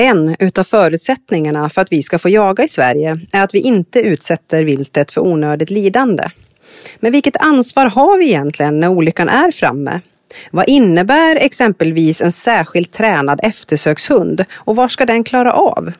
[0.00, 4.00] En utav förutsättningarna för att vi ska få jaga i Sverige är att vi inte
[4.00, 6.24] utsätter viltet för onödigt lidande.
[7.00, 10.00] Men vilket ansvar har vi egentligen när olyckan är framme?
[10.50, 15.92] Vad innebär exempelvis en särskilt tränad eftersökshund och vad ska den klara av?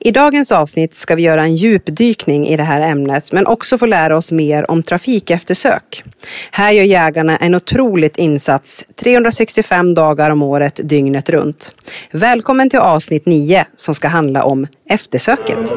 [0.00, 3.86] I dagens avsnitt ska vi göra en djupdykning i det här ämnet men också få
[3.86, 6.04] lära oss mer om trafikeftersök.
[6.50, 11.72] Här gör jägarna en otroligt insats 365 dagar om året dygnet runt.
[12.10, 15.74] Välkommen till avsnitt 9 som ska handla om eftersöket.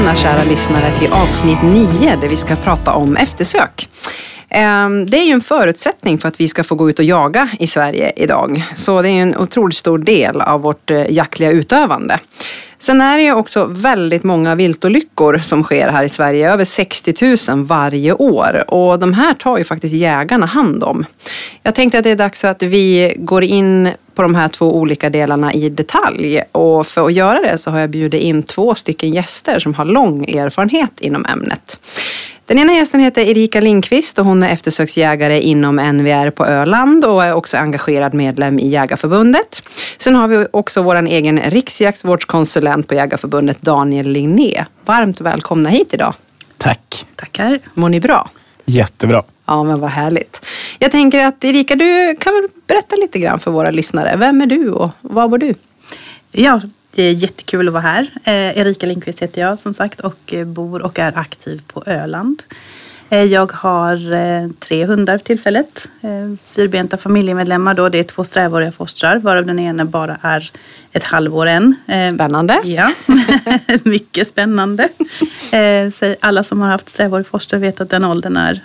[0.00, 3.88] Välkomna kära lyssnare till avsnitt 9 där vi ska prata om eftersök.
[4.48, 7.48] Ehm, det är ju en förutsättning för att vi ska få gå ut och jaga
[7.58, 8.64] i Sverige idag.
[8.74, 12.18] Så det är en otroligt stor del av vårt eh, jaktliga utövande.
[12.78, 17.50] Sen är det ju också väldigt många viltolyckor som sker här i Sverige, över 60
[17.50, 18.64] 000 varje år.
[18.70, 21.04] Och de här tar ju faktiskt jägarna hand om.
[21.62, 23.88] Jag tänkte att det är dags att vi går in
[24.20, 26.42] på de här två olika delarna i detalj.
[26.52, 29.84] Och för att göra det så har jag bjudit in två stycken gäster som har
[29.84, 31.80] lång erfarenhet inom ämnet.
[32.46, 37.24] Den ena gästen heter Erika Lindqvist och hon är eftersöksjägare inom NVR på Öland och
[37.24, 39.62] är också engagerad medlem i Jägarförbundet.
[39.98, 44.64] Sen har vi också vår egen riksjaktvårdskonsulent på Jägarförbundet, Daniel Ligné.
[44.84, 46.14] Varmt välkomna hit idag.
[46.58, 47.06] Tack.
[47.16, 47.58] Tackar.
[47.74, 48.30] Mår ni bra?
[48.64, 49.22] Jättebra.
[49.50, 50.46] Ja, men vad härligt.
[50.78, 54.16] Jag tänker att Erika, du kan väl berätta lite grann för våra lyssnare.
[54.16, 55.54] Vem är du och var bor du?
[56.32, 56.60] Ja,
[56.94, 58.10] det är jättekul att vara här.
[58.24, 62.42] Eh, Erika Lindqvist heter jag som sagt och eh, bor och är aktiv på Öland.
[63.08, 63.98] Eh, jag har
[64.52, 65.88] tre hundar för tillfället.
[66.52, 67.88] Fyrbenta familjemedlemmar då.
[67.88, 70.50] Det är två strävåriga fostrar varav den ena bara är
[70.92, 71.74] ett halvår än.
[72.14, 72.60] Spännande.
[72.64, 72.90] Ja,
[73.82, 74.88] mycket spännande.
[76.20, 78.60] Alla som har haft strävårig foster vet att den åldern är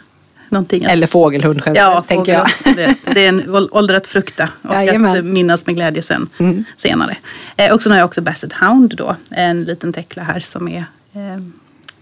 [0.50, 0.84] någonting.
[0.84, 2.76] Eller fågelhund generellt, ja, tänker jag.
[2.76, 5.18] Det, det är en ålder att frukta och Jajamän.
[5.18, 6.64] att minnas med glädje sen, mm.
[6.78, 7.18] senare.
[7.58, 10.86] Eh, och sen har jag också Basset Hound då, en liten teckla här som är
[11.14, 11.42] eh,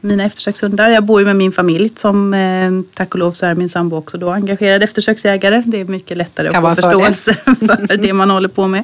[0.04, 0.90] mina eftersökshundar.
[0.90, 3.96] Jag bor ju med min familj som eh, tack och lov så är min sambo
[3.98, 5.64] också då engagerad eftersöksjägare.
[5.66, 8.84] Det är mycket lättare att få förståelse för det man håller på med.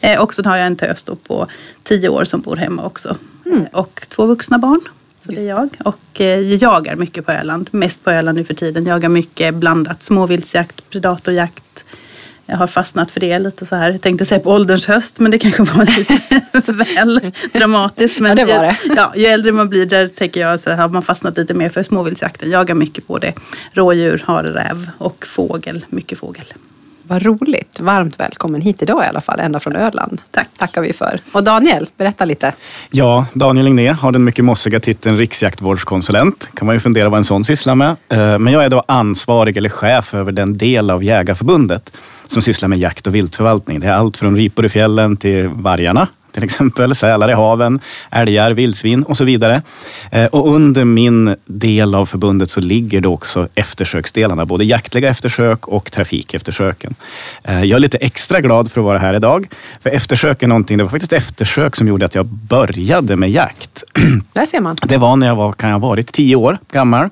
[0.00, 1.46] Eh, och så har jag en tös då på
[1.82, 3.16] tio år som bor hemma också.
[3.46, 3.66] Mm.
[3.72, 4.80] Och två vuxna barn.
[5.24, 5.68] Så det är jag.
[5.84, 7.68] Och eh, jagar mycket på Öland.
[7.72, 8.86] Mest på Öland nu för tiden.
[8.86, 10.02] Jagar mycket blandat.
[10.02, 11.84] Småviltsjakt, predatorjakt.
[12.46, 13.90] Jag har fastnat för det lite så här.
[13.90, 18.20] Jag tänkte säga på ålderns höst men det kanske var lite väl dramatiskt.
[18.20, 18.76] Men ja, det var det.
[18.84, 21.68] Ju, ja, ju äldre man blir där tänker jag så har man fastnat lite mer
[21.68, 22.50] för småviltsjakten.
[22.50, 23.34] Jagar mycket på det.
[23.72, 25.84] Rådjur, hare, räv och fågel.
[25.88, 26.44] Mycket fågel.
[27.12, 27.80] Vad roligt.
[27.80, 30.20] Varmt välkommen hit idag i alla fall, ända från Öland.
[30.30, 30.48] Tack.
[30.58, 31.20] tackar vi för.
[31.32, 32.52] Och Daniel, berätta lite.
[32.90, 36.50] Ja, Daniel Ligné har den mycket mossiga titeln riksjaktvårdskonsulent.
[36.54, 37.96] kan man ju fundera vad en sån sysslar med.
[38.08, 41.96] Eh, men jag är då ansvarig eller chef över den del av Jägarförbundet
[42.26, 43.80] som sysslar med jakt och viltförvaltning.
[43.80, 48.50] Det är allt från ripor i fjällen till vargarna till exempel, sälar i haven, älgar,
[48.50, 49.62] vildsvin och så vidare.
[50.10, 55.68] Eh, och under min del av förbundet så ligger det också eftersöksdelarna, både jaktliga eftersök
[55.68, 56.94] och trafikeftersöken.
[57.44, 59.48] Eh, jag är lite extra glad för att vara här idag,
[59.80, 63.84] för eftersök är någonting, det var faktiskt eftersök som gjorde att jag började med jakt.
[64.32, 64.76] Där ser man.
[64.82, 67.08] Det var när jag var, kan jag ha varit, tio år gammal.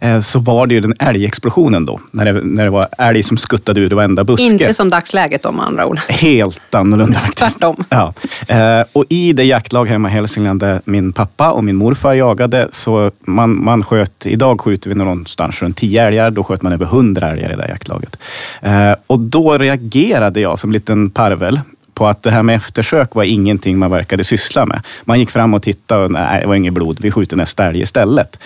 [0.00, 3.36] Eh, så var det ju den älgexplosionen då, när det, när det var älg som
[3.36, 4.44] skuttade ur varenda buske.
[4.44, 5.98] Inte som dagsläget med andra ord.
[6.08, 7.58] Helt annorlunda faktiskt.
[7.58, 7.84] Tvärtom.
[7.88, 8.14] Ja.
[8.56, 12.68] Eh, och i det jaktlag hemma i Hälsingland där min pappa och min morfar jagade,
[12.72, 16.86] så man, man sköt, idag skjuter vi någonstans runt 10 älgar, då sköt man över
[16.86, 18.16] hundra älgar i det jaktlaget.
[18.62, 21.60] Eh, och då reagerade jag som liten parvel
[21.94, 24.80] på att det här med eftersök var ingenting man verkade syssla med.
[25.04, 27.80] Man gick fram och tittade och nej, det var inget blod, vi skjuter nästa älg
[27.80, 28.38] istället.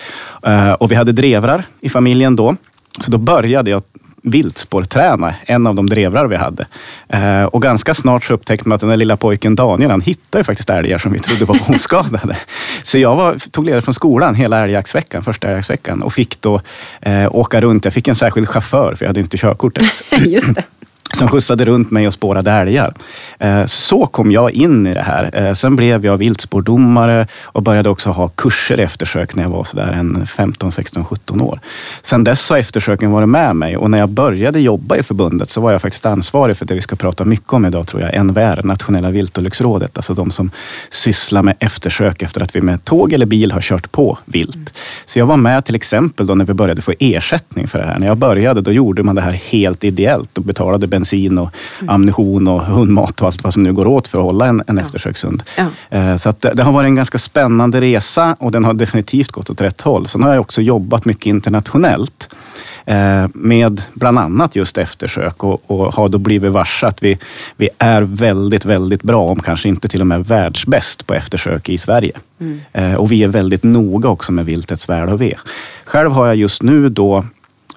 [0.43, 2.55] Eh, och vi hade drevrar i familjen då.
[2.99, 3.83] Så då började jag
[4.21, 6.65] viltspårträna en av de drevrar vi hade.
[7.09, 10.43] Eh, och ganska snart så upptäckte man att den där lilla pojken Daniel, han hittade
[10.43, 12.37] faktiskt älgar som vi trodde var oskadade.
[12.83, 16.61] Så jag var, tog ledigt från skolan hela älgjaktsveckan, första älgjaktsveckan och fick då
[17.01, 17.85] eh, åka runt.
[17.85, 20.03] Jag fick en särskild chaufför för jag hade inte körkort ens.
[20.25, 20.63] Just det
[21.17, 22.93] som skjutsade runt mig och spårade älgar.
[23.39, 25.29] Eh, så kom jag in i det här.
[25.33, 29.63] Eh, sen blev jag viltspårdomare och började också ha kurser i eftersök när jag var
[29.63, 31.59] sådär en 15, 16, 17 år.
[32.01, 35.61] Sen dess har eftersöken varit med mig och när jag började jobba i förbundet så
[35.61, 38.63] var jag faktiskt ansvarig för det vi ska prata mycket om idag tror jag, NVR,
[38.63, 39.97] Nationella viltolycksrådet.
[39.97, 40.51] Alltså de som
[40.89, 44.73] sysslar med eftersök efter att vi med tåg eller bil har kört på vilt.
[45.05, 47.99] Så jag var med till exempel då när vi började få ersättning för det här.
[47.99, 51.49] När jag började då gjorde man det här helt ideellt och betalade bensin och
[51.79, 51.95] mm.
[51.95, 54.77] ammunition och hundmat och allt vad som nu går åt för att hålla en, en
[54.77, 54.83] ja.
[54.83, 55.43] eftersökshund.
[55.57, 55.67] Ja.
[55.97, 59.49] Eh, så det, det, har varit en ganska spännande resa och den har definitivt gått
[59.49, 60.07] åt rätt håll.
[60.07, 62.35] Sen har jag också jobbat mycket internationellt
[62.85, 67.17] eh, med bland annat just eftersök och, och har då blivit varse att vi,
[67.57, 71.77] vi är väldigt, väldigt bra, om kanske inte till och med världsbäst på eftersök i
[71.77, 72.13] Sverige.
[72.39, 72.59] Mm.
[72.73, 75.37] Eh, och vi är väldigt noga också med viltets väl och ve.
[75.85, 77.25] Själv har jag just nu då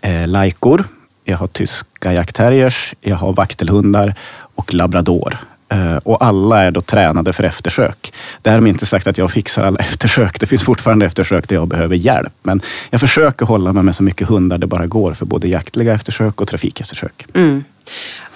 [0.02, 0.84] eh, lajkor,
[1.24, 4.14] jag har tyska jaktterriers, jag har vaktelhundar
[4.54, 5.38] och labrador.
[5.68, 8.12] Eh, och alla är då tränade för eftersök.
[8.42, 10.40] Därmed inte sagt att jag fixar alla eftersök.
[10.40, 12.32] Det finns fortfarande eftersök där jag behöver hjälp.
[12.42, 12.60] Men
[12.90, 16.40] jag försöker hålla mig med så mycket hundar det bara går för både jaktliga eftersök
[16.40, 17.26] och trafikeftersök.
[17.34, 17.64] Mm.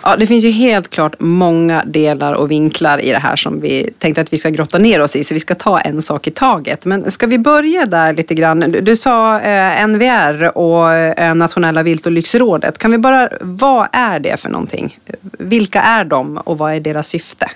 [0.02, 3.90] Ja, det finns ju helt klart många delar och vinklar i det här som vi
[3.98, 6.30] tänkte att vi ska grotta ner oss i, så vi ska ta en sak i
[6.30, 6.84] taget.
[6.84, 8.60] Men ska vi börja där lite grann?
[8.60, 12.78] Du, du sa eh, NVR och eh, Nationella viltolycksrådet.
[12.78, 14.98] Kan vi bara, vad är det för någonting?
[15.38, 17.50] Vilka är de och vad är deras syfte?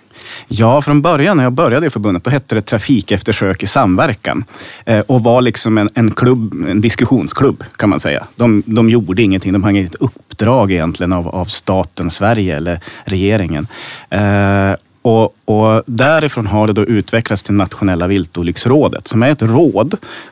[0.48, 4.44] Ja, från början när jag började i förbundet, då hette det Trafikeftersök i samverkan
[4.84, 8.26] eh, och var liksom en, en, klubb, en diskussionsklubb kan man säga.
[8.36, 13.66] De, de gjorde ingenting, de hade inget uppdrag egentligen av, av staten Sverige eller regeringen.
[14.10, 19.90] Eh, och, och, därifrån har det då utvecklats till Nationella viltolycksrådet som är ett råd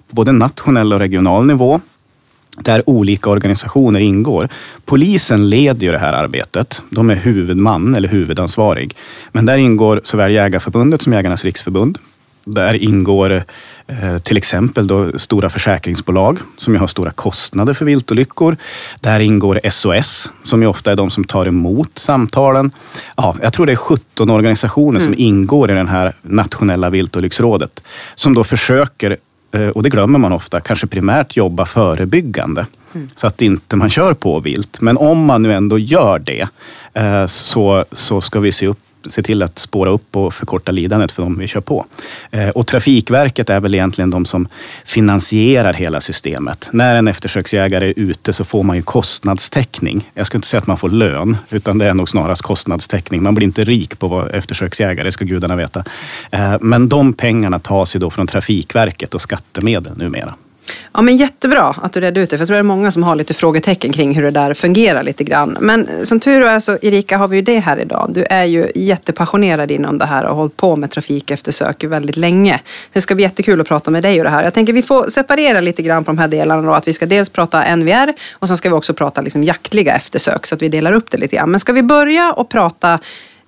[0.08, 1.80] på både nationell och regional nivå
[2.62, 4.48] där olika organisationer ingår.
[4.84, 6.82] Polisen leder ju det här arbetet.
[6.90, 8.96] De är huvudman eller huvudansvarig.
[9.32, 11.98] Men där ingår såväl Jägarförbundet som Jägarnas riksförbund.
[12.44, 13.42] Där ingår
[13.86, 18.56] eh, till exempel då stora försäkringsbolag som har stora kostnader för viltolyckor.
[19.00, 22.70] Där ingår SOS som ju ofta är de som tar emot samtalen.
[23.16, 25.12] Ja, jag tror det är 17 organisationer mm.
[25.12, 27.82] som ingår i det här nationella viltolycksrådet
[28.14, 29.16] som då försöker
[29.74, 32.66] och det glömmer man ofta, kanske primärt jobba förebyggande.
[32.94, 33.10] Mm.
[33.14, 34.80] Så att inte man kör på vilt.
[34.80, 36.48] Men om man nu ändå gör det
[36.94, 41.12] eh, så, så ska vi se upp se till att spåra upp och förkorta lidandet
[41.12, 41.86] för de vi kör på.
[42.30, 44.48] Eh, och Trafikverket är väl egentligen de som
[44.84, 46.68] finansierar hela systemet.
[46.72, 50.10] När en eftersöksjägare är ute så får man ju kostnadstäckning.
[50.14, 53.22] Jag ska inte säga att man får lön, utan det är nog snarast kostnadstäckning.
[53.22, 55.84] Man blir inte rik på att vara eftersöksjägare, ska gudarna veta.
[56.30, 60.34] Eh, men de pengarna tas ju då från Trafikverket och skattemedel numera.
[60.92, 63.02] Ja, men jättebra att du redde ut det, för jag tror det är många som
[63.02, 65.56] har lite frågetecken kring hur det där fungerar lite grann.
[65.60, 68.10] Men som tur är så, Erika, har vi ju det här idag.
[68.14, 72.60] Du är ju jättepassionerad inom det här och har hållit på med trafikeftersök väldigt länge.
[72.92, 74.44] Det ska bli jättekul att prata med dig och det här.
[74.44, 77.06] Jag tänker vi får separera lite grann på de här delarna då, att vi ska
[77.06, 80.68] dels prata NVR och sen ska vi också prata liksom jaktliga eftersök så att vi
[80.68, 81.50] delar upp det lite grann.
[81.50, 82.98] Men ska vi börja och prata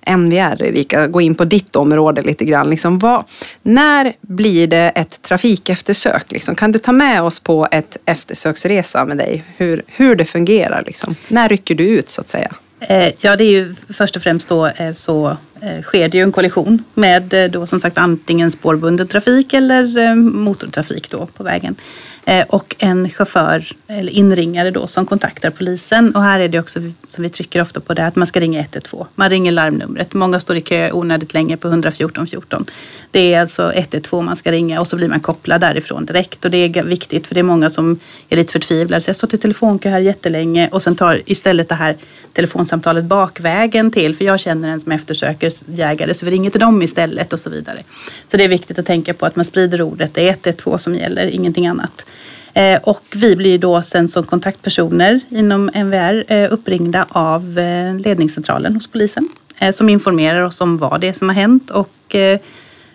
[0.07, 2.69] MVR, Erika, gå in på ditt område lite grann.
[2.69, 3.23] Liksom, vad,
[3.61, 6.31] när blir det ett trafikeftersök?
[6.31, 6.55] Liksom?
[6.55, 9.43] Kan du ta med oss på ett eftersöksresa med dig?
[9.57, 10.83] Hur, hur det fungerar?
[10.85, 11.15] Liksom?
[11.27, 12.55] När rycker du ut så att säga?
[12.79, 16.23] Eh, ja, det är ju först och främst då eh, så eh, sker det ju
[16.23, 21.75] en kollision med då som sagt antingen spårbunden trafik eller motortrafik då på vägen.
[22.25, 26.15] Eh, och en chaufför eller inringare då som kontaktar polisen.
[26.15, 28.59] Och här är det också som vi trycker ofta på det att man ska ringa
[28.59, 29.05] 112.
[29.15, 30.13] Man ringer larmnumret.
[30.13, 32.65] Många står i kö onödigt länge på 114 14.
[33.11, 36.45] Det är alltså 112 man ska ringa och så blir man kopplad därifrån direkt.
[36.45, 37.99] Och det är viktigt för det är många som
[38.29, 39.01] är lite förtvivlade.
[39.01, 41.95] Så jag har stått i telefonkö här jättelänge och sen tar istället det här
[42.33, 44.15] telefonsamtalet bakvägen till.
[44.15, 47.49] För jag känner en som eftersöker jägare så vi ringer till dem istället och så
[47.49, 47.83] vidare.
[48.27, 50.13] Så det är viktigt att tänka på att man sprider ordet.
[50.13, 52.05] Det är 112 som gäller, ingenting annat.
[52.53, 58.73] Eh, och vi blir då sen som kontaktpersoner inom MVR eh, uppringda av eh, ledningscentralen
[58.73, 59.29] hos polisen
[59.73, 62.15] som informerar oss om vad det är som har hänt och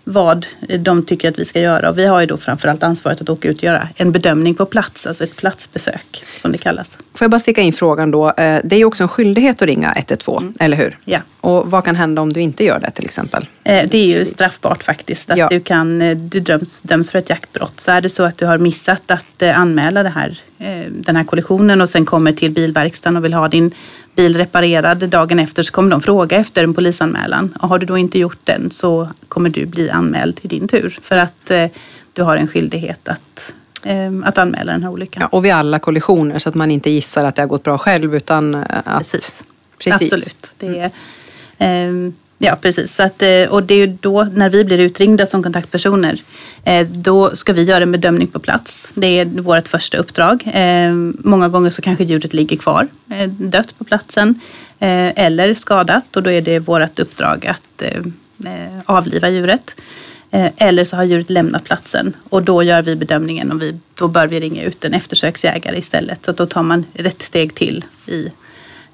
[0.05, 0.47] vad
[0.79, 1.91] de tycker att vi ska göra.
[1.91, 4.67] Och vi har ju då framförallt ansvaret att åka ut och göra en bedömning på
[4.67, 6.99] plats, alltså ett platsbesök som det kallas.
[7.19, 8.29] Får jag bara sticka in frågan då.
[8.29, 10.55] Eh, det är ju också en skyldighet att ringa 112, mm.
[10.61, 10.99] eller hur?
[11.05, 11.19] Ja.
[11.41, 13.47] Och vad kan hända om du inte gör det till exempel?
[13.65, 15.31] Eh, det är ju straffbart faktiskt.
[15.31, 15.49] Att ja.
[15.49, 17.81] du, kan, eh, du döms, döms för ett jaktbrott.
[17.81, 20.41] Så är det så att du har missat att anmäla det här,
[20.91, 23.71] den här kollisionen och sen kommer till bilverkstaden och vill ha din
[24.17, 27.55] bil reparerad dagen efter så kommer de fråga efter en polisanmälan.
[27.61, 30.99] Och har du då inte gjort den så kommer du bli anmäld i din tur.
[31.03, 31.51] För att
[32.13, 33.55] du har en skyldighet att
[34.25, 35.21] att anmäla den här olyckan.
[35.21, 37.79] Ja, och vid alla kollisioner så att man inte gissar att det har gått bra
[37.79, 38.99] själv utan att...
[38.99, 39.45] Precis.
[39.79, 40.13] Precis.
[40.13, 40.53] Absolut.
[40.59, 40.91] Det är,
[41.59, 42.95] eh, ja, precis.
[42.95, 46.23] Så att, eh, och det är ju då när vi blir utringda som kontaktpersoner,
[46.65, 48.91] eh, då ska vi göra en bedömning på plats.
[48.95, 50.51] Det är vårt första uppdrag.
[50.53, 54.41] Eh, många gånger så kanske djuret ligger kvar eh, dött på platsen
[54.81, 57.83] eller skadat och då är det vårt uppdrag att
[58.85, 59.77] avliva djuret.
[60.31, 64.09] Eh, eller så har djuret lämnat platsen och då gör vi bedömningen och vi, då
[64.09, 66.25] bör vi ringa ut en eftersöksjägare istället.
[66.25, 68.33] Så då tar man ett steg till i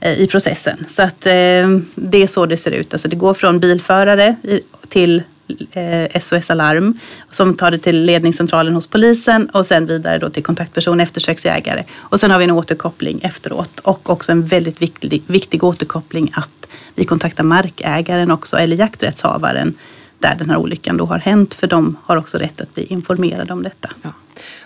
[0.01, 0.85] eh, i processen.
[0.89, 1.33] Så att eh,
[1.95, 2.95] det är så det ser ut.
[2.95, 4.37] Alltså det går från bilförare
[4.89, 5.23] till
[6.21, 6.99] SOS Alarm
[7.31, 11.85] som tar det till ledningscentralen hos polisen och sen vidare då till kontaktperson, eftersöksjägare.
[11.95, 16.69] Och sen har vi en återkoppling efteråt och också en väldigt viktig, viktig återkoppling att
[16.95, 19.75] vi kontaktar markägaren också eller jakträttshavaren
[20.19, 23.53] där den här olyckan då har hänt för de har också rätt att bli informerade
[23.53, 23.91] om detta.
[24.03, 24.11] Ja.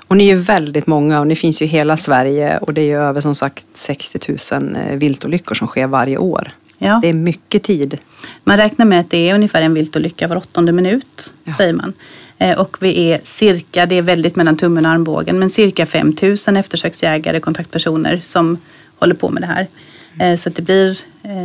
[0.09, 2.85] Och ni är väldigt många och ni finns ju i hela Sverige och det är
[2.85, 6.50] ju över som sagt 60 000 eh, viltolyckor som sker varje år.
[6.78, 6.99] Ja.
[7.02, 7.99] Det är mycket tid.
[8.45, 11.55] Man räknar med att det är ungefär en viltolycka var åttonde minut, ja.
[11.57, 11.93] säger man.
[12.38, 16.17] Eh, och vi är cirka, det är väldigt mellan tummen och armbågen, men cirka 5
[16.23, 18.59] 000 eftersöksjägare, kontaktpersoner som
[18.99, 19.67] håller på med det här.
[20.20, 20.98] Eh, så det, blir,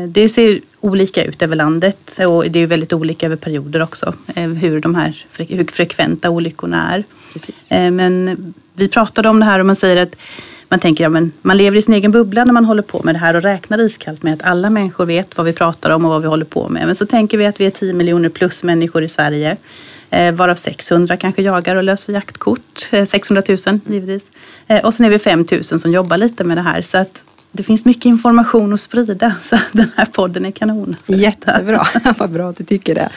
[0.08, 4.80] det ser olika ut över landet och det är väldigt olika över perioder också hur,
[4.80, 7.04] de här, hur frekventa olyckorna är.
[7.34, 7.56] Precis.
[7.70, 10.16] Men vi pratade om det här och man säger att
[10.74, 13.16] man tänker att ja, man lever i sin egen bubbla när man håller på med
[13.16, 16.12] det här och räknar iskallt med att alla människor vet vad vi pratar om och
[16.12, 16.86] vad vi håller på med.
[16.86, 19.58] Men så tänker vi att vi är 10 miljoner plus människor i Sverige.
[20.10, 22.90] Eh, varav 600 kanske jagar och löser jaktkort.
[23.08, 24.32] 600 000 givetvis.
[24.68, 26.82] Eh, och sen är vi 5 000 som jobbar lite med det här.
[26.82, 27.24] Så att
[27.56, 30.96] det finns mycket information att sprida så den här podden är kanon.
[31.06, 33.10] Jättebra, vad bra att du tycker det.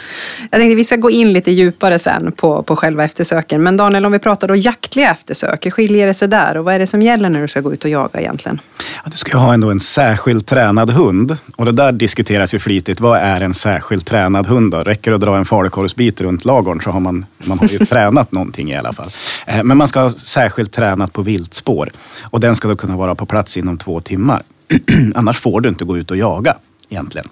[0.50, 3.62] Jag tänkte vi ska gå in lite djupare sen på, på själva eftersöken.
[3.62, 6.75] Men Daniel, om vi pratar då jaktliga eftersök, hur skiljer det sig där och vad
[6.75, 8.61] är det som gäller när du ska gå ut och jaga egentligen?
[9.05, 12.59] Ja, du ska ju ha ändå en särskilt tränad hund och det där diskuteras ju
[12.59, 13.00] flitigt.
[13.00, 14.78] Vad är en särskilt tränad hund då?
[14.78, 18.33] Räcker det att dra en falukorvsbit runt lagorn så har man, man har ju tränat
[18.33, 19.11] någonting i alla fall.
[19.47, 23.14] Eh, men man ska ha särskilt tränat på viltspår och den ska då kunna vara
[23.14, 24.42] på plats inom två timmar timmar.
[25.14, 26.56] Annars får du inte gå ut och jaga
[26.88, 27.28] egentligen.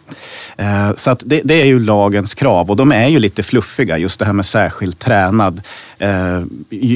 [0.57, 3.99] Eh, så att det, det, är ju lagens krav och de är ju lite fluffiga,
[3.99, 5.61] just det här med särskilt tränad.
[5.99, 6.43] Eh,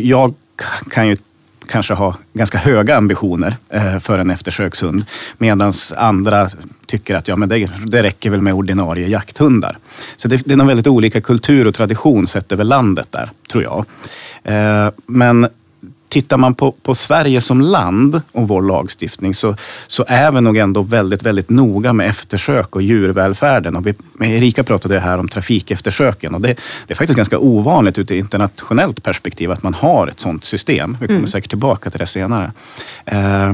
[0.05, 0.35] jag
[0.91, 1.17] kan ju
[1.69, 5.05] kanske ha ganska höga ambitioner eh, för en eftersökshund.
[5.39, 6.49] Medan andra
[6.87, 9.79] tycker att ja, men det, det räcker väl med ordinarie jakthundar.
[10.17, 13.63] Så det, det är nog väldigt olika kultur och tradition sett över landet där, tror
[13.63, 13.85] jag.
[15.07, 15.49] Men
[16.09, 20.57] tittar man på, på Sverige som land och vår lagstiftning så, så är vi nog
[20.57, 23.77] ändå väldigt, väldigt noga med eftersök och djurvälfärden.
[23.77, 26.49] Och vi, Erika pratade här om trafikeftersöken och det,
[26.87, 30.97] det är faktiskt ganska ovanligt ur ett internationellt perspektiv att man har ett sådant system.
[31.01, 31.31] Vi kommer mm.
[31.31, 32.53] säkert tillbaka till det senare.
[33.05, 33.53] Eh,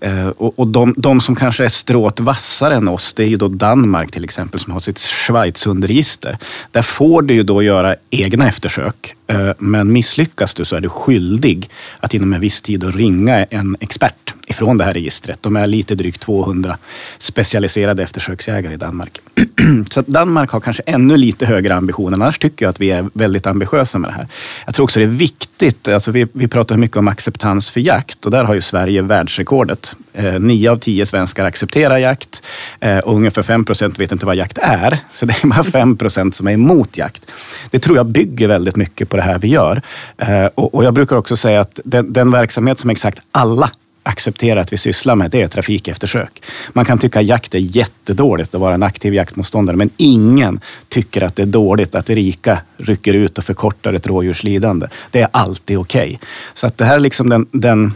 [0.00, 3.36] Eh, och, och de, de, som kanske är stråt vassare än oss, det är ju
[3.36, 6.38] då Danmark till exempel som har sitt Schweizhundregister.
[6.70, 9.14] Där får du ju då göra egna eftersök.
[9.26, 11.70] Eh, men misslyckas du så är du skyldig
[12.00, 15.38] att inom en viss tid ringa en expert ifrån det här registret.
[15.40, 16.76] De är lite drygt 200
[17.18, 19.20] specialiserade eftersöksjägare i Danmark.
[19.90, 22.14] Så Danmark har kanske ännu lite högre ambitioner.
[22.14, 24.26] Annars tycker jag att vi är väldigt ambitiösa med det här.
[24.66, 25.88] Jag tror också det är viktigt.
[25.88, 29.96] Alltså vi, vi pratar mycket om acceptans för jakt och där har ju Sverige världsrekordet.
[30.12, 32.42] Eh, nio av tio svenskar accepterar jakt
[32.80, 34.98] eh, och ungefär fem procent vet inte vad jakt är.
[35.14, 37.30] Så det är bara fem procent som är emot jakt.
[37.70, 39.82] Det tror jag bygger väldigt mycket på det här vi gör.
[40.18, 43.70] Eh, och, och jag brukar också säga att den, den verksamhet som exakt alla
[44.08, 46.42] acceptera att vi sysslar med, det är trafikeftersök.
[46.72, 51.36] Man kan tycka jakt är jättedåligt att vara en aktiv jaktmotståndare, men ingen tycker att
[51.36, 54.86] det är dåligt att rika rycker ut och förkortar ett rådjurslidande.
[55.10, 56.08] Det är alltid okej.
[56.14, 56.28] Okay.
[56.54, 57.94] Så att det här är liksom den, den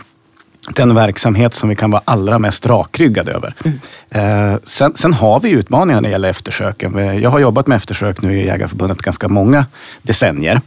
[0.75, 3.55] den verksamhet som vi kan vara allra mest rakryggade över.
[3.65, 3.79] Mm.
[4.11, 7.21] Eh, sen, sen, har vi utmaningar när det gäller eftersöken.
[7.23, 9.67] Jag har jobbat med eftersök nu i Jägarförbundet ganska många
[10.03, 10.61] decennier.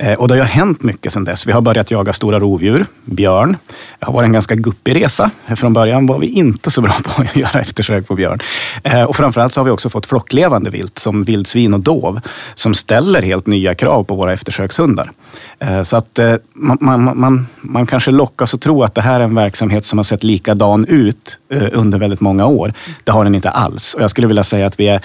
[0.00, 1.46] Eh, och det har hänt mycket sedan dess.
[1.46, 3.56] Vi har börjat jaga stora rovdjur, björn.
[3.98, 5.30] Det har varit en ganska guppig resa.
[5.56, 8.40] Från början var vi inte så bra på att göra eftersök på björn.
[8.84, 12.20] Eh, och framförallt så har vi också fått flocklevande vilt som vildsvin och dov
[12.54, 15.10] som ställer helt nya krav på våra eftersökshundar.
[15.58, 16.18] Eh, så att
[16.54, 19.98] man, man, man, man kanske lockas att tro att det här är en verksamhet som
[19.98, 21.38] har sett likadan ut
[21.72, 22.72] under väldigt många år.
[23.04, 23.94] Det har den inte alls.
[23.94, 25.00] Och jag skulle vilja säga att vi är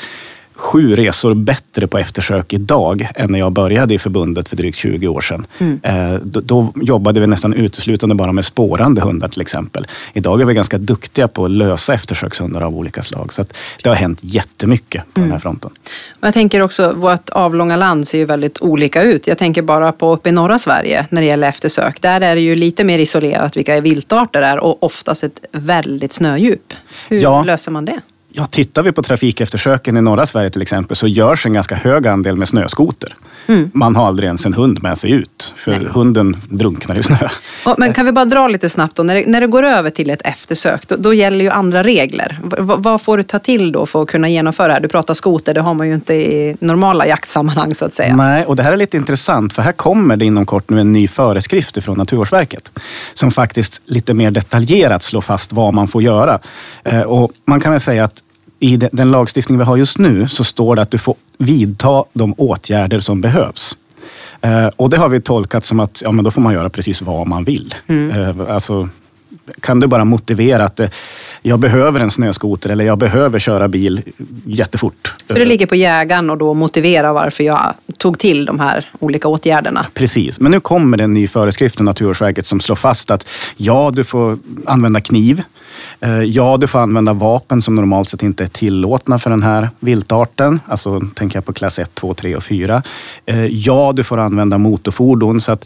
[0.56, 5.08] sju resor bättre på eftersök idag än när jag började i förbundet för drygt 20
[5.08, 5.48] år sedan.
[5.58, 5.80] Mm.
[5.84, 9.88] Eh, då, då, jobbade vi nästan uteslutande bara med spårande hundar till exempel.
[10.14, 13.34] Idag är vi ganska duktiga på att lösa eftersökshundar av olika slag.
[13.34, 13.46] Så
[13.84, 15.30] det har hänt jättemycket på mm.
[15.30, 15.72] den här fronten.
[16.20, 19.28] Och jag tänker också, vårt avlånga land ser ju väldigt olika ut.
[19.28, 22.02] Jag tänker bara på uppe i norra Sverige när det gäller eftersök.
[22.02, 26.14] Där är det ju lite mer isolerat vilka viltarter det är och oftast ett väldigt
[26.14, 26.74] snödjup.
[27.08, 27.44] Hur ja.
[27.44, 28.00] löser man det?
[28.38, 32.08] Ja, tittar vi på trafikeftersöken i norra Sverige till exempel så görs en ganska hög
[32.08, 33.16] andel med snöskoter.
[33.48, 33.72] Mm.
[33.74, 35.88] Man har aldrig ens en hund med sig ut, för Nej.
[35.92, 37.28] hunden drunknar i snö.
[37.78, 40.10] Men kan vi bara dra lite snabbt då, när det, när det går över till
[40.10, 42.40] ett eftersök, då, då gäller ju andra regler.
[42.44, 44.80] V vad får du ta till då för att kunna genomföra det här?
[44.80, 48.16] Du pratar skoter, det har man ju inte i normala jaktsammanhang så att säga.
[48.16, 50.92] Nej, och det här är lite intressant, för här kommer det inom kort nu en
[50.92, 52.80] ny föreskrift från Naturvårdsverket
[53.14, 56.40] som faktiskt lite mer detaljerat slår fast vad man får göra.
[56.84, 58.22] Eh, och man kan väl säga att
[58.60, 62.34] i den lagstiftning vi har just nu så står det att du får vidta de
[62.38, 63.78] åtgärder som behövs.
[64.42, 67.02] Eh, och det har vi tolkat som att ja, men då får man göra precis
[67.02, 67.76] vad man vill.
[67.88, 68.22] Mm.
[68.22, 68.90] Eh, alltså,
[69.60, 70.80] kan du bara motivera att
[71.42, 74.02] jag behöver en snöskoter eller jag behöver köra bil
[74.46, 75.16] jättefort.
[75.28, 79.28] För det ligger på jägaren och då motivera varför jag tog till de här olika
[79.28, 79.86] åtgärderna.
[79.94, 83.92] Precis, men nu kommer det en ny föreskrift från Naturvårdsverket som slår fast att ja,
[83.94, 85.44] du får använda kniv.
[86.00, 89.70] Eh, ja, du får använda vapen som normalt sett inte är tillåtna för den här
[89.80, 90.60] viltarten.
[90.68, 92.84] Alltså tänker jag på klass 1, 2, 3 och 4.
[93.26, 95.42] Eh, ja, du får använda motorfordon.
[95.42, 95.66] Så att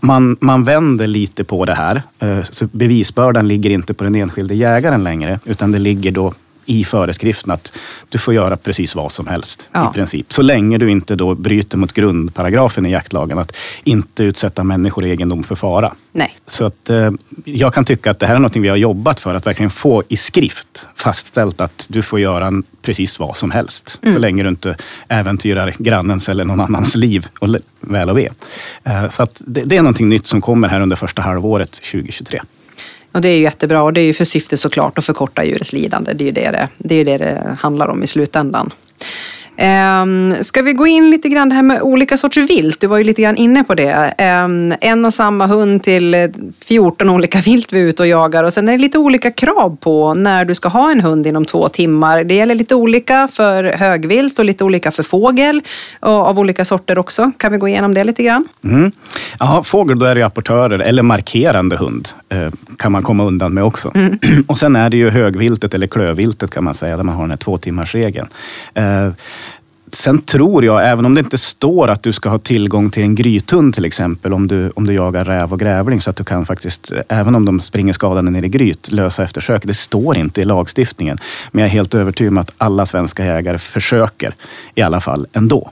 [0.00, 2.02] man, man vänder lite på det här.
[2.18, 6.32] Eh, så bevisbördan ligger inte på den enskilde jägaren längre, utan det ligger då
[6.68, 7.72] i föreskriften att
[8.08, 9.90] du får göra precis vad som helst ja.
[9.90, 10.32] i princip.
[10.32, 15.08] Så länge du inte då bryter mot grundparagrafen i jaktlagen att inte utsätta människor och
[15.08, 15.94] egendom för fara.
[16.12, 16.36] Nej.
[16.46, 17.10] Så att, eh,
[17.44, 20.02] jag kan tycka att det här är något vi har jobbat för att verkligen få
[20.08, 23.98] i skrift fastställt att du får göra precis vad som helst.
[24.02, 24.14] Mm.
[24.14, 24.76] Så länge du inte
[25.08, 27.48] äventyrar grannens eller någon annans liv och
[27.80, 28.28] väl och ve.
[28.84, 32.40] Eh, så att det, det är någonting nytt som kommer här under första halvåret 2023.
[33.18, 35.72] Och det är ju jättebra och det är ju för syfte såklart att förkorta djurets
[35.72, 36.12] lidande.
[36.12, 38.72] Det är ju det det, det, är det, det handlar om i slutändan.
[40.02, 42.80] Um, ska vi gå in lite grann det här med olika sorters vilt?
[42.80, 44.14] Du var ju lite grann inne på det.
[44.44, 46.28] Um, en och samma hund till eh,
[46.64, 49.76] 14 olika vilt vi är ute och jagar och sen är det lite olika krav
[49.80, 52.24] på när du ska ha en hund inom två timmar.
[52.24, 55.62] Det gäller lite olika för högvilt och lite olika för fågel
[56.00, 57.30] och av olika sorter också.
[57.36, 58.48] Kan vi gå igenom det lite grann?
[58.64, 58.92] Mm.
[59.38, 62.48] Ja, fågel då är det apportörer eller markerande hund eh,
[62.78, 63.90] kan man komma undan med också.
[63.94, 64.18] Mm.
[64.46, 67.30] och sen är det ju högviltet eller klövviltet kan man säga där man har den
[67.30, 68.28] här två timmars regeln.
[68.74, 69.10] Eh,
[69.92, 73.14] Sen tror jag, även om det inte står att du ska ha tillgång till en
[73.14, 76.46] grythund till exempel, om du, om du jagar räv och grävling, så att du kan
[76.46, 79.62] faktiskt, även om de springer skadade ner i gryt, lösa eftersök.
[79.64, 81.18] Det står inte i lagstiftningen.
[81.50, 84.34] Men jag är helt övertygad om att alla svenska jägare försöker
[84.74, 85.70] i alla fall ändå.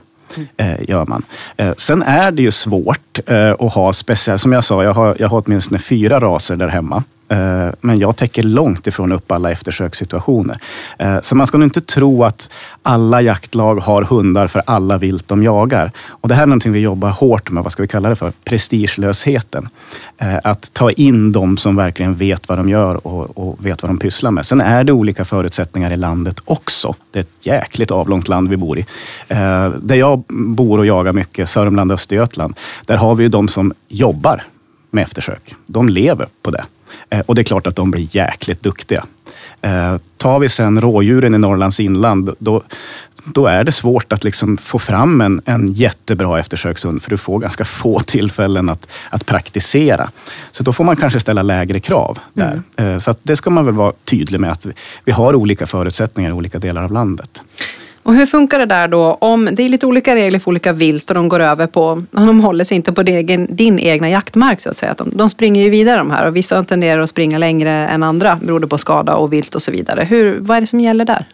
[0.57, 1.23] Eh, gör man.
[1.57, 5.15] Eh, sen är det ju svårt eh, att ha speciella, som jag sa, jag har,
[5.19, 7.03] jag har åtminstone fyra raser där hemma.
[7.29, 10.57] Eh, men jag täcker långt ifrån upp alla eftersökssituationer.
[10.99, 12.49] Eh, så man ska nog inte tro att
[12.83, 15.91] alla jaktlag har hundar för alla vilt de jagar.
[16.07, 18.31] Och det här är någonting vi jobbar hårt med, vad ska vi kalla det för?
[18.43, 19.69] Prestigelösheten.
[20.17, 23.89] Eh, att ta in de som verkligen vet vad de gör och, och vet vad
[23.89, 24.45] de pysslar med.
[24.45, 26.95] Sen är det olika förutsättningar i landet också.
[27.11, 28.85] Det är ett jäkligt avlångt land vi bor i.
[29.79, 33.73] Där jag bor och jagar mycket, Sörmland och Östergötland, där har vi ju de som
[33.87, 34.43] jobbar
[34.91, 35.55] med eftersök.
[35.65, 36.63] De lever på det.
[37.09, 39.05] Eh, och det är klart att de blir jäkligt duktiga.
[39.61, 42.63] Eh, tar vi sen rådjuren i Norrlands inland, då,
[43.33, 47.39] då är det svårt att liksom få fram en, en jättebra eftersökshund, för du får
[47.39, 50.09] ganska få tillfällen att, att praktisera.
[50.51, 52.61] Så då får man kanske ställa lägre krav där.
[52.77, 52.93] Mm.
[52.93, 54.67] Eh, så det ska man väl vara tydlig med, att
[55.03, 57.41] vi har olika förutsättningar i olika delar av landet.
[58.07, 61.09] Och hur funkar det där då om det är lite olika regler för olika vilt
[61.09, 64.69] och de går över på, de håller sig inte på din, din egna jaktmark så
[64.69, 64.95] att säga.
[64.97, 68.39] De, de springer ju vidare de här och vissa tenderar att springa längre än andra
[68.41, 70.03] beroende på skada och vilt och så vidare.
[70.03, 71.25] Hur, vad är det som gäller där?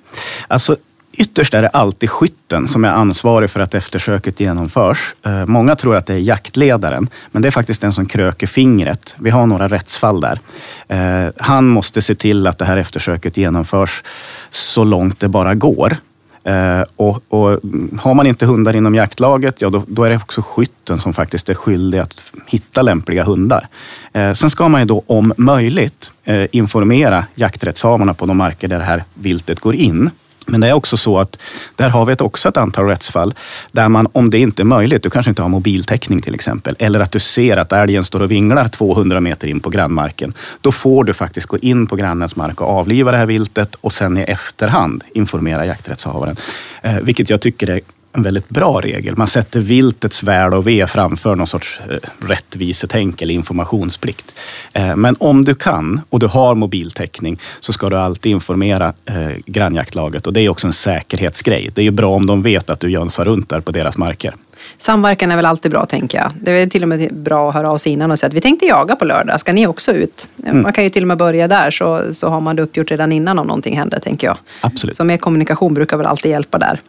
[0.48, 0.78] Alltså,
[1.18, 5.16] Ytterst är det alltid skytten som är ansvarig för att eftersöket genomförs.
[5.26, 9.16] Eh, många tror att det är jaktledaren, men det är faktiskt den som kröker fingret.
[9.18, 10.40] Vi har några rättsfall där.
[10.88, 14.04] Eh, han måste se till att det här eftersöket genomförs
[14.50, 15.98] så långt det bara går.
[16.43, 17.60] Eh, och, och,
[17.99, 21.49] har man inte hundar inom jaktlaget, ja då, då, är det också skytten som faktiskt
[21.49, 23.67] är skyldig att hitta lämpliga hundar.
[24.13, 28.77] Eh, sen ska man ju då om möjligt eh, informera jakträttshavarna på de marker där
[28.77, 30.10] det här viltet går in.
[30.45, 31.38] Men det är också så att
[31.75, 33.34] där har vi också ett antal rättsfall
[33.71, 36.99] där man, om det inte är möjligt, du kanske inte har mobiltäckning till exempel, eller
[36.99, 40.34] att du ser att älgen står och vinglar 200 meter in på grannmarken.
[40.62, 43.93] Då får du faktiskt gå in på grannens mark och avliva det här viltet och
[43.93, 46.36] sen i efterhand informera jakträttshavaren.
[46.82, 47.82] Eh, vilket jag tycker är
[48.13, 49.17] en väldigt bra regel.
[49.17, 54.34] Man sätter viltets väl och ve framför någon sorts eh, rättvisetänk eller informationsplikt.
[54.73, 59.32] Eh, men om du kan och du har mobiltäckning så ska du alltid informera eh,
[59.45, 61.69] grannjaktlaget och det är också en säkerhetsgrej.
[61.73, 64.34] Det är ju bra om de vet att du jönsar runt där på deras marker.
[64.78, 66.32] Samverkan är väl alltid bra tänker jag.
[66.41, 68.41] Det är till och med bra att höra av sig innan och säga att vi
[68.41, 70.30] tänkte jaga på lördag, ska ni också ut?
[70.45, 70.62] Mm.
[70.62, 73.12] Man kan ju till och med börja där så, så har man det uppgjort redan
[73.12, 74.38] innan om någonting händer tänker jag.
[74.62, 74.95] Absolut.
[74.95, 76.82] Så mer kommunikation brukar väl alltid hjälpa där.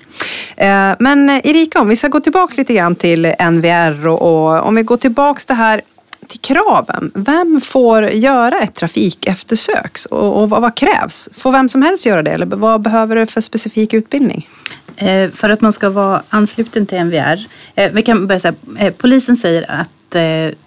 [0.57, 4.75] Eh, men Erika, om vi ska gå tillbaka lite grann till NVR och, och om
[4.75, 5.83] vi går tillbaka det här
[6.29, 7.11] till kraven.
[7.15, 11.29] Vem får göra ett trafikeftersök och, och vad, vad, krävs?
[11.37, 14.49] Får vem som helst göra det eller vad behöver du för specifik utbildning?
[14.97, 18.93] Eh, för att man ska vara ansluten till MVR, eh, vi kan börja säga, eh,
[18.93, 19.91] polisen säger att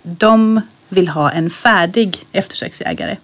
[0.04, 3.18] de vill ha en färdig eftersöksjägare.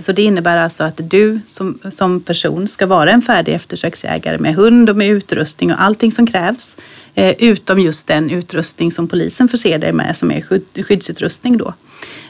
[0.00, 4.54] Så det innebär alltså att du som, som person ska vara en färdig eftersöksjägare med
[4.54, 6.76] hund och med utrustning och allting som krävs.
[7.38, 10.42] Utom just den utrustning som polisen förser dig med som är
[10.82, 11.74] skyddsutrustning då.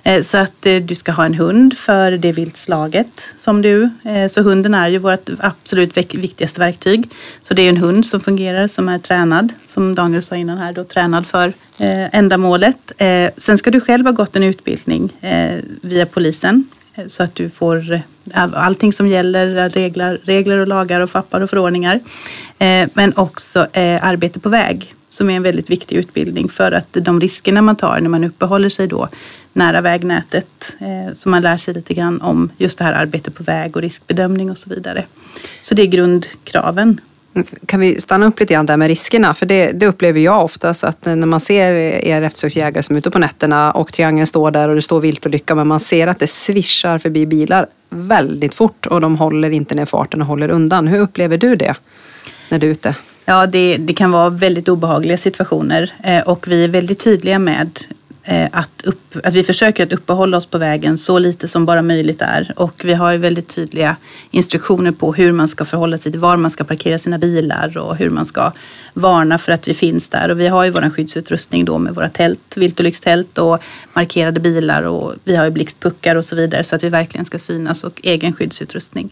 [0.06, 3.90] Eh, så att eh, du ska ha en hund för det viltslaget som du.
[4.04, 7.10] Eh, så hunden är ju vårt absolut viktigaste verktyg.
[7.42, 10.72] Så det är en hund som fungerar, som är tränad, som Daniel sa innan här,
[10.72, 12.92] då, tränad för ändamålet.
[13.36, 15.12] Sen ska du själv ha gått en utbildning
[15.80, 16.64] via polisen
[17.06, 18.00] så att du får
[18.32, 22.00] allting som gäller, regler, regler och lagar och fappar och förordningar.
[22.94, 23.66] Men också
[24.00, 28.00] arbete på väg som är en väldigt viktig utbildning för att de riskerna man tar
[28.00, 29.08] när man uppehåller sig då
[29.52, 30.76] nära vägnätet.
[30.80, 33.82] Eh, så man lär sig lite grann om just det här arbetet på väg och
[33.82, 35.04] riskbedömning och så vidare.
[35.60, 37.00] Så det är grundkraven
[37.66, 39.34] kan vi stanna upp lite grann där med riskerna?
[39.34, 43.10] För det, det upplever jag oftast att när man ser er eftersöksjägare som är ute
[43.10, 46.26] på nätterna och triangeln står där och det står viltolycka men man ser att det
[46.26, 50.86] svischar förbi bilar väldigt fort och de håller inte ner farten och håller undan.
[50.86, 51.74] Hur upplever du det
[52.50, 52.94] när du är ute?
[53.28, 57.78] Ja, det, det kan vara väldigt obehagliga situationer eh, och vi är väldigt tydliga med
[58.22, 61.82] eh, att, upp, att vi försöker att uppehålla oss på vägen så lite som bara
[61.82, 62.52] möjligt är.
[62.56, 63.96] Och vi har väldigt tydliga
[64.30, 67.96] instruktioner på hur man ska förhålla sig till var man ska parkera sina bilar och
[67.96, 68.52] hur man ska
[68.94, 70.30] varna för att vi finns där.
[70.30, 73.62] Och vi har ju vår skyddsutrustning då med våra tält, viltolyckstält och
[73.92, 77.38] markerade bilar och vi har ju blixtpuckar och så vidare så att vi verkligen ska
[77.38, 79.10] synas och egen skyddsutrustning.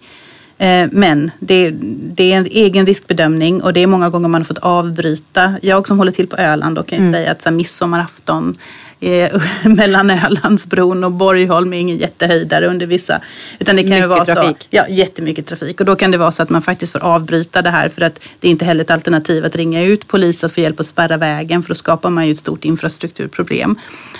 [0.58, 1.70] Eh, men det,
[2.14, 5.54] det, är en egen riskbedömning och det är många gånger man har fått avbryta.
[5.62, 7.12] Jag som håller till på Öland och kan mm.
[7.12, 8.56] säga att så här, midsommarafton
[9.00, 13.20] eh, mellan Ölandsbron och Borgholm är ingen jättehöjdare under vissa.
[13.58, 14.56] Utan det kan mycket ju vara trafik.
[14.60, 15.80] Så, ja, jättemycket trafik.
[15.80, 18.20] Och då kan det vara så att man faktiskt får avbryta det här för att
[18.40, 21.16] det är inte heller ett alternativ att ringa ut polis att få hjälp att spärra
[21.16, 23.76] vägen för då skapar man ju ett stort infrastrukturproblem.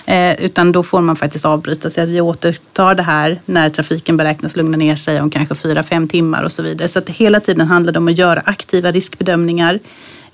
[0.06, 4.16] Eh, utan då får man faktiskt avbryta sig att vi återtar det här när trafiken
[4.16, 6.88] beräknas lugna ner sig om kanske fyra, fem timmar och så vidare.
[6.88, 9.78] Så att hela tiden handlar det om att göra aktiva riskbedömningar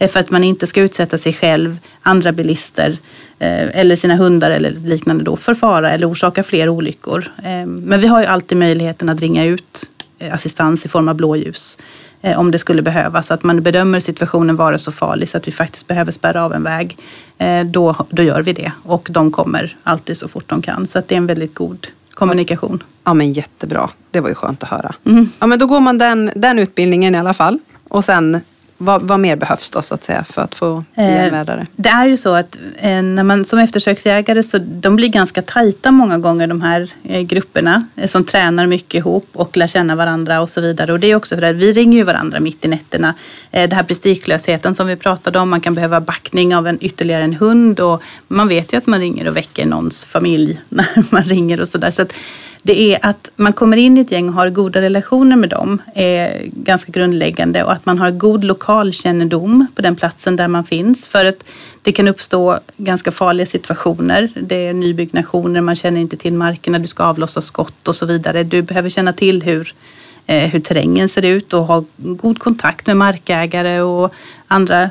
[0.08, 2.98] för att man inte ska utsätta sig själv, andra bilister
[3.42, 7.30] Eh, eller sina hundar eller liknande då för fara eller orsaka fler olyckor.
[7.42, 11.14] Eh, men vi har ju alltid möjligheten att ringa ut eh, assistans i form av
[11.14, 11.78] blåljus
[12.36, 13.30] om det skulle behövas.
[13.30, 16.62] Att man bedömer situationen vara så farlig så att vi faktiskt behöver spärra av en
[16.62, 16.96] väg.
[17.66, 20.86] Då, då gör vi det och de kommer alltid så fort de kan.
[20.86, 22.82] Så att det är en väldigt god kommunikation.
[23.04, 23.90] Ja men jättebra.
[24.10, 24.94] Det var ju skönt att höra.
[25.06, 25.30] Mm.
[25.38, 27.58] Ja men då går man den, den utbildningen i alla fall.
[27.88, 28.40] Och sen
[28.82, 32.06] vad, vad, mer behövs då så att säga för att få bli eh, Det är
[32.06, 36.46] ju så att eh, när man som eftersöksjägare så de blir ganska tajta många gånger
[36.46, 40.60] de här eh, grupperna eh, som tränar mycket ihop och lär känna varandra och så
[40.60, 40.92] vidare.
[40.92, 43.14] Och det är också för att vi ringer ju varandra mitt i nätterna.
[43.50, 47.24] Eh, det här prestigelösheten som vi pratade om, man kan behöva backning av en ytterligare
[47.24, 51.22] en hund och man vet ju att man ringer och väcker någons familj när man
[51.22, 51.90] ringer och sådär.
[51.90, 52.08] Så, där.
[52.08, 52.14] så
[52.62, 55.82] det är att man kommer in i ett gäng och har goda relationer med dem
[55.94, 61.08] är ganska grundläggande och att man har god lokalkännedom på den platsen där man finns.
[61.08, 61.44] För att
[61.82, 64.28] det kan uppstå ganska farliga situationer.
[64.40, 68.42] Det är nybyggnationer, man känner inte till markerna, du ska avlossa skott och så vidare.
[68.42, 69.74] Du behöver känna till hur,
[70.26, 74.14] eh, hur terrängen ser ut och ha god kontakt med markägare och
[74.46, 74.90] andra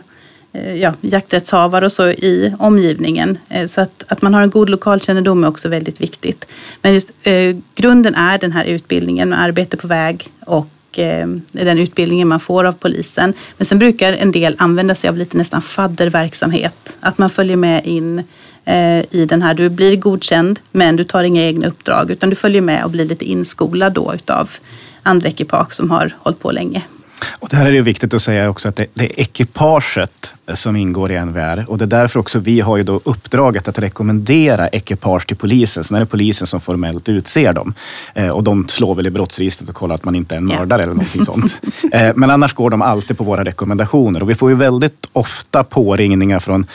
[0.54, 3.38] Eh, ja, jakträttshavare och så i omgivningen.
[3.50, 6.46] Eh, så att, att man har en god lokalkännedom är också väldigt viktigt.
[6.82, 11.80] Men just eh, grunden är den här utbildningen med arbete på väg och eh, den
[11.80, 13.34] utbildningen man får av polisen.
[13.58, 16.98] Men sen brukar en del använda sig av lite nästan fadderverksamhet.
[17.00, 18.24] Att man följer med in
[18.66, 22.36] eh, i den här, du blir godkänd men du tar inga egna uppdrag utan du
[22.36, 24.50] följer med och blir lite inskolad då utav
[25.04, 26.84] andra ekipage som har hållit på länge.
[27.28, 30.76] Och det här är det viktigt att säga också att det, det, är ekipaget som
[30.76, 34.68] ingår i NVR och det är därför också vi har ju då uppdraget att rekommendera
[34.68, 35.84] ekipage till polisen.
[35.84, 37.74] Sen är det polisen som formellt utser dem
[38.14, 40.80] eh, och de slår väl i brottsregistret och kollar att man inte är en mördare
[40.80, 40.84] yeah.
[40.84, 41.62] eller någonting sånt.
[41.92, 45.64] Eh, men annars går de alltid på våra rekommendationer och vi får ju väldigt ofta
[45.64, 46.68] påringningar från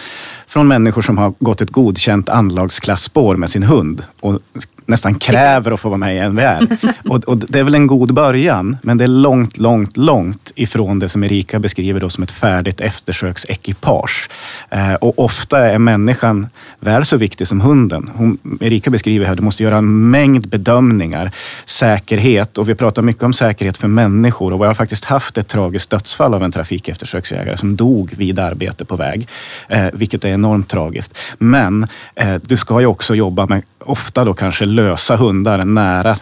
[0.47, 4.41] från människor som har gått ett godkänt anlagsklassspår med sin hund och
[4.87, 6.67] nästan kräver att få vara med i NVR.
[7.09, 10.99] Och, och, det är väl en god början, men det är långt, långt, långt ifrån
[10.99, 14.31] det som Erika beskriver då som ett färdigt eftersöksekipage.
[14.71, 16.49] Eh, och ofta är människan
[16.81, 18.11] väl så viktig som hunden.
[18.15, 21.31] Hon, Erika beskriver här du måste göra en mängd bedömningar.
[21.65, 24.53] Säkerhet, och vi pratar mycket om säkerhet för människor.
[24.53, 28.85] Och vi har faktiskt haft ett tragiskt dödsfall av en trafikeftersöksjägare som dog vid arbete
[28.85, 29.29] på väg.
[29.69, 31.19] Eh, vilket är enormt tragiskt.
[31.39, 36.17] Men eh, du ska ju också jobba med, ofta då kanske lösa hundar nära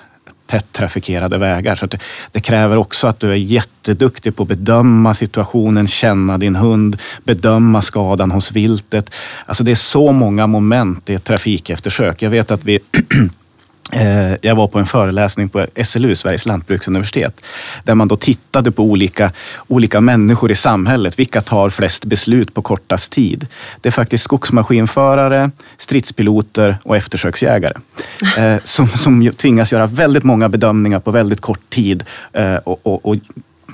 [0.47, 1.75] tätt trafikerade vägar.
[1.75, 1.99] Så det,
[2.33, 7.83] det, kräver också att du är jätteduktig på att bedöma situationen, känna din hund, bedöma
[7.83, 9.11] skadan hos viltet.
[9.47, 12.23] Alltså det är så många moment i ett trafikeftersök.
[12.23, 12.79] Jag vet att vi
[14.41, 17.45] jag var på en föreläsning på SLU, Sveriges lantbruksuniversitet,
[17.85, 19.33] där man då tittade på olika,
[19.69, 21.19] olika människor i samhället.
[21.19, 23.47] Vilka tar flest beslut på kortast tid?
[23.81, 27.75] Det är faktiskt skogsmaskinförare, stridspiloter och eftersöksjägare
[28.39, 33.07] eh, som, som tvingas göra väldigt många bedömningar på väldigt kort tid eh, och, och,
[33.07, 33.17] och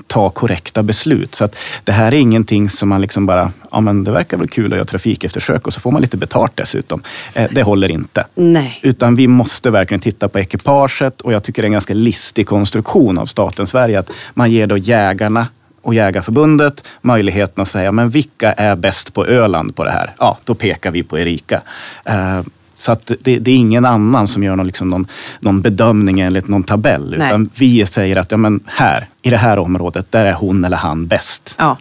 [0.07, 1.35] ta korrekta beslut.
[1.35, 4.49] Så att det här är ingenting som man liksom bara, ja men det verkar väl
[4.49, 7.03] kul att göra trafikeftersök och så får man lite betalt dessutom.
[7.35, 8.27] Eh, det håller inte.
[8.35, 8.81] Nej.
[8.83, 12.47] Utan vi måste verkligen titta på ekipaget och jag tycker det är en ganska listig
[12.47, 15.47] konstruktion av staten Sverige att man ger då jägarna
[15.83, 20.15] och Jägarförbundet möjligheten att säga, men vilka är bäst på Öland på det här?
[20.19, 21.61] Ja, då pekar vi på Erika.
[22.05, 22.41] Eh,
[22.77, 25.07] så att det, det, är ingen annan som gör någon, liksom någon,
[25.41, 27.15] någon bedömning enligt någon tabell.
[27.19, 27.29] Nej.
[27.29, 30.77] Utan vi säger att ja, men här, i det här området, där är hon eller
[30.77, 31.55] han bäst.
[31.59, 31.77] Ja.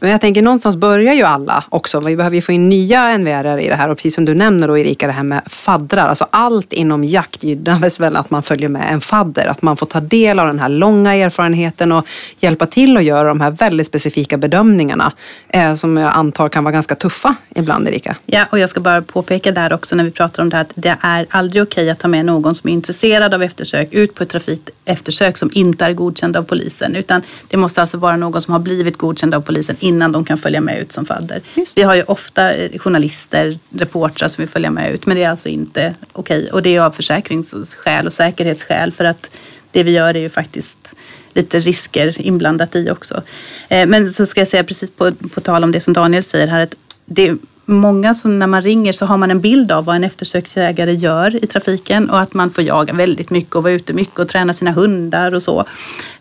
[0.00, 2.00] Men jag tänker någonstans börjar ju alla också.
[2.00, 4.68] Vi behöver ju få in nya NVR i det här och precis som du nämner
[4.68, 6.08] då Erika, det här med faddrar.
[6.08, 9.46] Alltså allt inom jakt gynnas väl att man följer med en fadder.
[9.46, 12.06] Att man får ta del av den här långa erfarenheten och
[12.38, 15.12] hjälpa till att göra de här väldigt specifika bedömningarna
[15.48, 18.16] eh, som jag antar kan vara ganska tuffa ibland Erika.
[18.26, 20.72] Ja, och jag ska bara påpeka där också när vi pratar om det här att
[20.74, 24.22] det är aldrig okej att ta med någon som är intresserad av eftersök ut på
[24.22, 26.55] ett trafikeftersök som inte är godkänd av polisen.
[26.96, 30.38] Utan det måste alltså vara någon som har blivit godkänd av polisen innan de kan
[30.38, 31.40] följa med ut som fadder.
[31.76, 35.30] Vi har ju ofta eh, journalister, reportrar som vill följa med ut men det är
[35.30, 36.38] alltså inte okej.
[36.38, 36.50] Okay.
[36.50, 39.30] Och det är av försäkringsskäl och säkerhetsskäl för att
[39.70, 40.94] det vi gör är ju faktiskt
[41.32, 43.22] lite risker inblandat i också.
[43.68, 46.46] Eh, men så ska jag säga precis på, på tal om det som Daniel säger
[46.46, 46.74] här att
[47.06, 47.36] det
[47.66, 51.44] många som när man ringer så har man en bild av vad en eftersöksjägare gör
[51.44, 54.54] i trafiken och att man får jaga väldigt mycket och vara ute mycket och träna
[54.54, 55.64] sina hundar och så.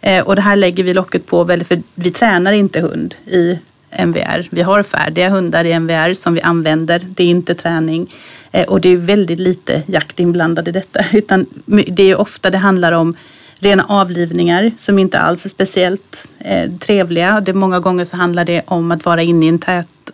[0.02, 3.60] Eh, och det här lägger vi locket på väldigt för vi tränar inte hund i
[3.90, 4.48] MVR.
[4.52, 7.02] Vi har färdiga hundar i MVR som vi använder.
[7.06, 8.14] Det är inte träning
[8.52, 12.58] eh, och det är väldigt lite jakt inblandad i detta utan det är ofta det
[12.58, 13.16] handlar om
[13.60, 17.42] rena avlivningar som inte alls är speciellt eh, trevliga.
[17.42, 19.60] Det, många gånger så handlar det om att vara inne i en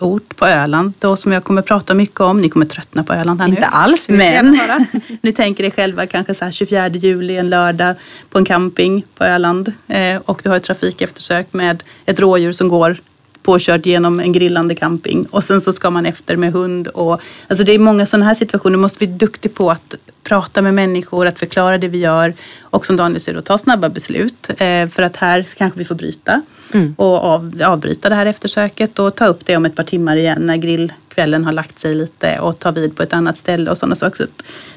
[0.01, 2.41] tätort på Öland då som jag kommer prata mycket om.
[2.41, 3.65] Ni kommer tröttna på Öland här inte nu.
[3.65, 4.59] Inte alls, men
[5.21, 7.95] ni tänker er själva kanske så här 24 juli en lördag
[8.29, 12.69] på en camping på Öland eh, och du har ett trafikeftersök med ett rådjur som
[12.69, 12.97] går
[13.43, 16.87] påkört genom en grillande camping och sen så ska man efter med hund.
[16.87, 18.77] Och, alltså det är många sådana här situationer.
[18.77, 22.33] måste vi bli duktiga på att prata med människor, att förklara det vi gör
[22.71, 24.49] och som Daniel säger, ta snabba beslut.
[24.49, 26.41] Eh, för att här kanske vi får bryta
[26.73, 26.95] mm.
[26.97, 30.41] och av, avbryta det här eftersöket och ta upp det om ett par timmar igen
[30.45, 33.95] när grillkvällen har lagt sig lite och ta vid på ett annat ställe och sådana
[33.95, 34.27] saker.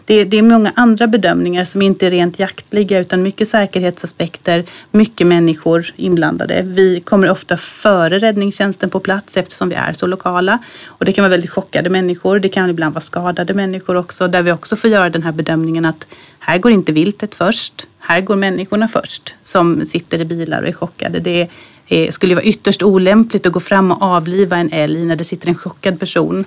[0.04, 5.26] Det, det är många andra bedömningar som inte är rent jaktliga utan mycket säkerhetsaspekter, mycket
[5.26, 6.62] människor inblandade.
[6.64, 11.22] Vi kommer ofta före räddningstjänsten på plats eftersom vi är så lokala och det kan
[11.22, 12.38] vara väldigt chockade människor.
[12.38, 15.85] Det kan ibland vara skadade människor också där vi också får göra den här bedömningen
[15.85, 16.07] att
[16.46, 20.72] här går inte viltet först, här går människorna först som sitter i bilar och är
[20.72, 21.20] chockade.
[21.20, 21.48] Det
[21.87, 25.48] eh, skulle vara ytterst olämpligt att gå fram och avliva en älg när det sitter
[25.48, 26.44] en chockad person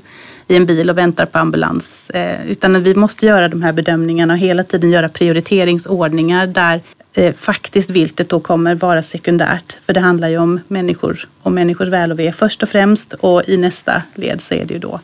[0.48, 2.10] i en bil och väntar på ambulans.
[2.10, 6.82] Eh, utan vi måste göra de här bedömningarna och hela tiden göra prioriteringsordningar där
[7.14, 9.78] eh, faktiskt viltet då kommer vara sekundärt.
[9.86, 13.50] För det handlar ju om människor och människors väl och ve först och främst och
[13.50, 15.00] i nästa led så är det ju då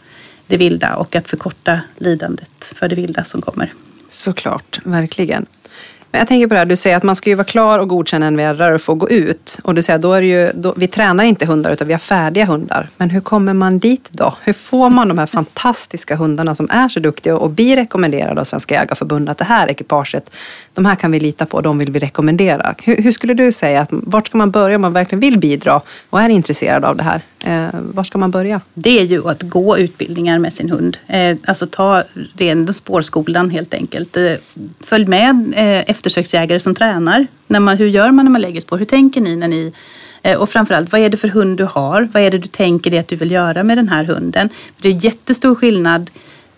[0.48, 3.74] det vilda och att förkorta lidandet för det vilda som kommer.
[4.14, 5.46] Såklart, verkligen.
[6.12, 7.88] Men jag tänker på det här, du säger att man ska ju vara klar och
[7.88, 9.60] godkänna en vädrare och få gå ut.
[9.64, 12.00] Och du säger då är det ju, då, vi tränar inte hundar utan vi har
[12.00, 12.90] färdiga hundar.
[12.98, 14.36] Men hur kommer man dit då?
[14.42, 18.46] Hur får man de här fantastiska hundarna som är så duktiga och blir rekommenderade av
[18.46, 20.30] Svenska Jägareförbundet att det här ekipaget,
[20.74, 22.76] de här kan vi lita på, de vill vi rekommendera.
[22.84, 25.82] Hur, hur skulle du säga, att, vart ska man börja om man verkligen vill bidra
[26.10, 27.22] och är intresserad av det här?
[27.46, 28.62] Eh, var ska man börja?
[28.74, 30.98] Det är ju att gå utbildningar med sin hund.
[31.08, 32.04] Eh, alltså ta
[32.38, 34.18] ren spårskolan helt enkelt.
[34.18, 34.34] Eh,
[34.80, 37.28] följ med eh, eftersöksjägare som tränar.
[37.48, 38.78] När man, hur gör man när man lägger spår?
[38.78, 39.74] Hur tänker ni när ni
[40.22, 42.10] eh, och framförallt, vad är det för hund du har?
[42.14, 44.50] Vad är det du tänker dig att du vill göra med den här hunden?
[44.82, 46.10] Det är jättestor skillnad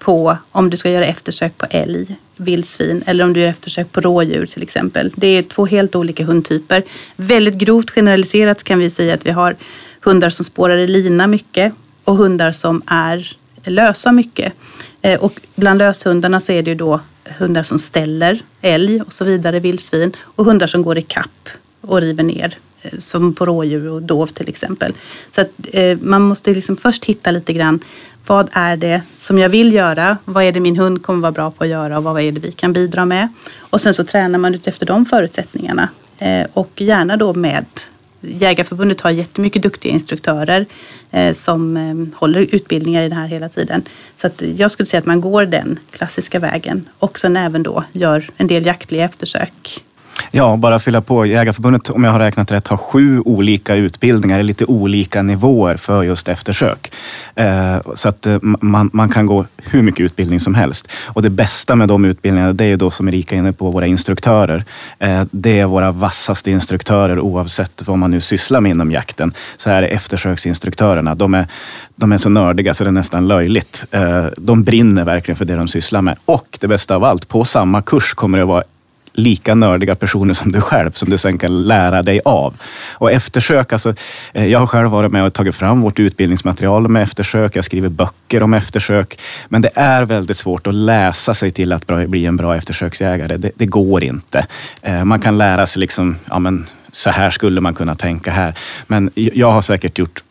[0.06, 4.02] på om du ska göra eftersök på älg, vildsvin eller om du gör eftersök på
[4.02, 5.12] rådjur till exempel.
[5.16, 6.84] Det är två helt olika hundtyper.
[7.16, 9.56] Väldigt grovt generaliserat kan vi säga att vi har
[10.02, 11.74] hundar som spårar i lina mycket.
[12.04, 14.54] och hundar som är lösa mycket.
[15.02, 17.00] Eh, och bland löshundarna så är det ju då
[17.38, 21.50] hundar som ställer älg och så vidare, vildsvin och hundar som går i kapp
[21.82, 24.94] och river ner eh, som på rådjur och dov till exempel.
[25.36, 27.80] Så att, eh, man måste liksom först hitta lite grann
[28.28, 30.18] vad är det som jag vill göra?
[30.26, 32.40] Vad är det min hund kommer vara bra på att göra och vad är det
[32.40, 33.30] vi kan bidra med?
[33.58, 37.66] Och sen så tränar man efter de förutsättningarna eh, och gärna då med
[38.22, 40.66] Jägarförbundet har jättemycket duktiga instruktörer
[41.12, 43.84] eh, som eh, håller utbildningar i det här hela tiden.
[44.16, 47.84] Så att jag skulle säga att man går den klassiska vägen och sen även då
[47.92, 49.84] gör en del jaktliga eftersök
[50.32, 51.26] Ja, bara fylla på.
[51.26, 56.04] Jägarförbundet, om jag har räknat rätt, har sju olika utbildningar i lite olika nivåer för
[56.04, 56.92] just eftersök.
[57.36, 60.92] Eh, så att eh, man, man, kan gå hur mycket utbildning som helst.
[61.06, 63.88] Och det bästa med de utbildningarna, det är då som Erika är inne på, våra
[63.88, 64.64] instruktörer.
[65.00, 69.34] Eh, det är våra vassaste instruktörer oavsett vad man nu sysslar med inom jakten.
[69.58, 71.16] Så är det eftersöksinstruktörerna.
[71.16, 71.48] De är,
[71.96, 73.86] de är så nördiga så det är nästan löjligt.
[74.38, 76.18] De brinner verkligen för det de sysslar med.
[76.26, 78.64] Och det bästa av allt, på samma kurs kommer det vara
[79.16, 82.54] lika nördiga personer som du själv, som du sen kan lära dig av.
[82.94, 83.94] Och eftersök, alltså,
[84.34, 87.56] eh, jag har själv varit med och tagit fram vårt utbildningsmaterial med eftersök.
[87.56, 89.20] Jag skriver böcker om eftersök.
[89.48, 93.38] Men det är väldigt svårt att läsa sig till att bli en bra eftersöksjägare.
[93.38, 94.48] Det, det går inte.
[94.82, 98.54] Eh, man kan lära sig liksom, ja men så här skulle man kunna tänka här.
[98.88, 100.24] Men jag har säkert gjort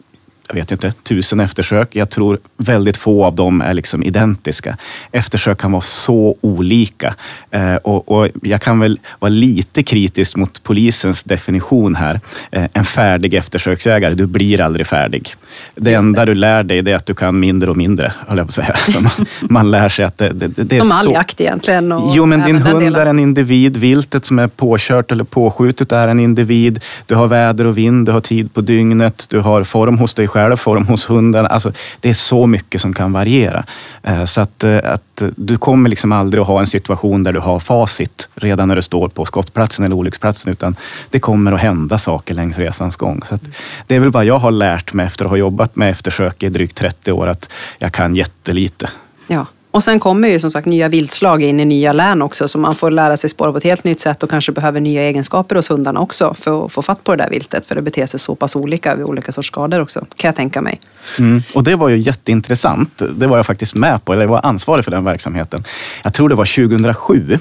[0.48, 1.96] jag vet inte, tusen eftersök.
[1.96, 4.76] Jag tror väldigt få av dem är liksom identiska.
[5.12, 7.14] Eftersök kan vara så olika.
[7.50, 12.20] Eh, och, och, jag kan väl vara lite kritisk mot polisens definition här.
[12.50, 15.34] Eh, en färdig eftersöksjägare, du blir aldrig färdig.
[15.74, 16.30] Det Just enda det.
[16.30, 19.00] du lär dig är att du kan mindre och mindre, höll jag på att säga.
[19.00, 21.94] man, man lär sig att det, det, det är Som all jakt egentligen.
[22.14, 23.76] jo, men din hund är en individ.
[23.76, 26.80] Viltet som är påkört eller påskjutet är en individ.
[27.06, 30.28] Du har väder och vind, du har tid på dygnet, du har form hos dig
[30.28, 31.46] själv, form hos hunden.
[31.46, 33.64] Alltså, det är så mycket som kan variera.
[34.02, 37.40] Eh, så att, eh, att du kommer liksom aldrig att ha en situation där du
[37.40, 40.76] har facit redan när du står på skottplatsen eller olycksplatsen, utan
[41.10, 43.20] det kommer att hända saker längs resans gång.
[43.24, 43.38] Så
[43.86, 46.48] det är väl vad jag har lärt mig efter att ha jobbat med eftersök i
[46.48, 48.90] drygt 30 år, att jag kan jättelite.
[49.26, 49.46] Ja.
[49.74, 52.74] Och sen kommer ju som sagt nya viltslag in i nya län också så man
[52.74, 55.70] får lära sig spåra på ett helt nytt sätt och kanske behöver nya egenskaper hos
[55.70, 57.66] hundarna också för att få fatt på det där viltet.
[57.66, 60.62] För det beter sig så pass olika vid olika sorts skador också, kan jag tänka
[60.62, 60.80] mig.
[61.18, 61.42] Mm.
[61.54, 63.02] Och det var ju jätteintressant.
[63.16, 65.64] Det var jag faktiskt med på, eller jag var ansvarig för den verksamheten.
[66.04, 67.38] Jag tror det var 2007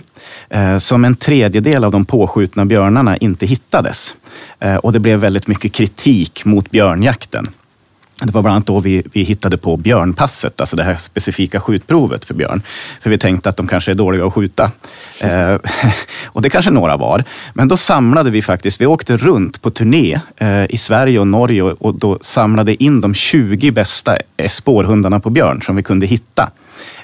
[0.49, 4.15] eh, som en tredjedel av de påskjutna björnarna inte hittades.
[4.59, 7.47] Eh, och det blev väldigt mycket kritik mot björnjakten.
[8.21, 12.25] Det var bland annat då vi, vi hittade på björnpasset, alltså det här specifika skjutprovet
[12.25, 12.61] för björn.
[13.01, 14.71] För vi tänkte att de kanske är dåliga att skjuta.
[15.19, 15.55] Eh,
[16.25, 17.23] och det kanske några var.
[17.53, 21.61] Men då samlade vi faktiskt, vi åkte runt på turné eh, i Sverige och Norge
[21.61, 26.05] och, och då samlade in de 20 bästa eh, spårhundarna på björn som vi kunde
[26.05, 26.51] hitta.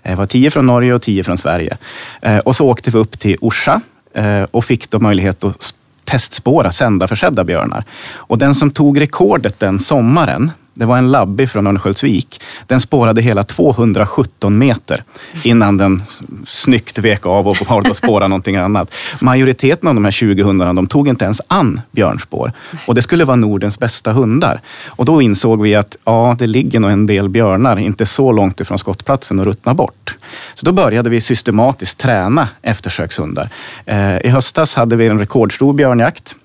[0.04, 1.78] Eh, det var 10 från Norge och 10 från Sverige.
[2.22, 3.82] Eh, och så åkte vi upp till Orsa
[4.14, 7.84] eh, och fick då möjlighet att testspåra sändarförsedda björnar.
[8.14, 12.42] Och den som tog rekordet den sommaren, det var en labby från Örnsköldsvik.
[12.68, 15.04] Den spårade hela 217 meter
[15.44, 16.02] innan den
[16.46, 18.94] snyggt vek av och valde att spåra någonting annat.
[19.22, 22.52] Majoriteten av de här 20 hundarna de tog inte ens an björnspår.
[22.88, 24.62] Och det skulle vara Nordens bästa hundar.
[24.86, 28.60] Och då insåg vi att ja, det ligger nog en del björnar inte så långt
[28.60, 30.18] ifrån skottplatsen och ruttna bort.
[30.54, 33.50] Så då började vi systematiskt träna eftersökshundar.
[33.86, 36.36] Eh, I höstas hade vi en rekordstor björnjakt.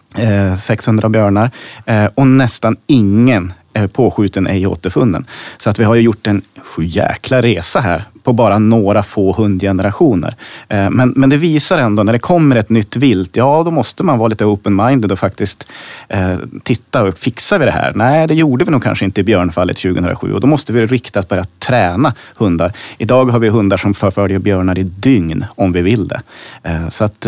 [0.61, 1.51] 600 eh, björnar
[1.87, 5.27] eh, och nästan ingen Eh, påskjuten, ej återfunnen.
[5.59, 6.43] Så att vi har ju gjort en
[6.81, 10.35] jäkla resa här på bara några få hundgenerationer.
[10.69, 14.03] Eh, men, men det visar ändå, när det kommer ett nytt vilt, ja då måste
[14.03, 15.67] man vara lite open-minded och faktiskt
[16.09, 17.93] eh, titta, och fixar vi det här?
[17.95, 21.29] Nej, det gjorde vi nog kanske inte i björnfallet 2007 och då måste vi riktat
[21.29, 22.73] börja träna hundar.
[22.99, 26.23] Idag har vi hundar som förföljer björnar i dygn om vi vill det.
[26.63, 27.27] Eh, så att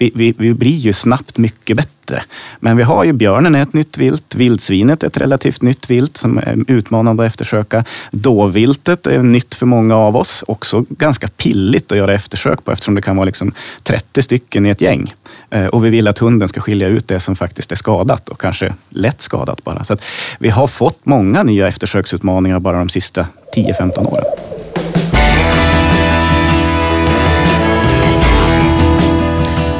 [0.00, 2.22] vi, vi, vi, blir ju snabbt mycket bättre.
[2.60, 6.16] Men vi har ju björnen är ett nytt vilt, vildsvinet är ett relativt nytt vilt
[6.16, 7.84] som är utmanande att eftersöka.
[8.10, 12.94] Dåviltet är nytt för många av oss, också ganska pilligt att göra eftersök på eftersom
[12.94, 15.14] det kan vara liksom 30 stycken i ett gäng.
[15.50, 18.40] Eh, och vi vill att hunden ska skilja ut det som faktiskt är skadat och
[18.40, 19.84] kanske lätt skadat bara.
[19.84, 19.96] Så
[20.38, 24.24] vi har fått många nya eftersöksutmaningar bara de sista 10-15 åren.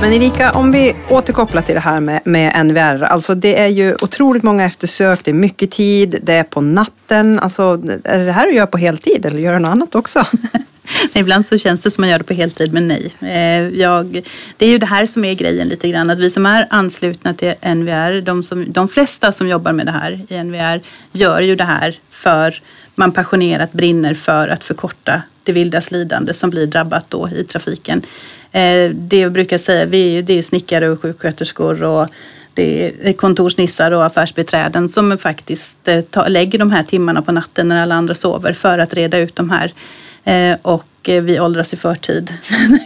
[0.00, 3.02] Men Erika, om vi återkopplar till det här med, med NVR.
[3.02, 7.38] Alltså det är ju otroligt många eftersök, det är mycket tid, det är på natten.
[7.38, 7.62] Alltså,
[8.04, 10.26] är det här du gör på heltid eller gör du något annat också?
[11.12, 13.14] Ibland så känns det som man gör det på heltid, men nej.
[13.22, 14.22] Eh, jag,
[14.56, 17.34] det är ju det här som är grejen lite grann, att vi som är anslutna
[17.34, 20.80] till NVR, de, som, de flesta som jobbar med det här i NVR,
[21.12, 22.62] gör ju det här för
[22.94, 28.02] man passionerat brinner för att förkorta det vildas lidande som blir drabbat då i trafiken.
[28.52, 32.08] Eh, det jag brukar säga, vi, det är snickare och sjuksköterskor och
[32.54, 37.82] det är kontorsnissar och affärsbiträden som faktiskt eh, lägger de här timmarna på natten när
[37.82, 39.72] alla andra sover för att reda ut de här.
[40.24, 42.32] Eh, och vi åldras i förtid.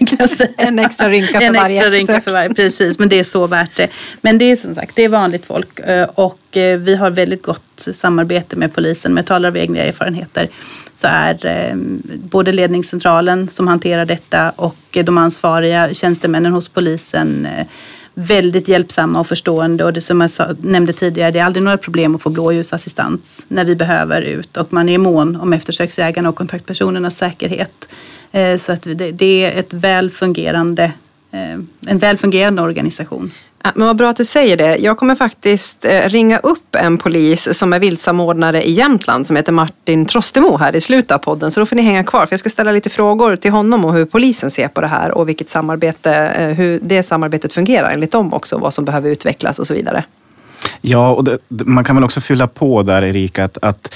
[0.57, 1.77] en extra rynka för en varje.
[1.77, 3.89] Extra rynka för varje, precis, men det är så värt det.
[4.21, 5.81] Men det är som sagt, det är vanligt folk
[6.15, 6.39] och
[6.79, 9.15] vi har väldigt gott samarbete med polisen.
[9.15, 10.49] Med talar av egna erfarenheter
[10.95, 11.77] så är eh,
[12.19, 17.67] både ledningscentralen som hanterar detta och eh, de ansvariga tjänstemännen hos polisen eh,
[18.15, 20.31] väldigt hjälpsamma och förstående och det som jag
[20.65, 24.73] nämnde tidigare, det är aldrig några problem att få blåljusassistans när vi behöver ut och
[24.73, 27.89] man är mån om eftersöksägarna och kontaktpersonernas säkerhet.
[28.59, 30.93] Så att det är ett väl fungerande,
[31.87, 33.33] en väl fungerande organisation.
[33.75, 34.77] Men vad bra att du säger det.
[34.77, 39.53] Jag kommer faktiskt eh, ringa upp en polis som är viltsamordnare i Jämtland som heter
[39.53, 41.51] Martin Trostemo här i slutet av podden.
[41.51, 43.95] Så då får ni hänga kvar för jag ska ställa lite frågor till honom och
[43.95, 48.13] hur polisen ser på det här och vilket samarbete, eh, hur det samarbetet fungerar enligt
[48.13, 48.59] dem också.
[48.59, 50.05] Vad som behöver utvecklas och så vidare.
[50.81, 53.95] Ja, och det, man kan väl också fylla på där Erika att, att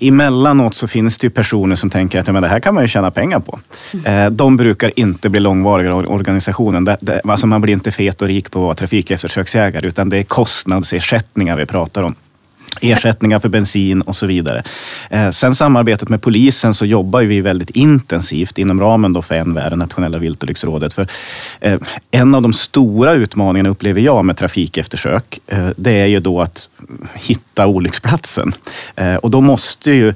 [0.00, 2.88] emellanåt så finns det ju personer som tänker att men det här kan man ju
[2.88, 3.58] tjäna pengar på.
[4.04, 4.36] Mm.
[4.36, 6.84] De brukar inte bli långvariga i organisationen.
[6.84, 10.18] Det, det, alltså man blir inte fet och rik på att vara trafikeftersöksjägare utan det
[10.18, 12.14] är kostnadsersättningar vi pratar om
[12.80, 14.62] ersättningar för bensin och så vidare.
[15.10, 19.76] Eh, sen samarbetet med polisen så jobbar vi väldigt intensivt inom ramen då för NVR,
[19.76, 20.92] Nationella viltolycksrådet.
[20.92, 21.08] För
[21.60, 21.78] eh,
[22.10, 26.68] en av de stora utmaningarna upplever jag med trafikeftersök, eh, det är ju då att
[27.14, 28.52] hitta olycksplatsen.
[29.20, 30.14] Och då måste ju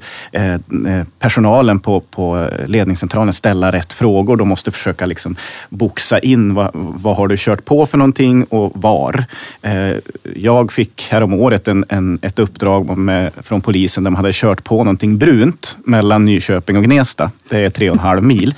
[1.19, 4.37] personalen på, på ledningscentralen ställa rätt frågor.
[4.37, 5.35] De måste försöka liksom
[5.69, 9.25] boxa in vad, vad har du kört på för någonting och var.
[10.35, 12.52] Jag fick häromåret en, en, ett uppdrag
[12.95, 17.31] med, från polisen där de hade kört på någonting brunt mellan Nyköping och Gnesta.
[17.49, 18.55] Det är tre och en halv mil.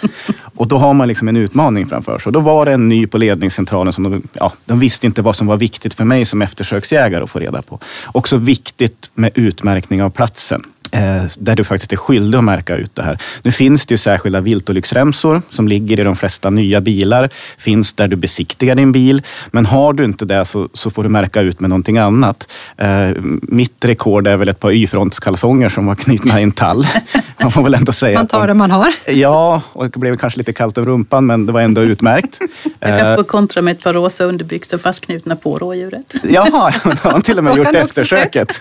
[0.55, 2.29] Och då har man liksom en utmaning framför sig.
[2.29, 5.35] Och då var det en ny på ledningscentralen som de, ja, de visste inte vad
[5.35, 7.79] som var viktigt för mig som eftersöksjägare att få reda på.
[8.05, 10.63] Också viktigt med utmärkning av platsen.
[10.95, 13.17] Eh, där du faktiskt är skyldig att märka ut det här.
[13.41, 17.29] Nu finns det ju särskilda viltolycksremsor som ligger i de flesta nya bilar.
[17.57, 19.21] Finns där du besiktigar din bil.
[19.51, 22.47] Men har du inte det så, så får du märka ut med någonting annat.
[22.77, 23.09] Eh,
[23.41, 26.87] mitt rekord är väl ett par Y-frontskalsonger som var knutna i en tall.
[27.41, 28.93] Man får väl ändå säga man tar det man har.
[29.07, 32.39] Ja, och det blev kanske lite kallt över rumpan men det var ändå utmärkt.
[32.79, 36.15] Jag kan få kontra med ett par rosa underbyxor fastknutna på rådjuret.
[36.23, 38.59] Jaha, har han till och med gjort eftersöket.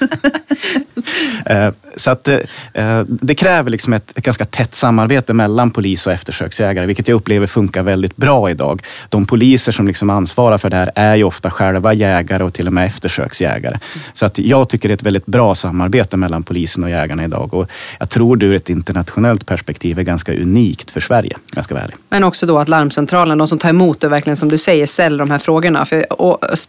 [1.96, 2.40] så att
[2.74, 7.08] eh, eh, det kräver liksom ett, ett, ganska tätt samarbete mellan polis och eftersöksjägare, vilket
[7.08, 8.82] jag upplever funkar väldigt bra idag.
[9.08, 12.66] De poliser som liksom ansvarar för det här är ju ofta själva jägare och till
[12.66, 13.78] och med eftersöksjägare.
[14.14, 17.54] Så att jag tycker det är ett väldigt bra samarbete mellan polisen och jägarna idag.
[17.54, 21.64] Och jag tror det ur ett internationellt perspektiv är ganska unikt för Sverige, om jag
[21.64, 21.96] ska vara ärlig.
[22.08, 25.18] Men också då att larmcentralen, de som tar emot det, verkligen som du säger, ställer
[25.18, 25.84] de här frågorna.
[25.84, 26.06] För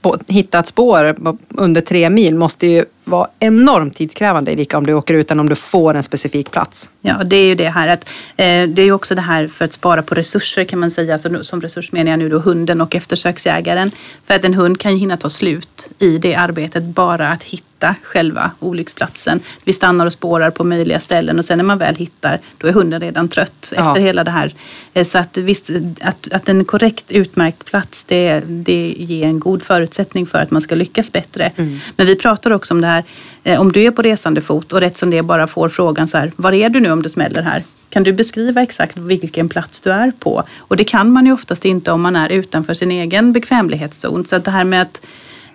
[0.01, 1.15] att hitta ett spår
[1.49, 5.49] under tre mil måste ju vara enormt tidskrävande Erika om du åker ut än om
[5.49, 6.89] du får en specifik plats.
[7.01, 9.65] Ja, det är ju det här att eh, det är ju också det här för
[9.65, 11.13] att spara på resurser kan man säga.
[11.13, 13.91] Alltså, som resurs menar jag nu då hunden och eftersöksjägaren.
[14.25, 17.74] För att en hund kan ju hinna ta slut i det arbetet bara att hitta
[17.75, 19.39] hitta själva olycksplatsen.
[19.63, 22.71] Vi stannar och spårar på möjliga ställen och sen när man väl hittar då är
[22.71, 23.87] hunden redan trött ja.
[23.87, 24.53] efter hela det här.
[24.93, 25.69] Eh, så att visst,
[26.01, 30.61] att, att en korrekt utmärkt plats det, det ger en god förutsättning för att man
[30.61, 31.51] ska lyckas bättre.
[31.55, 31.79] Mm.
[31.97, 33.03] Men vi pratar också om det här,
[33.43, 36.17] eh, om du är på resande fot och rätt som det bara får frågan så
[36.17, 37.63] här, var är du nu om det smäller här?
[37.89, 40.43] Kan du beskriva exakt vilken plats du är på?
[40.57, 44.25] Och det kan man ju oftast inte om man är utanför sin egen bekvämlighetszon.
[44.25, 45.01] Så att det här med att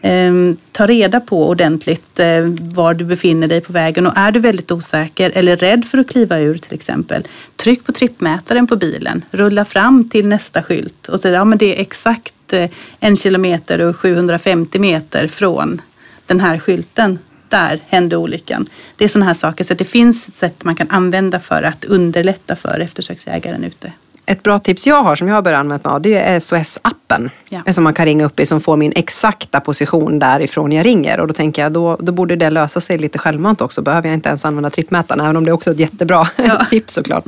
[0.02, 4.40] Ehm, ta reda på ordentligt eh, var du befinner dig på vägen och är du
[4.40, 7.26] väldigt osäker eller rädd för att kliva ur till exempel,
[7.56, 11.76] tryck på trippmätaren på bilen, rulla fram till nästa skylt och säg ja men det
[11.76, 12.70] är exakt eh,
[13.00, 15.82] en kilometer och 750 meter från
[16.26, 18.66] den här skylten där hände olyckan.
[18.96, 22.56] Det är sådana här saker, så det finns sätt man kan använda för att underlätta
[22.56, 23.92] för eftersöksjägaren ute.
[24.26, 26.99] Ett bra tips jag har som jag har börjat använda mig av det är SOS-appen.
[27.48, 27.72] Ja.
[27.72, 31.20] Som man kan ringa upp i som får min exakta position därifrån jag ringer.
[31.20, 33.82] Och då tänker jag då, då borde det lösa sig lite självmant också.
[33.82, 35.20] Behöver jag inte ens använda trippmätaren.
[35.20, 36.66] Även om det är också ett jättebra ja.
[36.70, 37.24] tips såklart.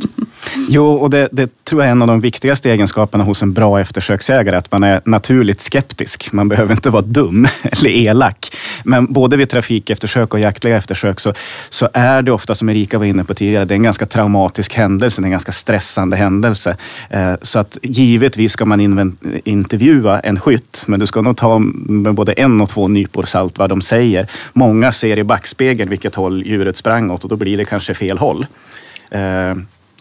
[0.68, 3.80] Jo, och det, det, tror jag är en av de viktigaste egenskaperna hos en bra
[3.80, 6.32] eftersöksägare, att man är naturligt skeptisk.
[6.32, 8.56] Man behöver inte vara dum eller elak.
[8.84, 11.34] Men både vid trafikeftersök och jaktliga eftersök så,
[11.68, 14.74] så är det ofta, som Erika var inne på tidigare, det är en ganska traumatisk
[14.74, 16.76] händelse, en ganska stressande händelse.
[17.10, 18.80] Eh, så att givetvis ska man
[19.72, 23.58] intervjua en skytt, men du ska nog ta med både en och två nypor salt
[23.58, 24.26] vad de säger.
[24.52, 28.18] Många ser i backspegeln vilket håll djuret sprang åt och då blir det kanske fel
[28.18, 28.46] håll.
[29.10, 29.54] Eh,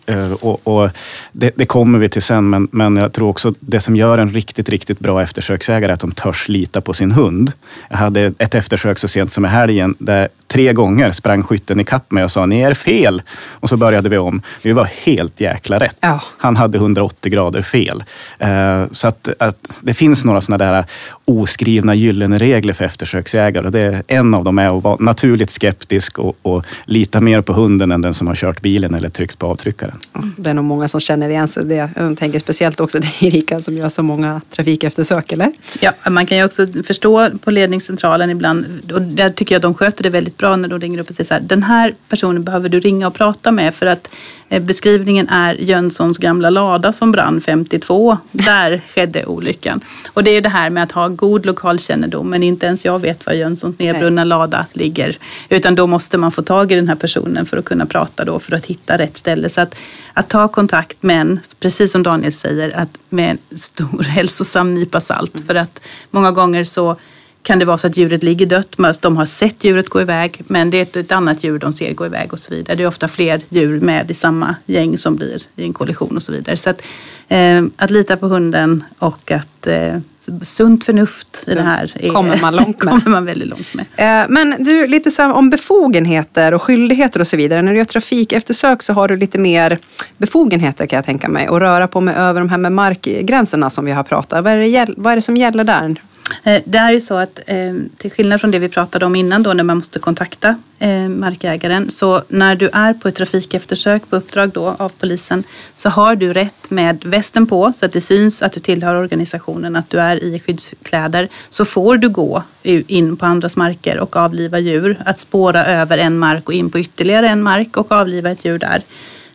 [0.05, 0.89] Eh, Eh, och, och
[1.31, 4.29] det, det, kommer vi till sen, men, men jag tror också det som gör en
[4.29, 7.51] riktigt, riktigt bra eftersöksägare är att de törs lita på sin hund.
[7.89, 11.83] Jag hade ett eftersök så sent som i helgen där tre gånger sprang skytten i
[11.83, 13.21] kapp mig och sa ni är fel.
[13.49, 14.41] Och så började vi om.
[14.61, 15.97] Vi var helt jäkla rätt.
[15.99, 16.21] Ja.
[16.37, 18.03] Han hade 180 grader fel.
[18.43, 20.85] Uh, så att, att, det finns några sådana där
[21.25, 23.65] oskrivna gyllene regler för eftersöksägare.
[23.65, 27.53] Och det, en av dem är att vara naturligt skeptisk och, och lita mer på
[27.53, 29.97] hunden än den som har kört bilen eller tryckt på avtryckaren.
[30.37, 31.89] Det är nog många som känner igen sig det.
[31.95, 35.51] Jag tänker speciellt också dig Erika som gör så många trafikeftersök, eller?
[35.79, 40.03] Ja, man kan ju också förstå på ledningscentralen ibland, och där tycker jag de sköter
[40.03, 42.69] det väldigt bra när de ringer upp och säger så här, den här personen behöver
[42.69, 44.15] du ringa och prata med för att
[44.49, 48.17] eh, beskrivningen är Jönssons gamla lada som brann 52.
[48.31, 49.81] Där skedde olyckan.
[50.07, 53.25] Och det är det här med att ha god lokalkännedom, men inte ens jag vet
[53.25, 55.17] var Jönssons nedbrunna lada ligger.
[55.49, 58.39] Utan då måste man få tag i den här personen för att kunna prata då,
[58.39, 59.49] för att hitta rätt ställe.
[59.49, 59.75] Så att,
[60.13, 65.33] att ta kontakt, men precis som Daniel säger, att med en stor hälsosam nypa salt.
[65.47, 66.95] För att många gånger så
[67.43, 69.01] kan det vara så att djuret ligger dött.
[69.01, 71.93] De har sett djuret gå iväg men det är ett, ett annat djur de ser
[71.93, 72.75] gå iväg och så vidare.
[72.75, 76.23] Det är ofta fler djur med i samma gäng som blir i en kollision och
[76.23, 76.57] så vidare.
[76.57, 76.81] Så att,
[77.27, 79.99] eh, att lita på hunden och att eh,
[80.41, 82.93] sunt förnuft i det här är, kommer man långt med.
[82.93, 83.85] kommer man väldigt långt med.
[84.23, 87.61] Eh, men du, lite så om befogenheter och skyldigheter och så vidare.
[87.61, 89.77] När du gör trafikeftersök så har du lite mer
[90.17, 91.49] befogenheter kan jag tänka mig.
[91.49, 94.43] Och röra på mig över de här med markgränserna som vi har pratat.
[94.43, 95.95] Vad är det, vad är det som gäller där?
[96.43, 99.43] Eh, det är ju så att eh, till skillnad från det vi pratade om innan
[99.43, 101.91] då när man måste kontakta eh, markägaren.
[101.91, 105.43] Så när du är på ett trafikeftersök på uppdrag då av polisen
[105.75, 109.75] så har du rätt med västen på så att det syns att du tillhör organisationen,
[109.75, 111.27] att du är i skyddskläder.
[111.49, 115.01] Så får du gå in på andras marker och avliva djur.
[115.05, 118.59] Att spåra över en mark och in på ytterligare en mark och avliva ett djur
[118.59, 118.81] där.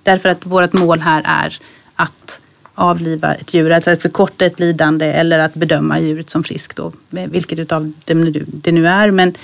[0.03, 1.59] Därför att vårt mål här är
[1.97, 2.43] att
[2.77, 6.93] avliva ett djur, alltså att förkorta ett lidande eller att bedöma djuret som friskt då,
[7.11, 9.11] vilket utav det nu är.
[9.11, 9.35] Men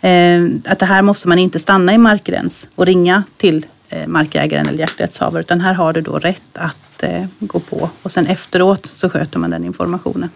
[0.00, 4.68] eh, att det här måste man inte stanna i markgräns och ringa till eh, markägaren
[4.68, 8.86] eller jakträttshavare utan här har du då rätt att eh, gå på och sen efteråt
[8.86, 10.30] så sköter man den informationen.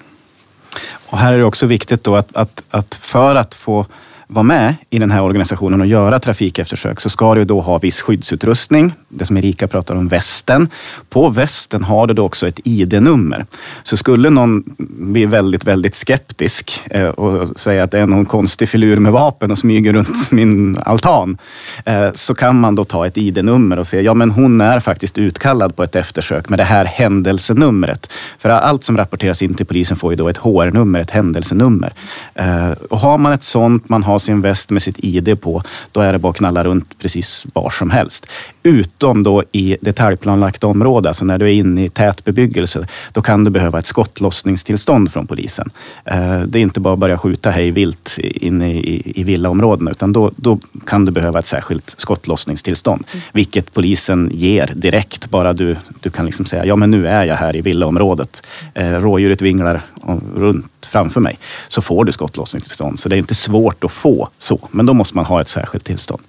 [1.07, 3.87] Och här är det också viktigt då att, att, att för att få
[4.33, 8.03] vara med i den här organisationen och göra trafikeftersök så ska du då ha viss
[8.03, 10.69] skyddsutrustning, det som Erika pratar om, västen.
[11.11, 13.47] På västen har du då också ett ID-nummer.
[13.83, 18.69] Så skulle någon bli väldigt, väldigt skeptisk eh, och säga att det är någon konstig
[18.69, 21.39] filur med vapen och smyger runt min altan,
[21.85, 25.19] eh, så kan man då ta ett ID-nummer och säga, ja men hon är faktiskt
[25.19, 28.11] utkallad på ett eftersök med det här händelsenumret.
[28.39, 31.93] För allt som rapporteras in till polisen får ju då ett HR-nummer, ett händelsenummer.
[32.35, 35.63] Eh, och har man ett sånt, man har sin väst med sitt ID på,
[35.93, 38.27] då är det bara att knalla runt precis var som helst.
[38.63, 43.45] Utom då i detaljplanlagt område, alltså när du är inne i tät bebyggelse, då kan
[43.45, 45.71] du behöva ett skottlossningstillstånd från polisen.
[46.05, 50.13] Eh, det är inte bara att börja skjuta hej vilt inne i, i villaområdena, utan
[50.13, 53.23] då, då kan du behöva ett särskilt skottlossningstillstånd, mm.
[53.33, 55.31] vilket polisen ger direkt.
[55.31, 58.43] Bara du, du kan liksom säga, ja men nu är jag här i villaområdet.
[58.75, 59.81] Eh, rådjuret vinglar
[60.37, 63.01] runt framför mig, så får du skottlossningstillstånd.
[63.01, 65.85] Så det är inte svårt att få så, men då måste man ha ett särskilt
[65.85, 66.23] tillstånd.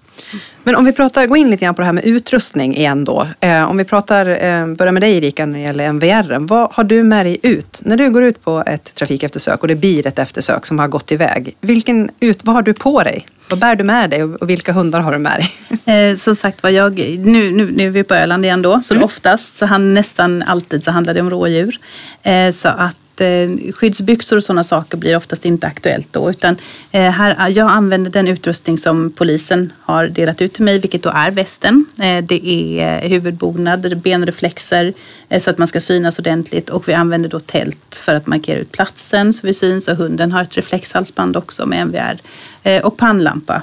[0.63, 3.27] Men om vi pratar, gå in lite grann på det här med utrustning igen då.
[3.39, 6.37] Eh, om vi pratar, eh, börjar med dig Erika när det gäller MVR.
[6.39, 7.81] Vad har du med dig ut?
[7.85, 11.11] När du går ut på ett trafikeftersök och det blir ett eftersök som har gått
[11.11, 11.55] iväg.
[11.61, 13.27] Vilken ut, vad har du på dig?
[13.49, 15.49] Vad bär du med dig och vilka hundar har du med dig?
[15.85, 18.93] Eh, som sagt var, jag, nu, nu, nu är vi på Öland igen då, så
[18.93, 19.03] mm.
[19.03, 21.79] oftast, så han, nästan alltid så handlar det om rådjur.
[22.23, 26.29] Eh, så att eh, skyddsbyxor och sådana saker blir oftast inte aktuellt då.
[26.29, 26.55] Utan,
[26.91, 31.03] eh, här, ah, jag använder den utrustning som polisen har delat ut till mig, vilket
[31.03, 31.85] då är västen.
[31.99, 34.93] Eh, det är eh, huvudbonad, benreflexer
[35.29, 38.59] eh, så att man ska synas ordentligt och vi använder då tält för att markera
[38.59, 42.17] ut platsen så vi syns och hunden har ett reflexhalsband också med MVR
[42.63, 43.61] eh, och pannlampa.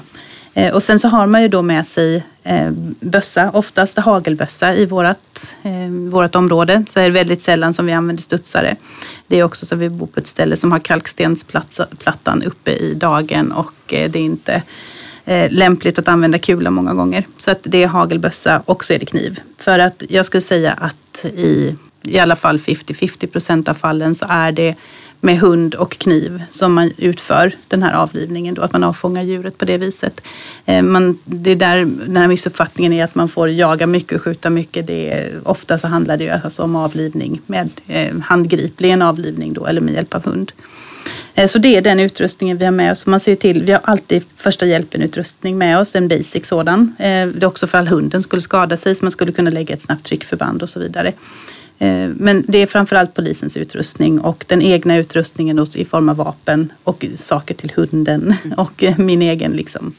[0.53, 4.85] Eh, och sen så har man ju då med sig eh, bössa, oftast hagelbössa i
[4.85, 6.83] vårt, eh, område.
[6.87, 8.75] Så är det väldigt sällan som vi använder studsare.
[9.27, 12.93] Det är också så att vi bor på ett ställe som har kalkstensplattan uppe i
[12.93, 14.63] dagen och eh, det är inte
[15.25, 17.25] eh, lämpligt att använda kula många gånger.
[17.39, 19.39] Så att det är hagelbössa och så är det kniv.
[19.57, 24.25] För att jag skulle säga att i i alla fall 50-50 procent av fallen så
[24.29, 24.75] är det
[25.21, 28.53] med hund och kniv som man utför den här avlivningen.
[28.53, 30.21] Då, att man avfångar djuret på det viset.
[30.65, 34.21] Eh, man, det är där den här missuppfattningen är att man får jaga mycket och
[34.21, 34.87] skjuta mycket.
[34.87, 39.81] Det är, ofta så handlar det ju alltså om avlivning med eh, avlivning då, eller
[39.81, 40.51] med hjälp av hund.
[41.35, 43.05] Eh, så det är den utrustningen vi har med oss.
[43.05, 46.95] Man ser till, vi har alltid första hjälpen-utrustning med oss, en basic sådan.
[46.99, 49.75] Eh, det är också för att hunden skulle skada sig så man skulle kunna lägga
[49.75, 51.13] ett snabbt tryckförband och så vidare.
[51.81, 56.73] Eh, men det är framförallt polisens utrustning och den egna utrustningen i form av vapen
[56.83, 59.93] och saker till hunden och eh, min egen liksom.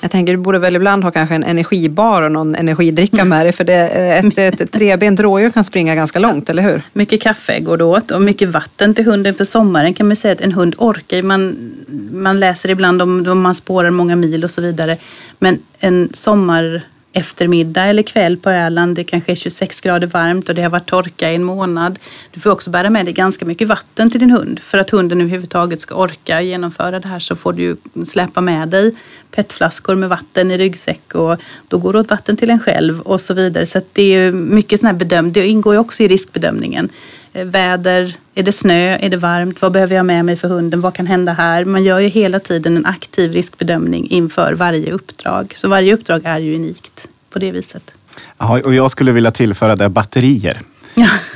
[0.00, 3.52] Jag tänker du borde väl ibland ha kanske en energibar och någon energidricka med dig
[3.52, 6.82] för det, ett, ett trebent rådjur kan springa ganska långt, eller hur?
[6.92, 9.34] Mycket kaffe går det åt och mycket vatten till hunden.
[9.34, 11.22] För sommaren kan man säga att en hund orkar.
[11.22, 11.72] Man,
[12.12, 14.96] man läser ibland om, om man spårar många mil och så vidare.
[15.38, 16.82] Men en sommar
[17.12, 18.96] eftermiddag eller kväll på Öland.
[18.96, 21.98] Det kanske är 26 grader varmt och det har varit torka i en månad.
[22.30, 24.60] Du får också bära med dig ganska mycket vatten till din hund.
[24.60, 28.94] För att hunden överhuvudtaget ska orka genomföra det här så får du släpa med dig
[29.30, 31.36] petflaskor med vatten i ryggsäck och
[31.68, 33.66] då går det åt vatten till en själv och så vidare.
[33.66, 35.32] Så det är mycket sån här bedömning.
[35.32, 36.88] Det ingår ju också i riskbedömningen.
[37.32, 40.80] Eh, väder, är det snö, är det varmt, vad behöver jag med mig för hunden,
[40.80, 41.64] vad kan hända här?
[41.64, 45.52] Man gör ju hela tiden en aktiv riskbedömning inför varje uppdrag.
[45.56, 47.94] Så varje uppdrag är ju unikt på det viset.
[48.38, 50.58] Ja, och jag skulle vilja tillföra det batterier.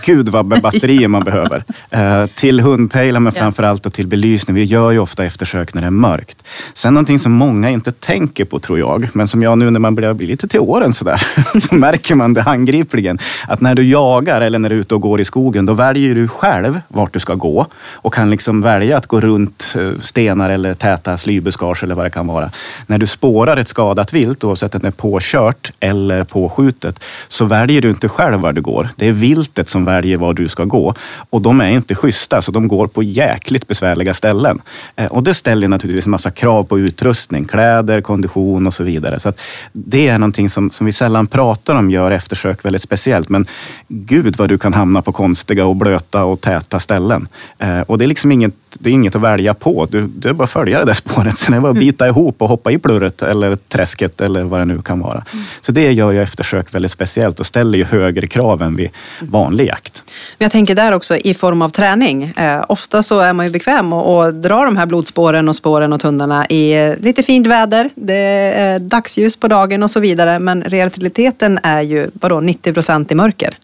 [0.05, 1.65] Gud vad batterier man behöver.
[1.91, 4.55] Eh, till hundpejlar men framförallt och till belysning.
[4.55, 6.43] Vi gör ju ofta eftersök när det är mörkt.
[6.75, 9.95] Sen någonting som många inte tänker på tror jag, men som jag nu när man
[9.95, 11.27] börjar bli lite till åren sådär,
[11.61, 13.19] så märker man det handgripligen.
[13.49, 16.15] Att när du jagar eller när du är ute och går i skogen, då väljer
[16.15, 20.51] du själv vart du ska gå och kan liksom välja att gå runt eh, stenar
[20.51, 22.51] eller täta slybuskage eller vad det kan vara.
[22.87, 27.83] När du spårar ett skadat vilt, oavsett om det är påkört eller påskjutet, så väljer
[27.83, 28.89] du inte själv var du går.
[28.97, 30.95] Det är vilt fältet som väljer var du ska gå.
[31.31, 34.61] Och de är inte schyssta, så de går på jäkligt besvärliga ställen.
[34.97, 39.19] Eh, och det ställer naturligtvis en massa krav på utrustning, kläder, kondition och så vidare.
[39.19, 39.33] Så
[39.73, 43.29] det är någonting som, som vi sällan pratar om, gör eftersök väldigt speciellt.
[43.29, 43.47] Men
[43.89, 47.29] gud vad du kan hamna på konstiga och blöta och täta ställen.
[47.59, 49.87] Eh, och det är liksom inget, det är inget att välja på.
[49.91, 51.39] Du, det är bara att följa det där spåret.
[51.39, 54.61] Sen är det bara att bita ihop och hoppa i plurret eller träsket eller vad
[54.61, 55.25] det nu kan vara.
[55.33, 55.45] Mm.
[55.61, 59.67] Så det gör ju eftersök väldigt speciellt och ställer ju högre krav än vid vanlig
[59.67, 60.05] jakt.
[60.39, 62.33] Men jag tänker där också i form av träning.
[62.37, 65.93] Eh, ofta så är man ju bekväm och, och drar de här blodspåren och spåren
[65.93, 70.39] och tunnorna i eh, lite fint väder, det är dagsljus på dagen och så vidare.
[70.39, 73.57] Men realiteten är ju vadå, 90 procent i mörker.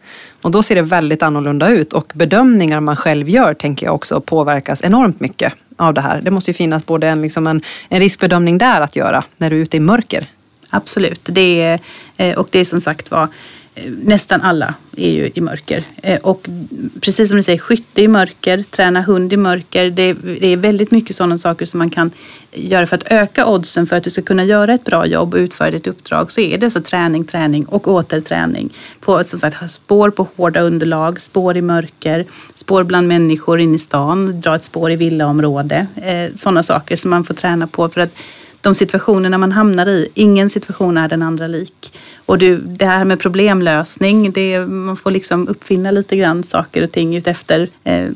[0.43, 4.21] Och då ser det väldigt annorlunda ut och bedömningar man själv gör tänker jag också
[4.21, 6.21] påverkas enormt mycket av det här.
[6.21, 9.57] Det måste ju finnas både en, liksom en, en riskbedömning där att göra när du
[9.57, 10.27] är ute i mörker.
[10.71, 11.81] Absolut, det är,
[12.17, 13.29] eh, och det är som sagt var
[13.87, 15.85] nästan alla är ju i mörker.
[15.97, 16.49] Eh, och
[17.01, 19.91] precis som du säger, skytte i mörker, träna hund i mörker.
[19.91, 22.11] Det är, väldigt mycket sådana saker som man kan
[22.53, 25.39] göra för att öka oddsen för att du ska kunna göra ett bra jobb och
[25.39, 26.31] utföra ditt uppdrag.
[26.31, 28.75] Så är det så träning, träning och återträning.
[29.01, 33.79] På som sagt, spår på hårda underlag, spår i mörker, spår bland människor in i
[33.79, 35.87] stan, dra ett spår i villaområde.
[35.97, 38.17] Eh, sådana saker som man får träna på för att
[38.63, 41.99] de situationerna man hamnar i, ingen situation är den andra lik.
[42.27, 46.93] Och du, det här med problemlösning, det, man får liksom uppfinna lite grann saker och
[46.93, 47.69] ting utefter.
[47.85, 48.09] Eh,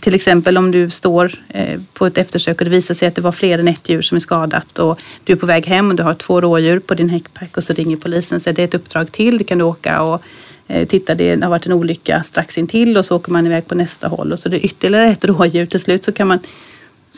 [0.00, 3.20] till exempel om du står eh, på ett eftersök och det visar sig att det
[3.20, 5.96] var fler än ett djur som är skadat och du är på väg hem och
[5.96, 8.66] du har två rådjur på din häckpack och så ringer polisen och säger det är
[8.66, 10.22] ett uppdrag till, det kan du åka och
[10.66, 13.74] eh, titta det har varit en olycka strax intill och så åker man iväg på
[13.74, 15.66] nästa håll och så är det ytterligare ett rådjur.
[15.66, 16.38] Till slut så kan man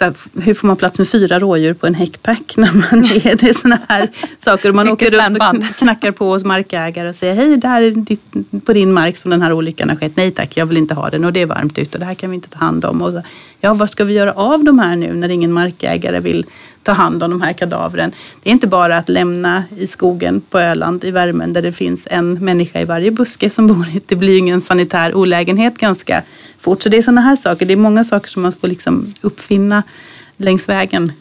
[0.05, 3.49] här, hur får man plats med fyra rådjur på en häckpack när man är det?
[3.49, 4.73] är såna här saker.
[4.73, 5.39] Man åker runt
[5.71, 8.23] och knackar på hos markägare och säger hej, det här är ditt,
[8.65, 10.17] på din mark som den här olyckan har skett.
[10.17, 12.15] Nej tack, jag vill inte ha den och det är varmt ute och det här
[12.15, 13.03] kan vi inte ta hand om.
[13.03, 13.23] Och så,
[13.61, 16.47] ja, vad ska vi göra av de här nu när ingen markägare vill
[16.83, 18.13] ta hand om de här kadavren.
[18.43, 22.07] Det är inte bara att lämna i skogen på Öland i värmen där det finns
[22.11, 24.01] en människa i varje buske som bor i.
[24.07, 26.23] Det blir ju ingen sanitär olägenhet ganska
[26.61, 26.83] fort.
[26.83, 27.67] Så det är sådana här saker.
[27.67, 29.83] Det är många saker som man får liksom uppfinna
[30.37, 31.13] längs vägen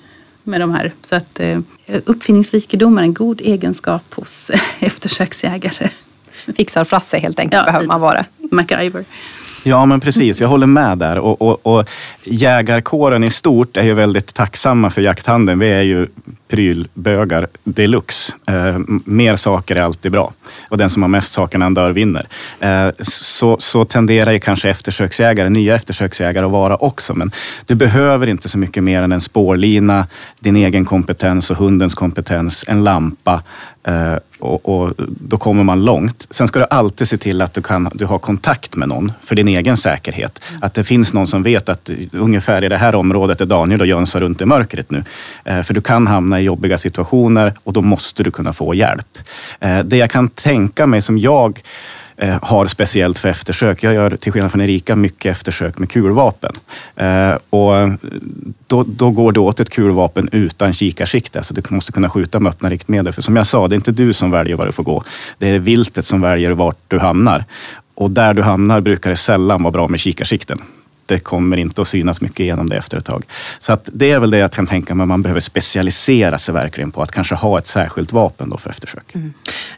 [0.43, 0.91] med de här.
[1.01, 1.59] Så att eh,
[2.05, 5.89] uppfinningsrikedom är en god egenskap hos eftersöksjägare.
[6.57, 8.25] Fixar frasse helt enkelt ja, behöver man vara.
[8.51, 9.05] MacGyver.
[9.63, 10.41] Ja, men precis.
[10.41, 11.17] Jag håller med där.
[11.17, 11.89] Och, och, och
[12.23, 15.59] jägarkåren i stort är ju väldigt tacksamma för jakthandeln.
[15.59, 16.07] Vi är ju
[16.47, 18.33] prylbögar deluxe.
[18.47, 20.33] Eh, mer saker är alltid bra.
[20.69, 22.27] Och den som har mest saker när han dör vinner.
[22.59, 27.13] Eh, så, så tenderar ju kanske eftersöksjägare, nya eftersöksjägare att vara också.
[27.13, 27.31] Men
[27.65, 30.07] du behöver inte så mycket mer än en spårlina,
[30.39, 33.43] din egen kompetens och hundens kompetens, en lampa
[34.39, 36.27] och, och, då kommer man långt.
[36.29, 39.35] Sen ska du alltid se till att du, kan, du har kontakt med någon för
[39.35, 40.39] din egen säkerhet.
[40.61, 43.87] Att det finns någon som vet att ungefär i det här området är Daniel och
[43.87, 45.03] jönsar runt i mörkret nu.
[45.45, 49.17] Eh, för du kan hamna i jobbiga situationer och då måste du kunna få hjälp.
[49.59, 51.61] Eh, det jag kan tänka mig som jag
[52.21, 53.83] Eh, har speciellt för eftersök.
[53.83, 56.51] Jag gör, till skillnad från Erika, mycket eftersök med kulvapen.
[56.95, 57.73] Eh, och
[58.67, 61.43] då, då, går det åt ett kulvapen utan kikarsikte.
[61.43, 63.13] så du måste kunna skjuta med öppna riktmedel.
[63.13, 65.03] För som jag sa, det är inte du som väljer var du får gå.
[65.37, 67.45] Det är viltet som väljer vart du hamnar.
[67.95, 70.57] Och där du hamnar brukar det sällan vara bra med kikarsikten
[71.09, 73.23] det kommer inte att synas mycket genom det efter ett tag.
[73.59, 76.91] Så att det är väl det jag kan tänka mig, man behöver specialisera sig verkligen
[76.91, 79.15] på att kanske ha ett särskilt vapen då för eftersök.
[79.15, 79.33] Mm.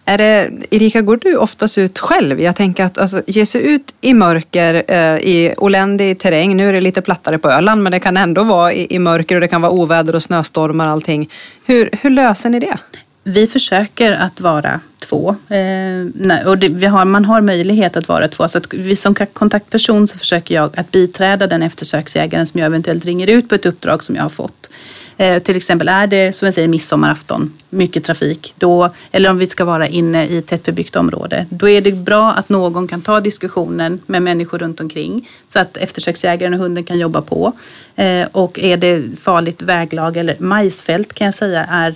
[0.05, 2.41] Är det, Erika, går du oftast ut själv?
[2.41, 6.73] Jag tänker att alltså, ge sig ut i mörker eh, i oländig terräng, nu är
[6.73, 9.47] det lite plattare på Öland, men det kan ändå vara i, i mörker och det
[9.47, 11.29] kan vara oväder och snöstormar och allting.
[11.65, 12.77] Hur, hur löser ni det?
[13.23, 15.35] Vi försöker att vara två.
[15.49, 18.47] Eh, och det, har, man har möjlighet att vara två.
[18.47, 23.05] Så att vi som kontaktperson så försöker jag att biträda den eftersöksjägaren som jag eventuellt
[23.05, 24.69] ringer ut på ett uppdrag som jag har fått.
[25.17, 29.47] Eh, till exempel är det som jag säger midsommarafton, mycket trafik, då, eller om vi
[29.47, 33.19] ska vara inne i ett tättbebyggt område, då är det bra att någon kan ta
[33.19, 37.51] diskussionen med människor runt omkring så att eftersöksjägaren och hunden kan jobba på.
[37.95, 41.95] Eh, och är det farligt väglag eller majsfält kan jag säga är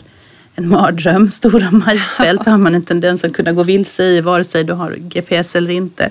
[0.55, 1.29] en mardröm.
[1.31, 4.95] Stora majsfält har man en tendens att kunna gå vilse i vare sig du har
[4.97, 6.09] GPS eller inte.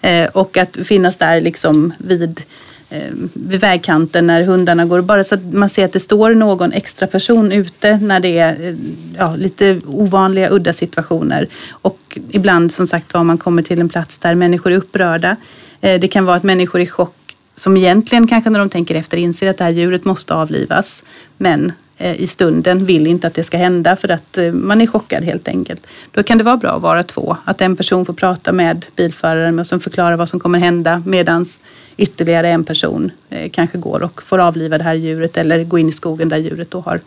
[0.00, 2.42] Eh, och att finnas där liksom vid,
[2.90, 5.00] eh, vid vägkanten när hundarna går.
[5.00, 8.68] Bara så att man ser att det står någon extra person ute när det är
[8.68, 8.74] eh,
[9.18, 11.46] ja, lite ovanliga, udda situationer.
[11.70, 15.36] Och ibland som sagt var man kommer till en plats där människor är upprörda.
[15.80, 17.16] Eh, det kan vara att människor är i chock
[17.54, 21.04] som egentligen kanske när de tänker efter inser att det här djuret måste avlivas.
[21.38, 24.86] Men Eh, i stunden vill inte att det ska hända för att eh, man är
[24.86, 25.86] chockad helt enkelt.
[26.10, 27.36] Då kan det vara bra att vara två.
[27.44, 31.58] Att en person får prata med bilföraren och som förklarar vad som kommer hända medans
[31.96, 35.88] ytterligare en person eh, kanske går och får avliva det här djuret eller gå in
[35.88, 37.00] i skogen där djuret då har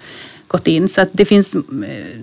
[0.50, 0.88] gått in.
[0.88, 1.62] Så att det finns eh,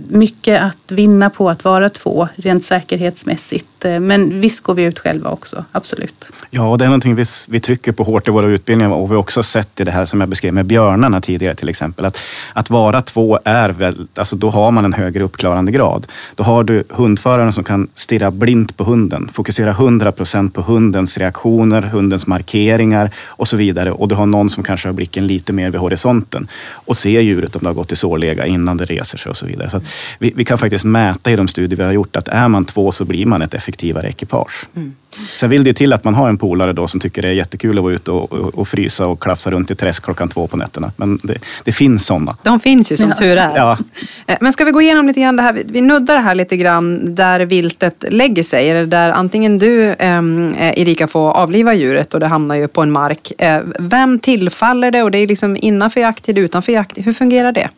[0.08, 3.84] mycket att vinna på att vara två rent säkerhetsmässigt.
[3.84, 6.30] Eh, men visst går vi ut själva också, absolut.
[6.50, 9.14] Ja, och det är någonting vi, vi trycker på hårt i våra utbildningar och vi
[9.14, 12.04] har också sett i det här som jag beskrev med björnarna tidigare till exempel.
[12.04, 12.18] Att,
[12.52, 16.06] att vara två är väl, alltså då har man en högre uppklarande grad.
[16.34, 21.18] Då har du hundföraren som kan stirra blint på hunden, fokusera 100 procent på hundens
[21.18, 23.92] reaktioner, hundens markeringar och så vidare.
[23.92, 27.56] Och du har någon som kanske har blicken lite mer vid horisonten och ser djuret
[27.56, 29.70] om det har gått i sår ståläga innan det reser sig och så vidare.
[29.70, 29.80] Så
[30.18, 32.92] vi, vi, kan faktiskt mäta i de studier vi har gjort att är man två
[32.92, 34.66] så blir man ett effektivare ekipage.
[34.76, 34.94] Mm.
[35.36, 37.78] Sen vill det till att man har en polare då som tycker det är jättekul
[37.78, 40.56] att vara ute och, och, och frysa och klafsa runt i träsk klockan två på
[40.56, 40.92] nätterna.
[40.96, 42.36] Men det, det finns sådana.
[42.42, 43.16] De finns ju som ja.
[43.16, 43.56] tur är.
[43.56, 43.78] Ja.
[44.26, 46.56] Eh, men ska vi gå igenom lite grann det här, vi nuddar det här lite
[46.56, 48.70] grann där viltet lägger sig.
[48.70, 52.82] Eller där antingen du, ehm, eh, Erika, får avliva djuret och det hamnar ju på
[52.82, 53.32] en mark.
[53.38, 57.04] Eh, vem tillfaller det och det är liksom innanför jakttid, utanför jakttid.
[57.04, 57.68] Hur fungerar det?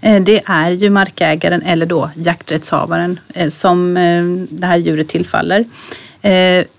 [0.00, 5.64] Eh, det är ju markägaren eller då jakträttshavaren eh, som eh, det här djuret tillfaller.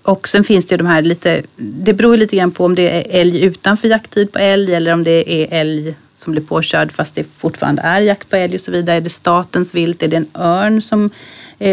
[0.02, 2.90] Och sen finns det ju de här lite, det beror lite grann på om det
[2.90, 7.14] är älg utanför jakttid på älg eller om det är älg som blir påkörd fast
[7.14, 8.96] det fortfarande är jakt på älg och så vidare.
[8.96, 10.02] Är det statens vilt?
[10.02, 11.10] Är det en örn som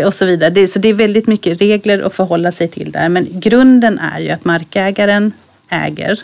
[0.06, 0.68] och så vidare.
[0.68, 3.10] så det är väldigt mycket regler att förhålla sig till där.
[3.10, 5.34] Men grunden är ju att markägaren
[5.70, 6.20] äger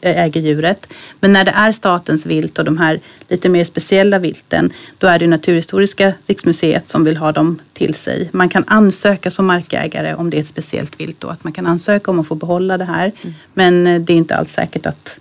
[0.00, 0.92] äger djuret.
[1.20, 5.18] Men när det är statens vilt och de här lite mer speciella vilten, då är
[5.18, 8.28] det Naturhistoriska riksmuseet som vill ha dem till sig.
[8.32, 11.66] Man kan ansöka som markägare om det är ett speciellt vilt då, att man kan
[11.66, 13.12] ansöka om att få behålla det här.
[13.22, 13.34] Mm.
[13.54, 15.20] Men eh, det är inte alls säkert att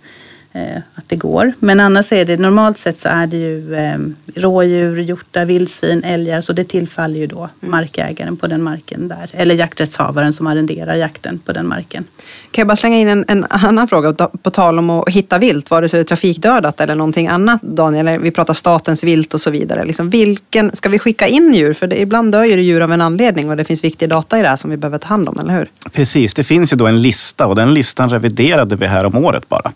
[0.95, 1.53] att det går.
[1.59, 3.97] Men annars är det normalt sett så är det ju eh,
[4.35, 7.71] rådjur, hjortar, vildsvin, älgar så det tillfaller ju då mm.
[7.71, 9.29] markägaren på den marken där.
[9.33, 12.03] Eller jakträttshavaren som arrenderar jakten på den marken.
[12.51, 15.71] Kan jag bara slänga in en, en annan fråga på tal om att hitta vilt,
[15.71, 18.19] vare sig det är trafikdödat eller någonting annat Daniel.
[18.19, 19.85] Vi pratar statens vilt och så vidare.
[19.85, 21.73] Liksom, vilken, ska vi skicka in djur?
[21.73, 24.41] För det, ibland dör ju djur av en anledning och det finns viktig data i
[24.41, 25.69] det här som vi behöver ta hand om, eller hur?
[25.91, 29.49] Precis, det finns ju då en lista och den listan reviderade vi här om året
[29.49, 29.71] bara.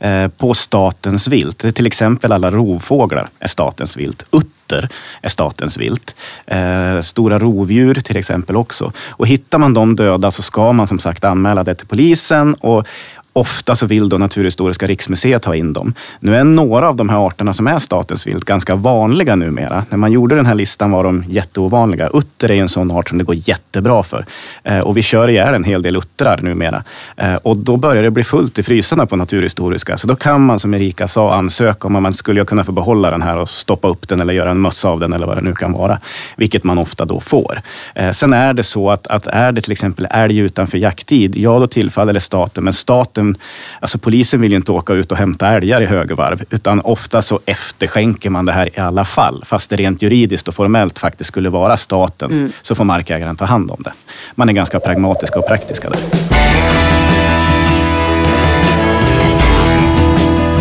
[0.00, 1.58] Eh, på statens vilt.
[1.58, 4.22] Det är till exempel alla rovfåglar är statens vilt.
[4.32, 4.88] Utter
[5.22, 6.14] är statens vilt.
[6.46, 8.92] Eh, stora rovdjur till exempel också.
[9.08, 12.54] Och hittar man dem döda så ska man som sagt anmäla det till polisen.
[12.54, 12.86] Och
[13.38, 15.94] Ofta så vill då Naturhistoriska riksmuseet ha in dem.
[16.20, 19.84] Nu är några av de här arterna som är statens vilt ganska vanliga numera.
[19.90, 22.10] När man gjorde den här listan var de jätteovanliga.
[22.14, 24.24] Utter är en sån art som det går jättebra för.
[24.64, 26.82] Eh, och vi kör ihjäl en hel del uttrar numera.
[27.16, 29.96] Eh, och då börjar det bli fullt i frysarna på Naturhistoriska.
[29.98, 33.10] Så då kan man som Erika sa ansöka om att man skulle kunna få behålla
[33.10, 35.42] den här och stoppa upp den eller göra en mössa av den eller vad det
[35.42, 35.98] nu kan vara.
[36.36, 37.60] Vilket man ofta då får.
[37.94, 41.58] Eh, sen är det så att, att är det till exempel älg utanför jakttid, ja
[41.58, 42.64] då tillfaller det staten.
[42.64, 43.27] Men staten
[43.80, 47.40] alltså polisen vill ju inte åka ut och hämta älgar i högervarv, utan ofta så
[47.46, 49.44] efterskänker man det här i alla fall.
[49.46, 52.52] Fast det rent juridiskt och formellt faktiskt skulle vara statens, mm.
[52.62, 53.92] så får markägaren ta hand om det.
[54.34, 56.27] Man är ganska pragmatiska och praktiska där.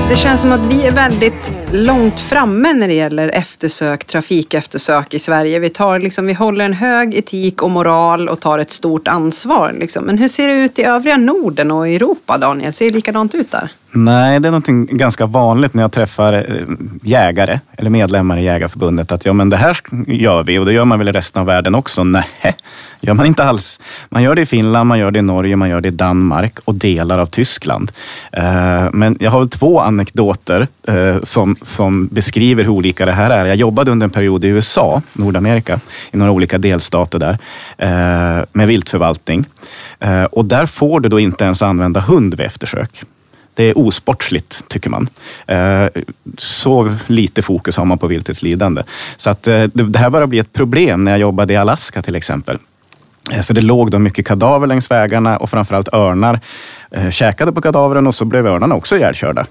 [0.10, 5.20] Det känns som att vi är väldigt långt framme när det gäller eftersök, trafikeftersök i
[5.20, 5.60] Sverige.
[5.60, 9.76] Vi, tar liksom, vi håller en hög etik och moral och tar ett stort ansvar.
[9.80, 10.06] Liksom.
[10.06, 12.74] Men hur ser det ut i övriga Norden och Europa, Daniel?
[12.74, 13.72] Ser det likadant ut där?
[14.06, 16.44] Nej, det är något ganska vanligt när jag träffar eh,
[17.02, 19.12] jägare eller medlemmar i Jägarförbundet.
[19.12, 19.78] Att ja, men det här
[20.08, 22.04] gör vi och det gör man väl i resten av världen också?
[22.04, 22.26] Nej,
[23.02, 23.80] gör man inte alls.
[24.10, 26.60] Man gör det i Finland, man gör det i Norge, man gör det i Danmark
[26.66, 27.92] och delar av Tyskland.
[28.32, 33.46] Eh, men jag har två anekdoter eh, som, som beskriver hur olika det här är.
[33.46, 35.80] Jag jobbade under en period i USA, Nordamerika,
[36.12, 37.38] i några olika delstater där
[38.52, 39.46] med viltförvaltning.
[40.32, 43.04] Och där får du då inte ens använda hund vid eftersök.
[43.58, 45.10] Det är osportsligt, tycker man.
[45.48, 45.86] Eh,
[46.38, 48.84] så lite fokus har man på viltets lidande.
[49.18, 52.16] Så att eh, det här börjar bli ett problem när jag jobbade i Alaska till
[52.16, 52.58] exempel.
[53.32, 56.40] Eh, för det låg då mycket kadaver längs vägarna och framförallt örnar
[57.12, 59.46] käkade på kadavren och så blev örnarna också ihjälkörda.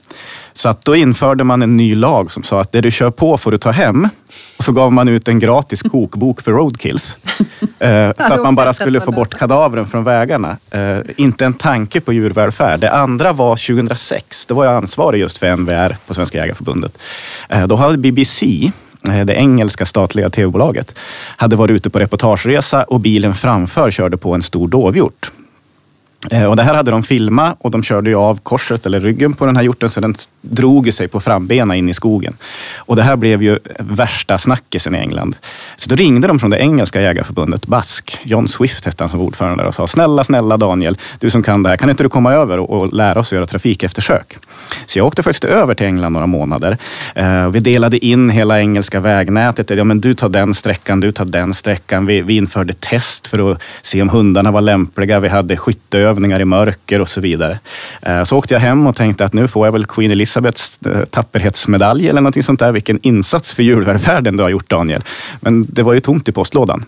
[0.53, 3.39] Så att då införde man en ny lag som sa att det du kör på
[3.39, 4.09] får du ta hem.
[4.57, 7.18] Och så gav man ut en gratis kokbok för roadkills.
[7.78, 10.57] eh, så att man bara skulle få bort kadavren från vägarna.
[10.70, 12.80] Eh, inte en tanke på djurvälfärd.
[12.80, 14.47] Det andra var 2006.
[14.47, 16.99] Då var jag ansvarig just för NVR på Svenska Jägareförbundet.
[17.49, 18.70] Eh, då hade BBC
[19.09, 20.99] eh, det engelska statliga tv-bolaget,
[21.37, 25.30] hade varit ute på reportageresa och bilen framför körde på en stor dovhjort.
[26.31, 29.33] Eh, och det här hade de filmat och de körde ju av korset eller ryggen
[29.33, 32.37] på den här hjorten så den drog sig på frambena in i skogen.
[32.77, 35.37] Och det här blev ju värsta snackisen i England.
[35.77, 38.18] Så då ringde de från det engelska jägarförbundet, BASK.
[38.22, 41.68] John Swift hette han som ordförande och sa snälla, snälla Daniel, du som kan det
[41.68, 44.37] här, kan inte du komma över och, lära oss att göra trafikeftersök?
[44.87, 46.79] Så jag åkte faktiskt över till England några månader.
[47.14, 49.70] Eh, vi delade in hela engelska vägnätet.
[49.70, 52.07] Ja, men du tar den sträckan, du tar den sträckan.
[52.07, 55.20] Vi, vi införde test för att se om hundarna var lämpliga.
[55.20, 57.59] Vi hade skytteövningar i mörker och så vidare.
[58.03, 61.05] Eh, så åkte jag hem och tänkte att nu får jag väl Queen Elizabeths eh,
[61.05, 62.73] tapperhetsmedalj eller något sånt där.
[62.73, 65.03] Vilken insats för djurvälfärden du har gjort Daniel.
[65.41, 66.85] Men det var ju tomt i postlådan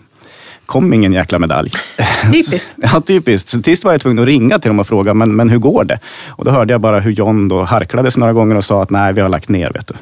[0.69, 1.71] kom ingen jäkla medalj.
[2.31, 2.67] Typiskt.
[2.75, 3.49] ja, typiskt.
[3.49, 5.83] Så tills var jag tvungen att ringa till dem och fråga, men, men hur går
[5.83, 5.99] det?
[6.27, 9.13] Och då hörde jag bara hur John då harklades några gånger och sa att nej,
[9.13, 9.71] vi har lagt ner.
[9.73, 9.93] Vet du.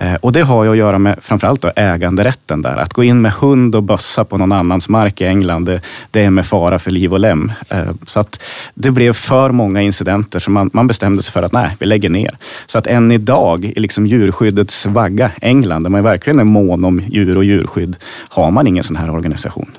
[0.00, 2.76] Eh, och det har ju att göra med framförallt då äganderätten där.
[2.76, 5.80] Att gå in med hund och bössa på någon annans mark i England, det,
[6.10, 7.52] det är med fara för liv och lem.
[7.68, 8.40] Eh, så att
[8.74, 12.08] det blev för många incidenter så man, man bestämde sig för att nej, vi lägger
[12.08, 12.36] ner.
[12.66, 17.00] Så att än idag i liksom djurskyddets vagga, England, där man verkligen är mån om
[17.00, 17.96] djur och djurskydd,
[18.28, 19.70] har man ingen sån här organisation.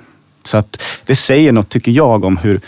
[0.43, 2.61] Så att det säger något, tycker jag, om hur,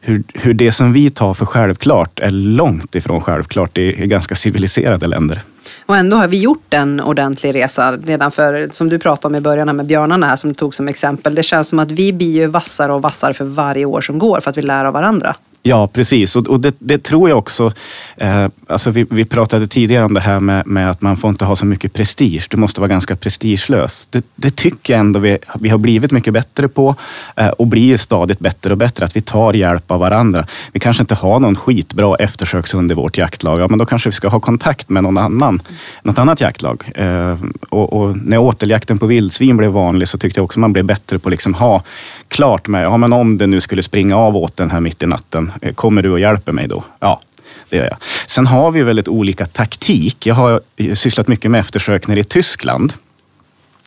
[0.00, 4.34] hur, hur det som vi tar för självklart är långt ifrån självklart i, i ganska
[4.34, 5.40] civiliserade länder.
[5.86, 9.40] Och ändå har vi gjort en ordentlig resa redan för, som du pratade om i
[9.40, 11.34] början med björnarna här som du tog som exempel.
[11.34, 14.40] Det känns som att vi blir ju vassare och vassare för varje år som går
[14.40, 15.36] för att vi lär av varandra.
[15.64, 16.36] Ja, precis.
[16.36, 17.72] Och, och det, det, tror jag också.
[18.16, 21.44] Eh, alltså vi, vi, pratade tidigare om det här med, med, att man får inte
[21.44, 22.46] ha så mycket prestige.
[22.50, 24.06] Du måste vara ganska prestigelös.
[24.10, 26.94] Det, det tycker jag ändå vi, vi har blivit mycket bättre på
[27.36, 29.04] eh, och blir stadigt bättre och bättre.
[29.04, 30.46] Att vi tar hjälp av varandra.
[30.72, 33.60] Vi kanske inte har någon skitbra eftersökshund i vårt jaktlag.
[33.60, 35.62] Ja, men då kanske vi ska ha kontakt med någon annan,
[36.02, 36.82] något annat jaktlag.
[36.94, 37.36] Eh,
[37.68, 41.18] och, och, när åteljakten på vildsvin blev vanlig så tyckte jag också man blev bättre
[41.18, 41.82] på att liksom ha
[42.28, 45.06] klart med, ja, men om det nu skulle springa av åt den här mitt i
[45.06, 46.84] natten, kommer du och hjälper mig då?
[47.00, 47.20] Ja,
[47.68, 47.96] det gör jag.
[48.26, 50.26] Sen har vi väldigt olika taktik.
[50.26, 50.60] Jag har
[50.94, 52.92] sysslat mycket med eftersökningar i Tyskland.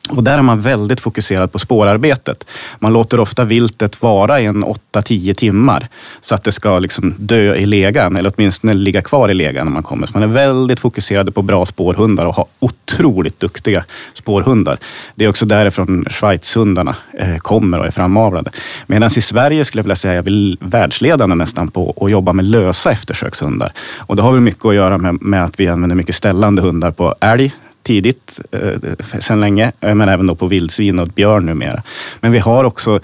[0.08, 2.44] Och där är man väldigt fokuserad på spårarbetet.
[2.78, 5.88] Man låter ofta viltet vara i en 8-10 timmar
[6.20, 9.72] så att det ska liksom dö i legan eller åtminstone ligga kvar i legan när
[9.72, 10.06] man kommer.
[10.06, 13.84] Så man är väldigt fokuserad på bra spårhundar och har otroligt duktiga
[14.14, 14.78] spårhundar.
[15.14, 18.50] Det är också därifrån Schweizhundarna eh, kommer och är framavlade.
[18.86, 22.32] Medan i Sverige skulle jag vilja säga att vi är världsledande nästan på att jobba
[22.32, 23.72] med lösa eftersökshundar.
[23.98, 26.90] Och det har väl mycket att göra med, med att vi använder mycket ställande hundar
[26.90, 27.52] på älg,
[27.86, 31.82] tidigt, eh, sedan länge, eh, men även då på vildsvin och björn numera.
[32.20, 33.00] Men vi har också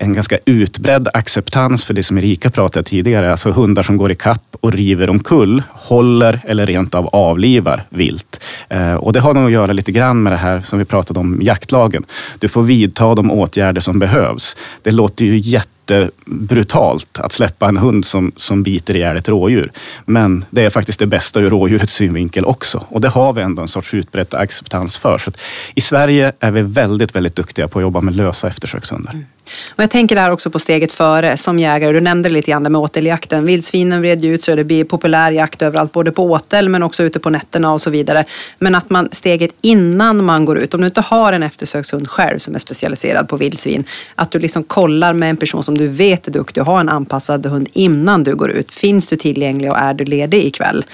[0.00, 4.14] en ganska utbredd acceptans för det som Erika pratade tidigare, alltså hundar som går i
[4.14, 8.40] kapp och river omkull, håller eller rent av avlivar vilt.
[8.68, 11.20] Eh, och det har nog att göra lite grann med det här som vi pratade
[11.20, 12.04] om jaktlagen.
[12.38, 14.56] Du får vidta de åtgärder som behövs.
[14.82, 19.70] Det låter ju jätte brutalt att släppa en hund som, som biter ihjäl ett rådjur.
[20.04, 22.84] Men det är faktiskt det bästa ur rådjurets synvinkel också.
[22.88, 25.18] Och det har vi ändå en sorts utbredd acceptans för.
[25.18, 25.30] Så
[25.74, 29.12] I Sverige är vi väldigt, väldigt duktiga på att jobba med lösa eftersökshundar.
[29.12, 29.24] Mm.
[29.70, 31.92] Och jag tänker där också på steget före som jägare.
[31.92, 33.44] Du nämnde lite grann det med åteljakten.
[33.44, 37.18] Vildsvinen vred ut så det blir populär jakt överallt, både på åtel men också ute
[37.20, 38.24] på nätterna och så vidare.
[38.58, 42.38] Men att man steget innan man går ut, om du inte har en eftersökshund själv
[42.38, 43.84] som är specialiserad på vildsvin,
[44.14, 46.88] att du liksom kollar med en person som du vet är duktig och har en
[46.88, 48.72] anpassad hund innan du går ut.
[48.72, 50.84] Finns du tillgänglig och är du ledig ikväll?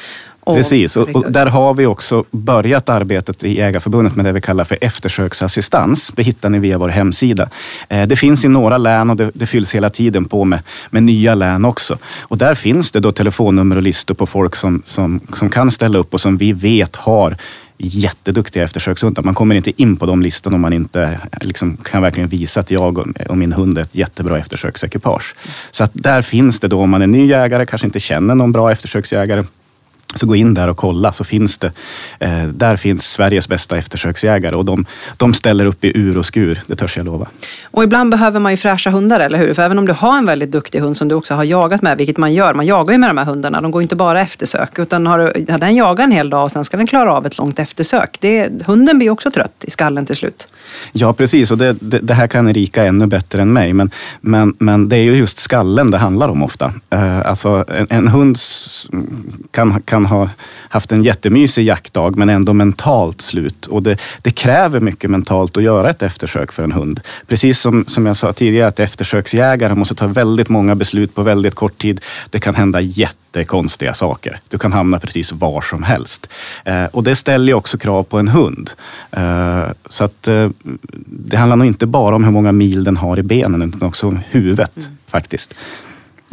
[0.54, 4.64] Precis, och, och, där har vi också börjat arbetet i Jägarförbundet med det vi kallar
[4.64, 6.12] för eftersöksassistans.
[6.16, 7.48] Det hittar ni via vår hemsida.
[7.88, 10.58] Eh, det finns i några län och det, det fylls hela tiden på med,
[10.90, 11.98] med nya län också.
[12.22, 15.98] Och där finns det då telefonnummer och listor på folk som, som, som kan ställa
[15.98, 17.36] upp och som vi vet har
[17.78, 19.22] jätteduktiga eftersökshundar.
[19.22, 22.70] Man kommer inte in på de listorna om man inte liksom, kan verkligen visa att
[22.70, 25.34] jag och min hund är ett jättebra eftersöksekipage.
[25.70, 28.52] Så att där finns det då, om man är ny jägare, kanske inte känner någon
[28.52, 29.44] bra eftersöksjägare,
[30.16, 31.72] så gå in där och kolla så finns det.
[32.18, 34.86] Eh, där finns Sveriges bästa eftersöksjägare och de,
[35.16, 37.26] de ställer upp i ur och skur, det törs jag lova.
[37.64, 39.54] Och ibland behöver man ju fräscha hundar, eller hur?
[39.54, 41.98] För även om du har en väldigt duktig hund som du också har jagat med,
[41.98, 44.78] vilket man gör, man jagar ju med de här hundarna, de går inte bara eftersök,
[44.78, 45.18] utan har,
[45.50, 48.16] har den jagat en hel dag och sen ska den klara av ett långt eftersök.
[48.20, 50.48] Det, hunden blir också trött i skallen till slut.
[50.92, 53.90] Ja, precis, och det, det, det, här kan Erika ännu bättre än mig, men,
[54.20, 56.66] men, men det är ju just skallen det handlar om ofta.
[56.94, 58.38] Uh, alltså en, en hund
[59.50, 60.28] kan, kan ha
[60.68, 63.66] haft en jättemysig jaktdag men ändå mentalt slut.
[63.66, 67.00] Och det, det, kräver mycket mentalt att göra ett eftersök för en hund.
[67.26, 71.54] Precis som, som jag sa tidigare, att eftersöksjägare måste ta väldigt många beslut på väldigt
[71.54, 72.00] kort tid.
[72.30, 74.40] Det kan hända jättekonstiga saker.
[74.48, 76.30] Du kan hamna precis var som helst.
[76.64, 78.70] Eh, och det ställer också krav på en hund.
[79.10, 80.50] Eh, så att eh,
[81.06, 84.06] det handlar nog inte bara om hur många mil den har i benen utan också
[84.06, 84.88] om huvudet mm.
[85.06, 85.54] faktiskt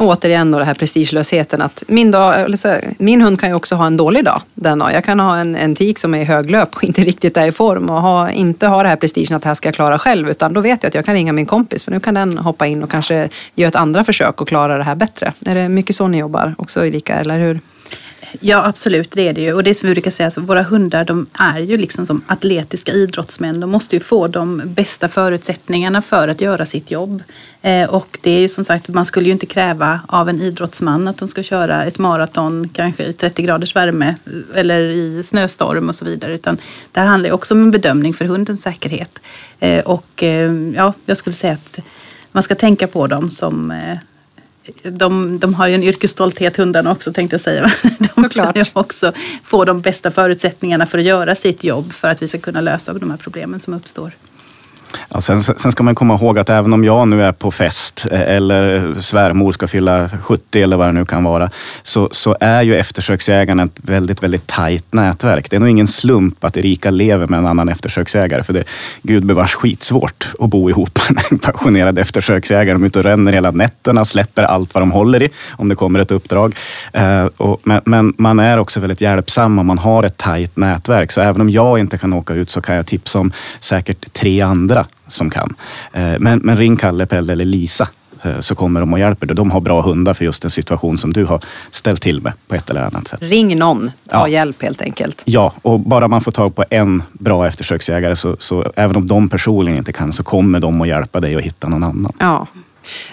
[0.04, 1.62] återigen då det här prestigelösheten.
[1.62, 2.54] Att min, dag,
[2.98, 4.94] min hund kan ju också ha en dålig dag den dagen.
[4.94, 7.52] Jag kan ha en, en tik som är i höglöp och inte riktigt är i
[7.52, 10.30] form och ha, inte ha det här prestigen att det här ska jag klara själv.
[10.30, 12.66] Utan då vet jag att jag kan ringa min kompis för nu kan den hoppa
[12.66, 15.32] in och kanske göra ett andra försök och klara det här bättre.
[15.46, 17.60] Är det mycket så ni jobbar också Erika, eller hur?
[18.40, 19.52] Ja absolut, det är det ju.
[19.52, 22.22] Och det är som vi brukar säga, så våra hundar de är ju liksom som
[22.26, 23.60] atletiska idrottsmän.
[23.60, 27.22] De måste ju få de bästa förutsättningarna för att göra sitt jobb.
[27.62, 31.08] Eh, och det är ju som sagt, man skulle ju inte kräva av en idrottsman
[31.08, 35.88] att de ska köra ett maraton kanske i 30 graders värme eh, eller i snöstorm
[35.88, 36.32] och så vidare.
[36.32, 36.58] Utan
[36.92, 39.20] det här handlar ju också om en bedömning för hundens säkerhet.
[39.60, 41.78] Eh, och eh, ja, jag skulle säga att
[42.32, 43.98] man ska tänka på dem som eh,
[44.82, 47.70] de, de har ju en yrkesstolthet hundarna också tänkte jag säga.
[48.14, 49.12] De ska ju också
[49.44, 52.92] få de bästa förutsättningarna för att göra sitt jobb för att vi ska kunna lösa
[52.92, 54.12] de här problemen som uppstår.
[55.08, 58.06] Ja, sen, sen, ska man komma ihåg att även om jag nu är på fest
[58.10, 61.50] eh, eller svärmor ska fylla 70 eller vad det nu kan vara,
[61.82, 65.50] så, så är ju eftersöksjägarna ett väldigt, väldigt tajt nätverk.
[65.50, 68.66] Det är nog ingen slump att Erika lever med en annan eftersöksägare, för det är
[69.02, 72.74] gudbevars skitsvårt att bo ihop med en passionerad eftersöksjägare.
[72.74, 75.74] De är ute och ränner hela nätterna, släpper allt vad de håller i om det
[75.74, 76.56] kommer ett uppdrag.
[76.92, 81.12] Eh, och, men, men, man är också väldigt hjälpsam och man har ett tajt nätverk.
[81.12, 84.40] Så även om jag inte kan åka ut så kan jag tipsa om säkert tre
[84.40, 85.54] andra som kan.
[85.92, 87.88] Eh, men, men ring Kalle, Pelle eller Lisa
[88.22, 89.36] eh, så kommer de och hjälper dig.
[89.36, 91.40] De har bra hundar för just den situation som du har
[91.70, 93.22] ställt till med på ett eller annat sätt.
[93.22, 94.28] Ring någon, ta ja.
[94.28, 95.22] hjälp helt enkelt.
[95.26, 99.28] Ja, och bara man får tag på en bra eftersöksjägare så, så även om de
[99.28, 102.12] personligen inte kan så kommer de att hjälpa dig att hitta någon annan.
[102.18, 102.46] Ja.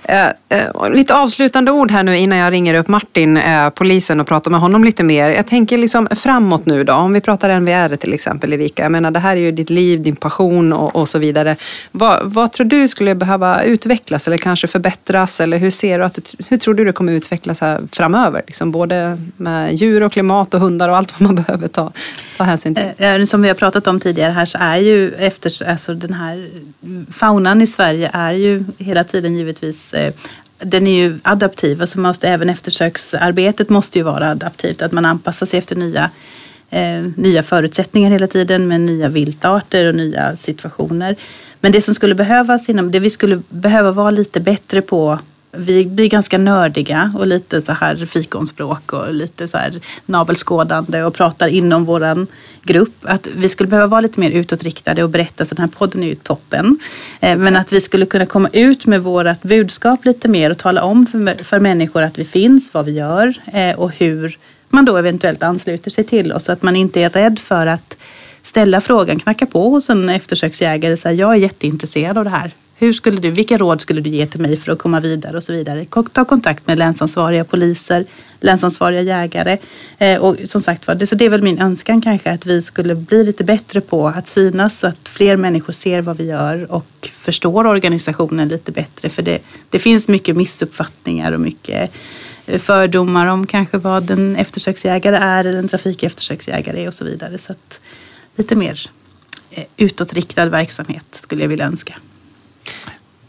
[0.03, 4.28] Eh, eh, lite avslutande ord här nu innan jag ringer upp Martin, eh, polisen, och
[4.28, 5.30] pratar med honom lite mer.
[5.30, 8.84] Jag tänker liksom framåt nu då, om vi pratar NVR till exempel Erika.
[8.84, 11.55] Jag menar det här är ju ditt liv, din passion och, och så vidare.
[11.91, 15.41] Vad, vad, tror du skulle behöva utvecklas eller kanske förbättras?
[15.41, 16.19] Eller hur ser du att,
[16.49, 18.41] hur tror du det kommer utvecklas här framöver?
[18.47, 21.91] Liksom både med djur och klimat och hundar och allt vad man behöver ta,
[22.38, 22.91] ta hänsyn till.
[22.97, 26.13] Eh, eh, som vi har pratat om tidigare här så är ju efter, alltså den
[26.13, 26.49] här
[27.13, 30.14] faunan i Sverige är ju hela tiden givetvis naturligtvis eh,
[30.59, 34.82] den är ju adaptiv, alltså måste, även eftersöksarbetet måste ju vara adaptivt.
[34.82, 36.09] Att man anpassar sig efter nya,
[36.70, 41.16] eh, nya förutsättningar hela tiden med nya viltarter och nya situationer.
[41.62, 45.20] Men det som skulle behövas inom, det vi skulle behöva vara lite bättre på
[45.52, 51.14] vi blir ganska nördiga och lite så här fikonspråk och lite så här navelskådande och
[51.14, 52.28] pratar inom våran
[52.64, 52.95] grupp.
[53.02, 56.08] Att vi skulle behöva vara lite mer utåtriktade och berätta, så den här podden är
[56.08, 56.80] ju toppen.
[57.20, 60.84] Eh, men att vi skulle kunna komma ut med vårt budskap lite mer och tala
[60.84, 64.38] om för, för människor att vi finns, vad vi gör eh, och hur
[64.70, 66.43] man då eventuellt ansluter sig till oss.
[66.43, 67.97] Så att man inte är rädd för att
[68.43, 72.52] ställa frågan, knacka på hos en eftersöksjägare och säga jag är jätteintresserad av det här.
[72.82, 75.43] Hur skulle du, vilka råd skulle du ge till mig för att komma vidare och
[75.43, 75.86] så vidare.
[76.13, 78.05] Ta kontakt med länsansvariga poliser,
[78.39, 79.57] länsansvariga jägare.
[79.97, 82.61] Eh, och som sagt var, det, så det är väl min önskan kanske att vi
[82.61, 86.71] skulle bli lite bättre på att synas så att fler människor ser vad vi gör
[86.71, 89.09] och förstår organisationen lite bättre.
[89.09, 91.91] För det, det finns mycket missuppfattningar och mycket
[92.45, 97.38] eh, fördomar om kanske vad en eftersöksjägare är eller en trafikeftersöksjägare är och så vidare.
[97.38, 97.79] Så att
[98.36, 98.89] lite mer
[99.51, 101.95] eh, utåtriktad verksamhet skulle jag vilja önska.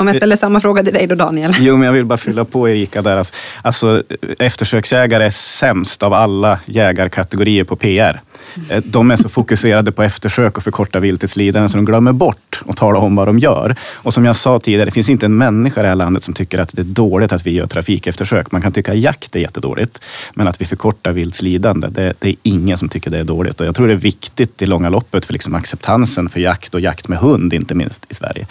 [0.03, 1.55] Om jag ställer samma fråga till dig då Daniel.
[1.59, 3.16] Jo, men jag vill bara fylla på Erika där.
[3.16, 4.03] Alltså, alltså
[4.38, 8.20] eftersöksjägare är sämst av alla jägarkategorier på PR.
[8.68, 12.62] Eh, de är så fokuserade på eftersök och förkorta viltets lidande så de glömmer bort
[12.68, 13.76] att tala om vad de gör.
[13.92, 16.34] Och som jag sa tidigare, det finns inte en människa i det här landet som
[16.34, 18.53] tycker att det är dåligt att vi gör trafikeftersök.
[18.53, 20.00] Man kan tycka att jakt är jättedåligt,
[20.34, 23.61] men att vi förkortar vilts lidande, det, det är ingen som tycker det är dåligt.
[23.61, 26.80] Och jag tror det är viktigt i långa loppet för liksom acceptansen för jakt och
[26.80, 28.46] jakt med hund, inte minst i Sverige.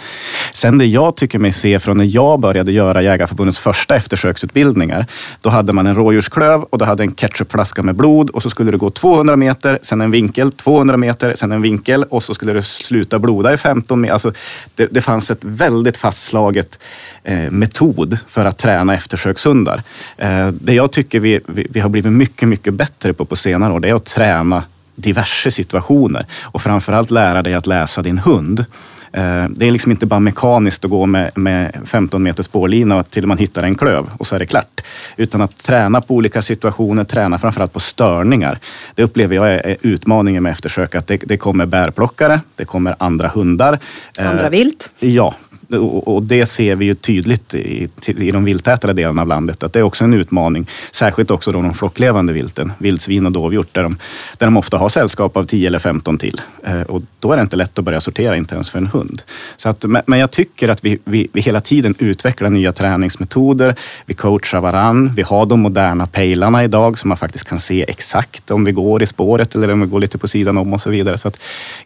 [0.52, 5.06] Sen det jag tycker mig se från när jag började göra Jägarförbundets första eftersöksutbildningar,
[5.40, 8.70] då hade man en rådjursklöv och då hade en ketchupflaska med blod och så skulle
[8.70, 12.52] det gå 200 meter sen en vinkel, 200 meter, sen en vinkel och så skulle
[12.52, 14.12] det sluta bloda i 15 meter.
[14.12, 14.32] Alltså,
[14.74, 16.78] det, det fanns ett väldigt fastslaget
[17.24, 19.82] eh, metod för att träna eftersökshundar.
[20.16, 23.72] Eh, det jag tycker vi, vi, vi har blivit mycket, mycket bättre på på senare
[23.72, 24.62] år, det är att träna
[24.94, 28.64] diverse situationer och framförallt lära dig att läsa din hund.
[29.12, 33.26] Eh, det är liksom inte bara mekaniskt att gå med, med 15 meter spårlina till
[33.26, 34.80] man hittar en klöv och så är det klart.
[35.16, 38.58] Utan att träna på olika situationer, träna framförallt på störningar.
[38.94, 43.28] Det upplever jag är utmaningen med eftersök, att det, det kommer bärplockare, det kommer andra
[43.28, 43.78] hundar.
[44.20, 44.92] Andra vilt?
[44.98, 45.34] Ja,
[45.78, 49.78] och det ser vi ju tydligt i, i de viltätare delarna av landet, att det
[49.78, 50.66] är också en utmaning.
[50.92, 53.96] Särskilt också då de flocklevande vilten, vildsvin och dovhjort, där de,
[54.38, 56.40] där de ofta har sällskap av 10 eller 15 till.
[56.64, 59.22] Eh, och då är det inte lätt att börja sortera, inte ens för en hund.
[59.56, 63.74] Så att, men jag tycker att vi, vi, vi hela tiden utvecklar nya träningsmetoder.
[64.06, 65.12] Vi coachar varann.
[65.16, 69.02] Vi har de moderna pejlarna idag som man faktiskt kan se exakt om vi går
[69.02, 71.18] i spåret eller om vi går lite på sidan om och så vidare.
[71.18, 71.38] Så att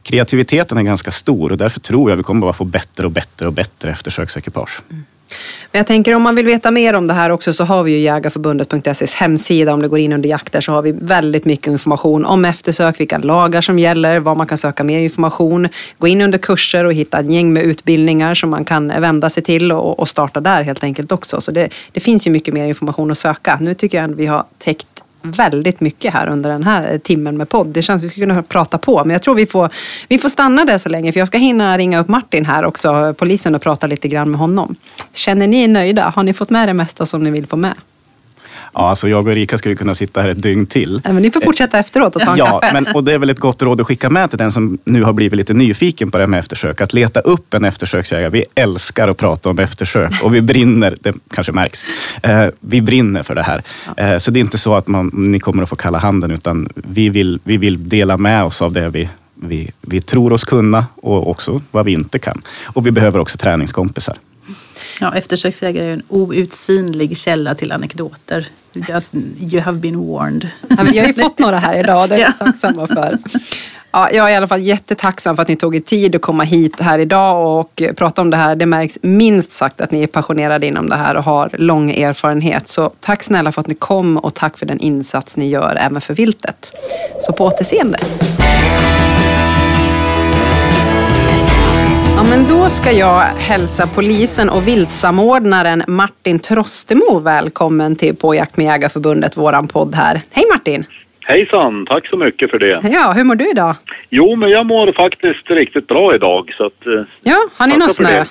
[0.03, 3.47] kreativiteten är ganska stor och därför tror jag vi kommer bara få bättre och bättre
[3.47, 4.83] och bättre bättre eftersöksekipage.
[4.91, 5.05] Mm.
[5.73, 7.93] Men jag tänker om man vill veta mer om det här också så har vi
[7.93, 9.75] ju Jägarförbundet.ses hemsida.
[9.75, 13.19] Om det går in under jakter så har vi väldigt mycket information om eftersök, vilka
[13.19, 15.69] lagar som gäller, var man kan söka mer information.
[15.99, 19.43] Gå in under kurser och hitta ett gäng med utbildningar som man kan vända sig
[19.43, 21.41] till och, och starta där helt enkelt också.
[21.41, 23.59] Så det, det finns ju mycket mer information att söka.
[23.61, 27.49] Nu tycker jag att vi har täckt väldigt mycket här under den här timmen med
[27.49, 27.67] podd.
[27.67, 29.71] Det känns som vi skulle kunna prata på, men jag tror vi får,
[30.09, 33.15] vi får stanna där så länge, för jag ska hinna ringa upp Martin här också,
[33.19, 34.77] polisen, och prata lite grann med honom.
[35.13, 36.13] Känner ni er nöjda?
[36.17, 37.75] Har ni fått med det mesta som ni vill få med?
[38.79, 41.01] Ja, alltså jag och Erika skulle kunna sitta här ett dygn till.
[41.05, 42.73] Ja, men ni får fortsätta efteråt och ta en ja, kaffe.
[42.73, 45.03] Men, och det är väl ett gott råd att skicka med till den som nu
[45.03, 46.81] har blivit lite nyfiken på det här med eftersök.
[46.81, 48.31] Att leta upp en eftersöksjägare.
[48.31, 51.85] Vi älskar att prata om eftersök och vi brinner, det kanske märks,
[52.23, 53.63] eh, vi brinner för det här.
[53.97, 56.69] Eh, så det är inte så att man, ni kommer att få kalla handen, utan
[56.75, 60.87] vi vill, vi vill dela med oss av det vi, vi, vi tror oss kunna
[60.97, 62.43] och också vad vi inte kan.
[62.65, 64.17] Och vi behöver också träningskompisar.
[65.01, 68.49] Ja, eftersöksjägare är en outsinlig källa till anekdoter.
[68.89, 70.49] Just, you have been warned.
[70.69, 73.19] Ja, vi har ju fått några här idag, det är vi tacksamma för.
[73.91, 76.45] Ja, jag är i alla fall jättetacksam för att ni tog er tid att komma
[76.45, 78.57] hit här idag och prata om det här.
[78.57, 82.69] Det märks minst sagt att ni är passionerade inom det här och har lång erfarenhet.
[82.69, 86.01] Så tack snälla för att ni kom och tack för den insats ni gör även
[86.01, 86.73] för viltet.
[87.21, 87.99] Så på återseende.
[92.17, 98.57] Ja, men då ska jag hälsa polisen och viltsamordnaren Martin Trostemo välkommen till På jakt
[98.57, 100.21] med Jägarförbundet, våran podd här.
[100.33, 100.85] Hej Martin!
[101.25, 102.81] Hejsan, tack så mycket för det.
[102.93, 103.75] Ja, hur mår du idag?
[104.11, 106.55] Jo, men jag mår faktiskt riktigt bra idag.
[106.57, 106.93] Så att, eh,
[107.23, 108.25] ja, har ni någon snö?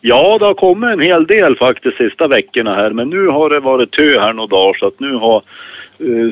[0.00, 2.90] Ja, det har kommit en hel del faktiskt sista veckorna här.
[2.90, 5.42] Men nu har det varit tö här några dagar så att nu har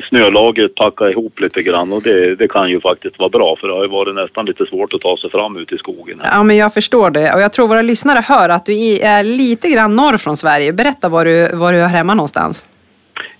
[0.09, 3.73] snölagret packat ihop lite grann och det, det, kan ju faktiskt vara bra för det
[3.73, 6.21] har ju varit nästan lite svårt att ta sig fram ut i skogen.
[6.23, 6.37] Här.
[6.37, 9.69] Ja, men jag förstår det och jag tror våra lyssnare hör att du är lite
[9.69, 10.73] grann norr från Sverige.
[10.73, 12.65] Berätta var du, var du hör hemma någonstans.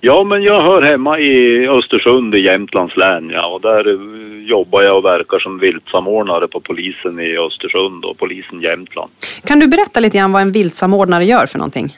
[0.01, 4.81] Ja, men jag hör hemma i Östersund i Jämtlands län ja, och där eh, jobbar
[4.81, 9.11] jag och verkar som viltsamordnare på polisen i Östersund och polisen Jämtland.
[9.45, 11.93] Kan du berätta lite grann vad en viltsamordnare gör för någonting?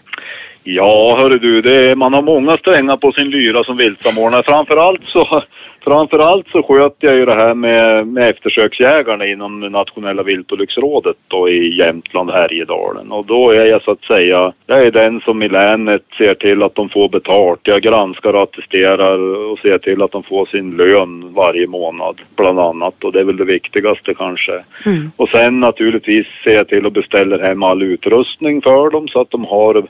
[0.64, 4.44] Ja, hörru du, det man har många strängar på sin lyra som viltsamordnare.
[4.44, 5.44] Framförallt så,
[5.84, 11.78] framförallt så sköter jag ju det här med, med eftersöksjägarna inom Nationella viltolycksrådet då i
[11.78, 13.12] Jämtland, Härjedalen.
[13.12, 16.64] Och då är jag så att säga, jag är den som i länet ser till
[16.64, 17.60] att de får betalt.
[17.64, 19.20] Jag granskar och attesterar
[19.52, 23.04] och ser till att de får sin lön varje månad bland annat.
[23.04, 24.64] Och det är väl det viktigaste kanske.
[24.86, 25.12] Mm.
[25.16, 29.32] Och sen naturligtvis ser jag till att beställa hem all utrustning för dem så att
[29.32, 29.84] de har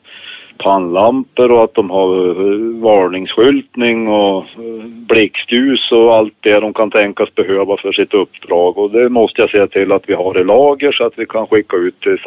[0.63, 6.91] pannlampor och att de har eh, varningsskyltning och eh, blixtljus och allt det de kan
[6.91, 8.77] tänkas behöva för sitt uppdrag.
[8.77, 11.47] Och det måste jag se till att vi har i lager så att vi kan
[11.47, 12.19] skicka ut till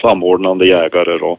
[0.00, 1.38] samordnande, jägare då,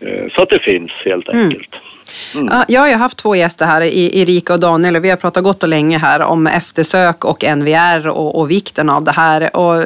[0.00, 1.44] eh, så att det finns helt mm.
[1.44, 1.74] enkelt.
[1.74, 1.95] Mm.
[2.34, 2.48] Mm.
[2.48, 5.62] Ja, jag har haft två gäster här, Erika och Daniel, och vi har pratat gott
[5.62, 9.56] och länge här om eftersök och NVR och, och vikten av det här.
[9.56, 9.84] Och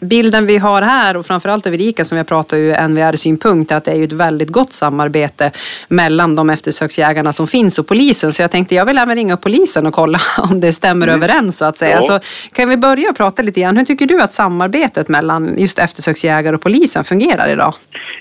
[0.00, 3.84] bilden vi har här, och framförallt av Erika som jag pratar ur NVR-synpunkt, är att
[3.84, 5.50] det är ju ett väldigt gott samarbete
[5.88, 8.32] mellan de eftersöksjägarna som finns och polisen.
[8.32, 11.22] Så jag tänkte jag vill även ringa polisen och kolla om det stämmer mm.
[11.22, 11.96] överens så att säga.
[11.96, 12.02] Ja.
[12.02, 12.20] Så
[12.52, 13.76] kan vi börja prata lite grann.
[13.76, 17.74] Hur tycker du att samarbetet mellan just eftersöksjägare och polisen fungerar idag?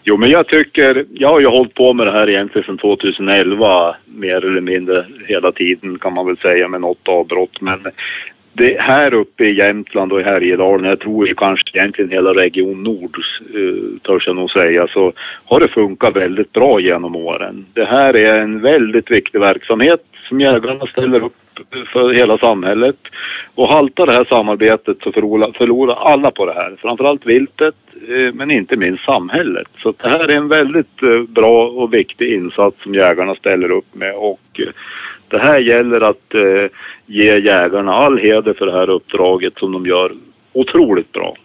[0.04, 3.37] Jo, men jag tycker, jag har ju hållit på med det här egentligen sedan 2011
[3.40, 7.62] 11 mer eller mindre hela tiden kan man väl säga med något avbrott.
[7.62, 7.80] Men
[8.54, 13.18] det här uppe i Jämtland och i Härjedalen, jag tror kanske egentligen hela Region Nord,
[13.56, 15.14] eh, törs jag nog säga, så
[15.46, 17.66] har det funkat väldigt bra genom åren.
[17.74, 21.34] Det här är en väldigt viktig verksamhet som jägarna ställer upp
[21.86, 22.96] för hela samhället.
[23.56, 26.76] Och haltar det här samarbetet så förlorar, förlorar alla på det här.
[26.78, 27.76] Framförallt viltet
[28.10, 29.68] eh, men inte minst samhället.
[29.78, 33.96] Så det här är en väldigt eh, bra och viktig insats som jägarna ställer upp
[33.96, 34.70] med och eh,
[35.30, 36.36] det här gäller att
[37.06, 40.12] ge jägarna all heder för det här uppdraget som de gör
[40.54, 41.36] otroligt bra.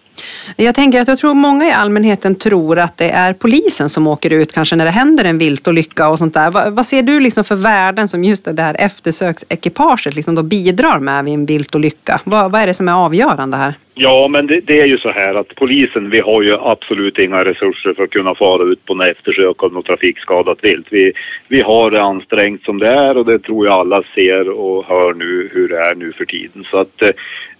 [0.56, 4.32] Jag tänker att jag tror många i allmänheten tror att det är polisen som åker
[4.32, 6.50] ut kanske när det händer en viltolycka och sånt där.
[6.50, 10.98] Vad, vad ser du liksom för värden som just det här eftersöksekipaget liksom då bidrar
[10.98, 12.20] med vid en viltolycka?
[12.24, 13.74] Vad, vad är det som är avgörande här?
[13.94, 17.44] Ja, men det, det, är ju så här att polisen, vi har ju absolut inga
[17.44, 20.86] resurser för att kunna fara ut på en eftersök av något trafikskadat vilt.
[20.90, 21.12] Vi,
[21.48, 25.14] vi har det ansträngt som det är och det tror jag alla ser och hör
[25.14, 26.64] nu hur det är nu för tiden.
[26.70, 27.10] Så att eh,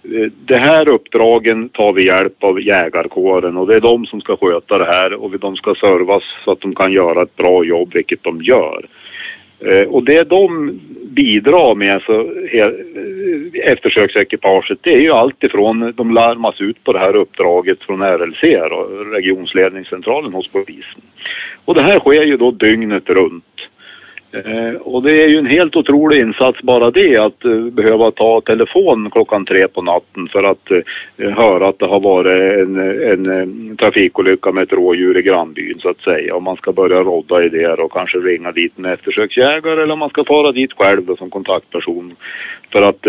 [0.03, 4.37] Eh, det här uppdragen tar vi hjälp av jägarkåren och det är de som ska
[4.37, 7.93] sköta det här och de ska servas så att de kan göra ett bra jobb,
[7.93, 8.85] vilket de gör.
[9.59, 12.27] Eh, och det de bidrar med, alltså,
[13.53, 18.41] eftersöksekipaget, det är ju allt ifrån de larmas ut på det här uppdraget från RLC,
[18.69, 21.01] då, regionsledningscentralen hos polisen.
[21.65, 23.69] Och det här sker ju då dygnet runt.
[24.33, 28.41] Eh, och det är ju en helt otrolig insats bara det att eh, behöva ta
[28.41, 30.71] telefon klockan tre på natten för att
[31.17, 35.89] eh, höra att det har varit en, en, trafikolycka med ett rådjur i grannbyn så
[35.89, 36.35] att säga.
[36.35, 39.99] Om man ska börja rodda i det och kanske ringa dit en eftersöksjägare eller om
[39.99, 42.15] man ska fara dit själv då, som kontaktperson
[42.71, 43.07] för att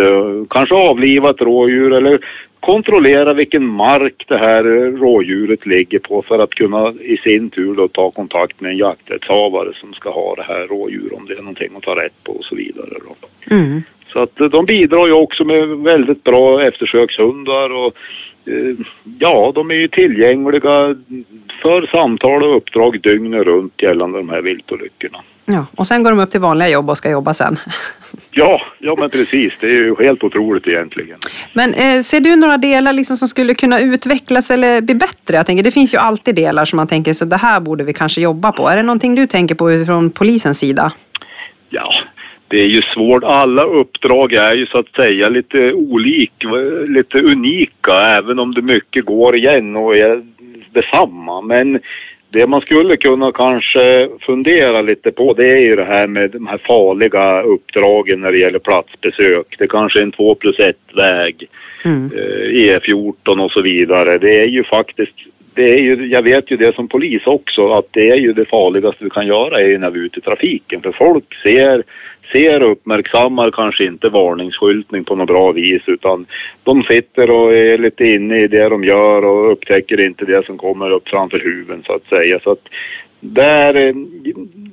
[0.51, 2.19] kanske avliva ett rådjur eller
[2.65, 4.63] kontrollera vilken mark det här
[4.99, 9.73] rådjuret ligger på för att kunna i sin tur då ta kontakt med en jakträttshavare
[9.75, 12.45] som ska ha det här rådjuret om det är någonting att ta rätt på och
[12.45, 12.89] så vidare.
[12.89, 13.55] Då.
[13.55, 13.83] Mm.
[14.09, 17.97] Så att eh, de bidrar ju också med väldigt bra eftersökshundar och
[18.47, 18.87] eh,
[19.19, 20.97] ja, de är ju tillgängliga
[21.63, 25.19] för samtal och uppdrag dygnet runt gällande de här viltolyckorna.
[25.47, 27.59] Ja, och sen går de upp till vanliga jobb och ska jobba sen.
[28.31, 29.53] Ja, ja men precis.
[29.61, 31.19] Det är ju helt otroligt egentligen.
[31.53, 35.37] Men eh, ser du några delar liksom som skulle kunna utvecklas eller bli bättre?
[35.37, 37.93] Jag tänker, det finns ju alltid delar som man tänker så det här borde vi
[37.93, 38.69] kanske jobba på.
[38.69, 40.93] Är det någonting du tänker på från polisens sida?
[41.69, 41.93] Ja,
[42.49, 43.25] det är ju svårt.
[43.25, 46.49] Alla uppdrag är ju så att säga lite olika,
[46.89, 50.23] lite unika även om det mycket går igen och är
[50.73, 51.41] detsamma.
[51.41, 51.81] Men
[52.35, 56.47] Det man skulle kunna kanske fundera lite på det är ju det här med de
[56.47, 59.57] här farliga uppdragen när det gäller platsbesök.
[59.59, 61.49] Det kanske är en 2 plus 1 väg,
[61.85, 62.11] mm.
[62.51, 64.19] E14 och så vidare.
[64.19, 65.15] Det är ju faktiskt
[65.55, 68.45] det är ju, jag vet ju det som polis också att det är ju det
[68.45, 71.83] farligaste vi kan göra är ju när vi är ute i trafiken för folk ser
[72.33, 76.27] ser och uppmärksammar kanske inte varningsskyltning på något bra vis utan
[76.63, 80.59] de sitter och är lite inne i det de gör och upptäcker inte det som
[80.59, 82.41] kommer upp framför huven så att säga.
[82.45, 82.69] Så att
[83.21, 83.95] där,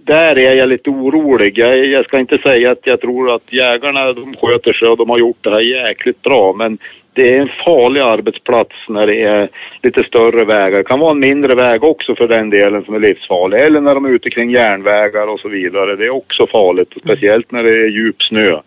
[0.06, 1.57] där är jag lite orolig.
[1.57, 5.10] Jag, jag ska inte säga att jag tror att jägarna de sköter sig och de
[5.10, 6.78] har gjort det här jäkligt bra men
[7.14, 9.50] det är en farlig arbetsplats när det är
[9.84, 10.78] lite större vägar.
[10.78, 13.60] Det kan vara en mindre väg också för den delen som är livsfarlig.
[13.60, 15.96] Eller när de är ute kring järnvägar och så vidare.
[15.96, 18.60] Det är också farligt, speciellt när det är djup snö.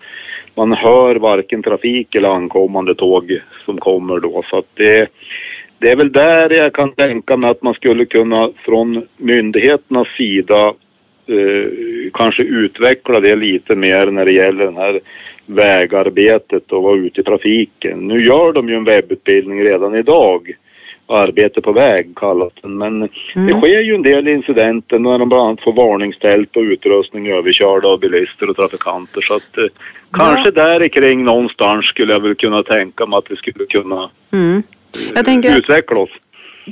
[0.54, 4.42] Man hör varken trafik eller ankommande tåg som kommer då.
[4.50, 5.08] Så att det,
[5.78, 10.72] det är väl där jag kan tänka mig att man skulle kunna från myndigheternas sida
[11.26, 11.70] eh,
[12.12, 15.00] kanske utveckla det lite mer när det gäller den här
[15.46, 17.98] vägarbetet och vara ute i trafiken.
[17.98, 20.52] Nu gör de ju en webbutbildning redan idag.
[21.06, 22.78] Arbete på väg kallas den.
[22.78, 23.46] Men mm.
[23.46, 27.88] det sker ju en del incidenter när de bland annat får varningstält och utrustning överkörda
[27.88, 29.20] av bilister och trafikanter.
[29.20, 29.64] Så att eh,
[30.12, 34.62] kanske där kring någonstans skulle jag väl kunna tänka mig att vi skulle kunna mm.
[35.24, 36.10] tänker, utveckla oss.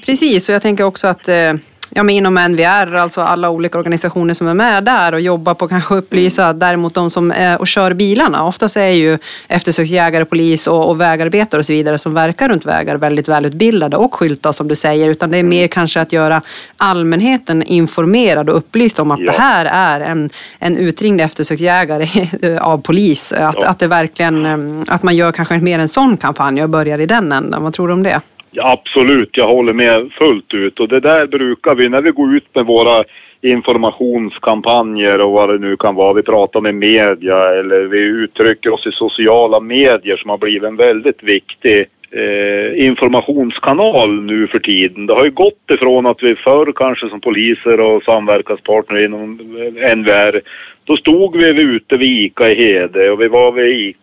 [0.07, 1.53] Precis, och jag tänker också att eh
[1.95, 5.69] ja, men inom NVR, alltså alla olika organisationer som är med där och jobbar på
[5.69, 8.45] kanske upplysa däremot de som är och kör bilarna.
[8.45, 12.97] Oftast är ju eftersöksjägare, polis och, och vägarbetare och så vidare som verkar runt vägar
[12.97, 15.09] väldigt välutbildade och skyltar som du säger.
[15.09, 16.43] Utan det är mer kanske att göra
[16.77, 19.33] allmänheten informerad och upplyst om att ja.
[19.33, 22.09] det här är en, en utringd eftersöksjägare
[22.61, 23.33] av polis.
[23.33, 23.67] Att, ja.
[23.67, 27.33] att det verkligen, att man gör kanske mer en sån kampanj och börjar i den
[27.33, 27.63] änden.
[27.63, 28.21] Vad tror du om det?
[28.55, 32.35] Ja, absolut, jag håller med fullt ut och det där brukar vi när vi går
[32.35, 33.05] ut med våra
[33.41, 36.13] informationskampanjer och vad det nu kan vara.
[36.13, 40.77] Vi pratar med media eller vi uttrycker oss i sociala medier som har blivit en
[40.77, 45.07] väldigt viktig eh, informationskanal nu för tiden.
[45.07, 49.41] Det har ju gått ifrån att vi förr kanske som poliser och samverkanspartner inom
[49.77, 50.41] eh, NVR
[50.85, 53.95] då stod vi ute vid ICA i Hede och vi var vid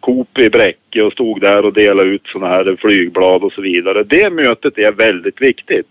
[0.00, 4.02] Coop i Bräcke och stod där och delade ut sådana här flygblad och så vidare.
[4.02, 5.86] Det mötet är väldigt viktigt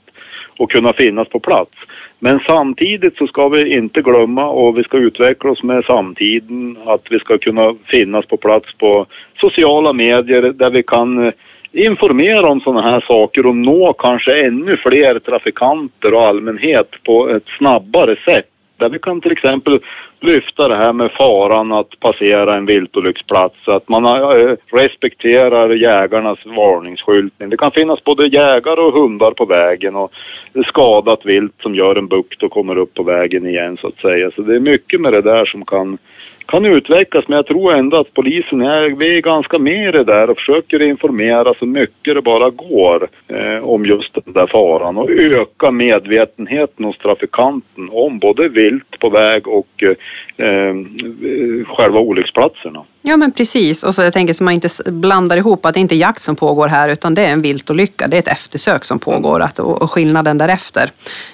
[0.58, 1.72] och kunna finnas på plats.
[2.20, 7.12] Men samtidigt så ska vi inte glömma och vi ska utveckla oss med samtiden att
[7.12, 9.06] vi ska kunna finnas på plats på
[9.38, 11.34] sociala medier där vi kan eh,
[11.72, 17.48] informera om sådana här saker och nå kanske ännu fler trafikanter och allmänhet på ett
[17.48, 18.50] snabbare sätt
[18.80, 19.80] där vi kan till exempel
[20.20, 27.50] lyfta det här med faran att passera en viltolycksplats, att man eh, respekterar jägarnas varningsskyltning.
[27.50, 30.12] Det kan finnas både jägare och hundar på vägen och
[30.68, 34.32] skadat vilt som gör en bukt och kommer upp på vägen igen så att säga.
[34.32, 35.98] Så det är mycket med det där som kan
[36.50, 40.04] kan utvecklas men jag tror ändå att polisen är, vi är ganska med i det
[40.04, 44.98] där och försöker informera så mycket det bara går eh, om just den där faran
[44.98, 50.76] och öka medvetenheten hos trafikanten om både vilt på väg och eh, eh
[51.66, 52.84] själva olycksplatserna.
[53.02, 55.96] Ja men precis och så jag tänker så man inte blandar ihop att det inte
[55.96, 58.08] är jakt som pågår här utan det är en viltolycka.
[58.08, 60.90] Det är ett eftersök som pågår att, och skillnaden därefter.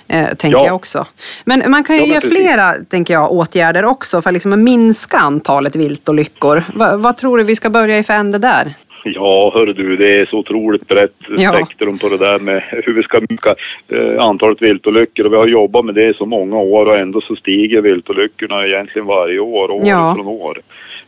[0.08, 0.66] Eh, tänker ja.
[0.66, 1.06] jag också.
[1.46, 5.18] Men man kan ju ja, göra flera tänker jag, åtgärder också för att liksom minska
[5.18, 6.64] antalet viltolyckor.
[6.74, 8.74] Va, vad tror du vi ska börja i för ände där?
[9.08, 11.54] Ja, hör du, det är så otroligt brett ja.
[11.54, 13.56] spektrum på det där med hur vi ska minska
[13.88, 17.22] eh, antalet viltolyckor och vi har jobbat med det i så många år och ändå
[17.22, 20.16] så stiger viltolyckorna egentligen varje år, år ja.
[20.16, 20.58] från år.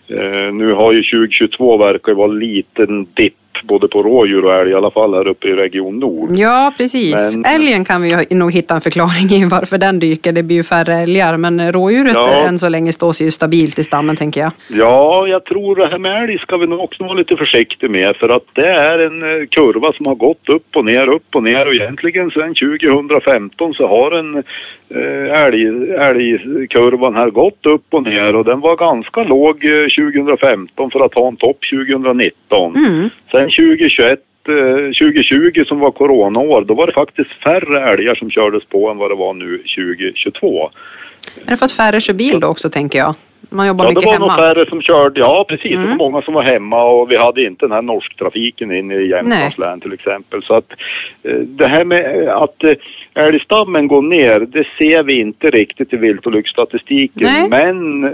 [0.10, 4.72] Eh, nu har ju 2022 verkar vara en liten dipp både på rådjur och älg,
[4.72, 6.30] i alla fall här uppe i Region Nord.
[6.38, 7.36] Ja, precis.
[7.36, 10.32] Men, Älgen kan vi nog hitta en förklaring i varför den dyker.
[10.32, 12.30] Det blir ju färre älgar, men rådjuret ja.
[12.30, 14.52] än så länge står sig ju stabilt i stammen, tänker jag.
[14.68, 18.16] Ja, jag tror det här med älg ska vi nog också vara lite försiktiga med,
[18.16, 21.44] för att det är en eh, kurva som har gått upp och ner, upp och
[21.44, 24.44] ner och egentligen sedan 2015 så har en eh,
[24.90, 29.62] älg, älgkurvan här gått upp och ner och den var ganska låg
[29.98, 32.76] 2015 eh, för att ha en topp 2019.
[32.76, 33.10] Mm.
[33.32, 38.90] Sen 2021 2020 som var coronaår, då var det faktiskt färre älgar som kördes på
[38.90, 40.70] än vad det var nu 2022.
[41.46, 43.16] Är det för att färre kör bil då också tänker jag?
[43.50, 44.16] Man jobbar ja, mycket hemma?
[44.16, 45.20] det var nog färre som körde.
[45.20, 45.72] Ja, precis.
[45.72, 45.84] Mm.
[45.84, 49.08] Det var många som var hemma och vi hade inte den här norsktrafiken in i
[49.08, 50.44] Jämtlands län till exempel.
[50.44, 50.74] Så att
[51.24, 52.74] eh, det här med att eh,
[53.14, 57.50] älgstammen går ner, det ser vi inte riktigt i viltolycksstatistiken.
[57.50, 58.12] Men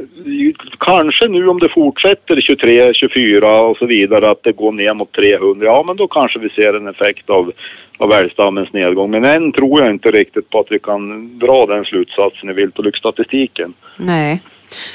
[0.80, 5.12] kanske nu om det fortsätter 23, 24 och så vidare att det går ner mot
[5.12, 7.52] 300, ja men då kanske vi ser en effekt av
[7.98, 9.12] av älgstammens nedgång.
[9.12, 13.74] Men än tror jag inte riktigt på att vi kan dra den slutsatsen i viltolycksstatistiken.
[13.98, 14.42] Nej.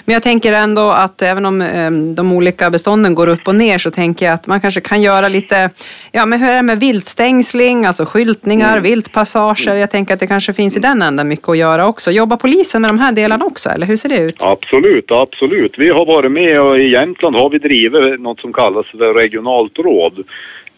[0.04, 3.78] Men jag tänker ändå att även om ehm, de olika bestånden går upp och ner
[3.78, 5.70] så tänker jag att man kanske kan göra lite,
[6.12, 8.82] ja men hur är det med viltstängsling, alltså skyltningar, mm.
[8.82, 9.74] viltpassager.
[9.74, 12.10] Jag tänker att det kanske finns i den änden mycket att göra också.
[12.10, 14.42] Jobbar polisen med de här delarna också eller hur ser det ut?
[14.42, 15.78] Absolut, absolut.
[15.78, 19.78] Vi har varit med och i Jämtland har vi drivit något som kallas för regionalt
[19.78, 20.24] råd.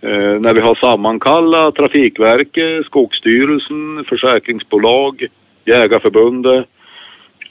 [0.03, 5.27] Eh, när vi har sammankallat Trafikverket, Skogsstyrelsen, försäkringsbolag,
[5.65, 6.67] Jägarförbundet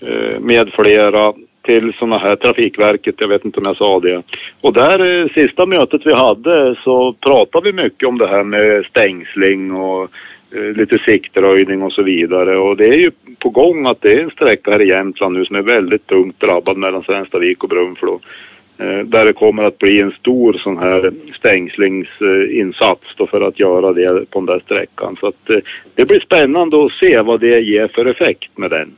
[0.02, 4.24] Eh, med flera till sådana här Trafikverket, jag vet inte om jag sa det.
[4.62, 8.86] Och där eh, sista mötet vi hade så pratade vi mycket om det här med
[8.86, 10.04] stängsling och
[10.56, 12.58] eh, lite siktröjning och så vidare.
[12.58, 15.46] Och det är ju på gång att det är en sträcka här i Jämtland nu
[15.46, 18.20] som är väldigt tungt drabbad mellan Svenstavik och Brunflo.
[19.04, 24.30] Där det kommer att bli en stor sån här stängslingsinsats då för att göra det
[24.30, 25.18] på den där sträckan.
[25.20, 25.50] Så att
[25.96, 28.92] det blir spännande att se vad det ger för effekt med den.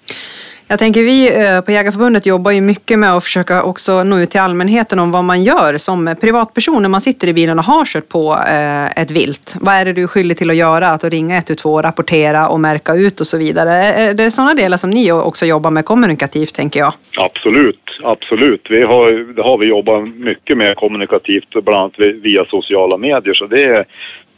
[0.72, 4.30] Jag tänker vi eh, på Jägarförbundet jobbar ju mycket med att försöka också nå ut
[4.30, 7.86] till allmänheten om vad man gör som privatperson när man sitter i bilen och har
[7.86, 9.56] kört på eh, ett vilt.
[9.62, 10.90] Vad är det du är skyldig till att göra?
[10.90, 13.72] Att ringa 112, rapportera och märka ut och så vidare.
[13.72, 16.94] Är det sådana delar som ni också jobbar med kommunikativt tänker jag?
[17.18, 18.68] Absolut, absolut.
[18.70, 23.34] Vi har, det har vi jobbat mycket med kommunikativt, bland annat via sociala medier.
[23.34, 23.86] Så det är,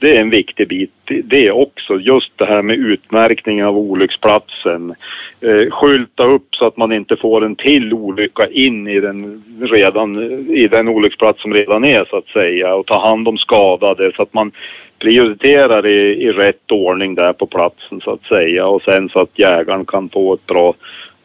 [0.04, 0.92] det är en viktig bit
[1.24, 2.00] det också.
[2.00, 4.96] Just det här med utmärkning av olycksplatsen.
[5.42, 10.20] Eh, skylta upp så att man inte får en till olycka in i den, redan,
[10.50, 14.24] i den olycksplats som redan är så att säga och ta hand om skadade så
[14.24, 14.52] att man
[15.00, 19.40] prioriterar i, i rätt ordning där på platsen så att säga och sen så att
[19.40, 20.74] jägaren kan få ett bra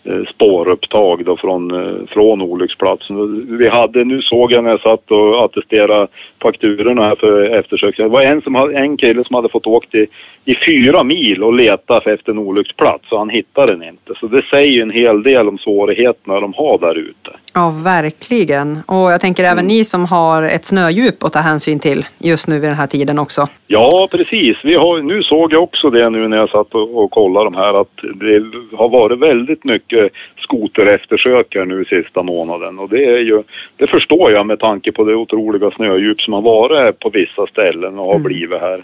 [0.04, 3.46] Eh, spårupptag då från, eh, från olycksplatsen.
[3.58, 6.08] Vi hade, nu såg jag när jag satt och attesterade
[6.42, 7.96] fakturorna här för eftersök.
[7.96, 10.06] Det var en, som en kille som hade fått åkt i,
[10.44, 14.14] i fyra mil och leta efter en olycksplats och han hittade den inte.
[14.20, 17.30] Så det säger en hel del om svårigheterna de har där ute.
[17.54, 18.78] Ja, verkligen.
[18.86, 19.66] Och jag tänker även mm.
[19.66, 23.18] ni som har ett snödjup att ta hänsyn till just nu vid den här tiden
[23.18, 23.48] också.
[23.66, 24.56] Ja, precis.
[24.64, 27.54] Vi har, nu såg jag också det nu när jag satt och, och kollade de
[27.54, 28.42] här att det
[28.76, 33.42] har varit väldigt mycket skotereftersök här nu sista månaden och det är ju,
[33.76, 37.98] det förstår jag med tanke på det otroliga snödjup som har varit på vissa ställen
[37.98, 38.22] och har mm.
[38.22, 38.82] blivit här.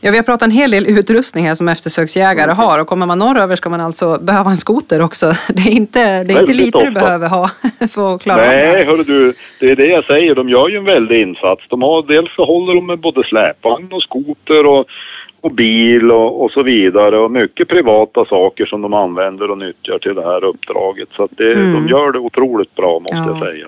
[0.00, 2.56] Ja, vi har pratat en hel del utrustning här som eftersöksjägare mm.
[2.56, 5.26] har och kommer man norröver ska man alltså behöva en skoter också.
[5.48, 6.88] Det är inte, det är inte lite ofta.
[6.88, 7.50] du behöver ha
[7.92, 10.34] för att klara Nej, det hörru du, det är det jag säger.
[10.34, 11.62] De gör ju en väldig insats.
[11.68, 14.86] De har, dels så håller de med både släpvagn och skoter och,
[15.40, 19.98] och bil och, och, så vidare och mycket privata saker som de använder och nyttjar
[19.98, 21.08] till det här uppdraget.
[21.16, 21.72] Så att det, mm.
[21.72, 23.28] de gör det otroligt bra måste ja.
[23.28, 23.66] jag säga.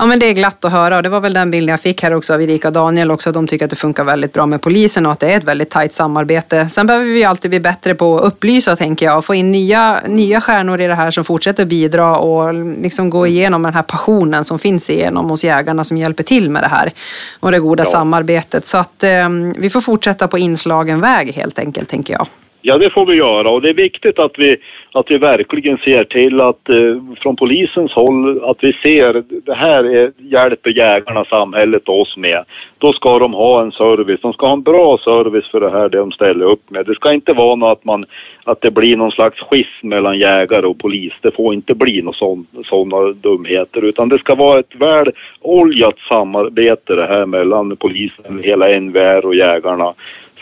[0.00, 2.02] Ja, men det är glatt att höra och det var väl den bilden jag fick
[2.02, 3.32] här också av Erika och Daniel också.
[3.32, 5.70] De tycker att det funkar väldigt bra med polisen och att det är ett väldigt
[5.70, 6.68] tajt samarbete.
[6.68, 10.00] Sen behöver vi alltid bli bättre på att upplysa tänker jag och få in nya,
[10.06, 14.44] nya stjärnor i det här som fortsätter bidra och liksom gå igenom den här passionen
[14.44, 16.92] som finns igenom hos jägarna som hjälper till med det här
[17.40, 17.90] och det goda ja.
[17.90, 18.66] samarbetet.
[18.66, 19.28] Så att eh,
[19.58, 22.26] vi får fortsätta på inslagen väg helt enkelt tänker jag.
[22.62, 24.56] Ja, det får vi göra och det är viktigt att vi,
[24.92, 29.84] att vi verkligen ser till att eh, från polisens håll att vi ser det här
[29.84, 32.44] är, hjälper jägarna samhället och oss med.
[32.78, 34.20] Då ska de ha en service.
[34.22, 36.86] De ska ha en bra service för det här det de ställer upp med.
[36.86, 38.04] Det ska inte vara något att, man,
[38.44, 41.12] att det blir någon slags schism mellan jägare och polis.
[41.20, 46.94] Det får inte bli några sådana dumheter utan det ska vara ett väl oljat samarbete
[46.94, 49.94] det här mellan polisen, hela NVR och jägarna.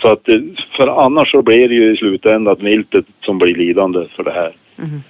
[0.03, 0.29] Så att,
[0.77, 4.53] för annars så blir det ju i slutändan viltet som blir lidande för det här.
[4.79, 5.03] Mm.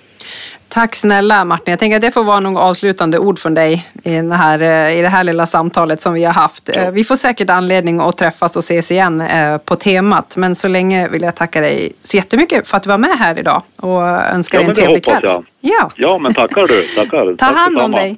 [0.69, 1.73] Tack snälla Martin.
[1.73, 4.99] Jag tänker att det får vara några avslutande ord från dig i, den här, eh,
[4.99, 6.71] i det här lilla samtalet som vi har haft.
[6.75, 6.81] Ja.
[6.81, 10.37] Eh, vi får säkert anledning att träffas och ses igen eh, på temat.
[10.37, 13.39] Men så länge vill jag tacka dig så jättemycket för att du var med här
[13.39, 15.21] idag och önskar ja, dig en trevlig kväll.
[15.23, 15.45] Jag.
[15.61, 15.91] Ja.
[15.97, 16.83] ja, men tackar du.
[16.97, 17.37] Tackar.
[17.37, 18.17] Ta hand om dig.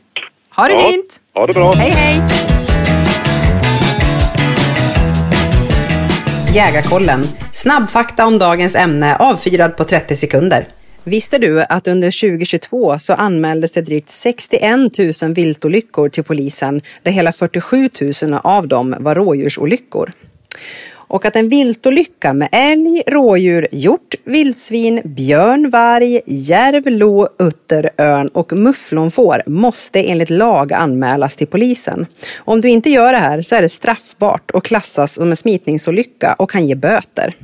[0.54, 0.80] Ha det ja.
[0.80, 1.20] fint.
[1.34, 1.72] Ha det bra.
[1.72, 2.49] Hej, hej.
[6.54, 7.20] Jägarkollen.
[7.52, 10.68] Snabbfakta om dagens ämne avfyrad på 30 sekunder.
[11.04, 14.62] Visste du att under 2022 så anmäldes det drygt 61
[15.22, 17.88] 000 viltolyckor till polisen där hela 47
[18.22, 20.12] 000 av dem var rådjursolyckor?
[21.10, 28.28] Och att en viltolycka med älg, rådjur, hjort, vildsvin, björn, varg, järv, lo, utter, örn
[28.28, 32.06] och mufflonfår måste enligt lag anmälas till polisen.
[32.38, 36.34] Om du inte gör det här så är det straffbart och klassas som en smitningsolycka
[36.38, 37.34] och kan ge böter.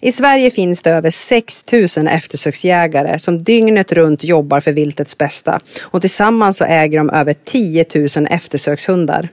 [0.00, 5.60] I Sverige finns det över 6 000 eftersöksjägare som dygnet runt jobbar för viltets bästa
[5.80, 9.28] och tillsammans så äger de över 10 000 eftersökshundar.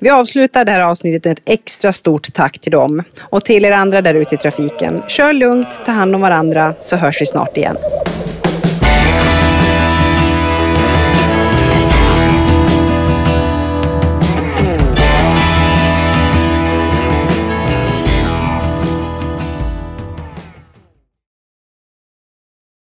[0.00, 3.72] Vi avslutar det här avsnittet med ett extra stort tack till dem och till er
[3.72, 5.02] andra där ute i trafiken.
[5.08, 7.76] Kör lugnt, ta hand om varandra så hörs vi snart igen.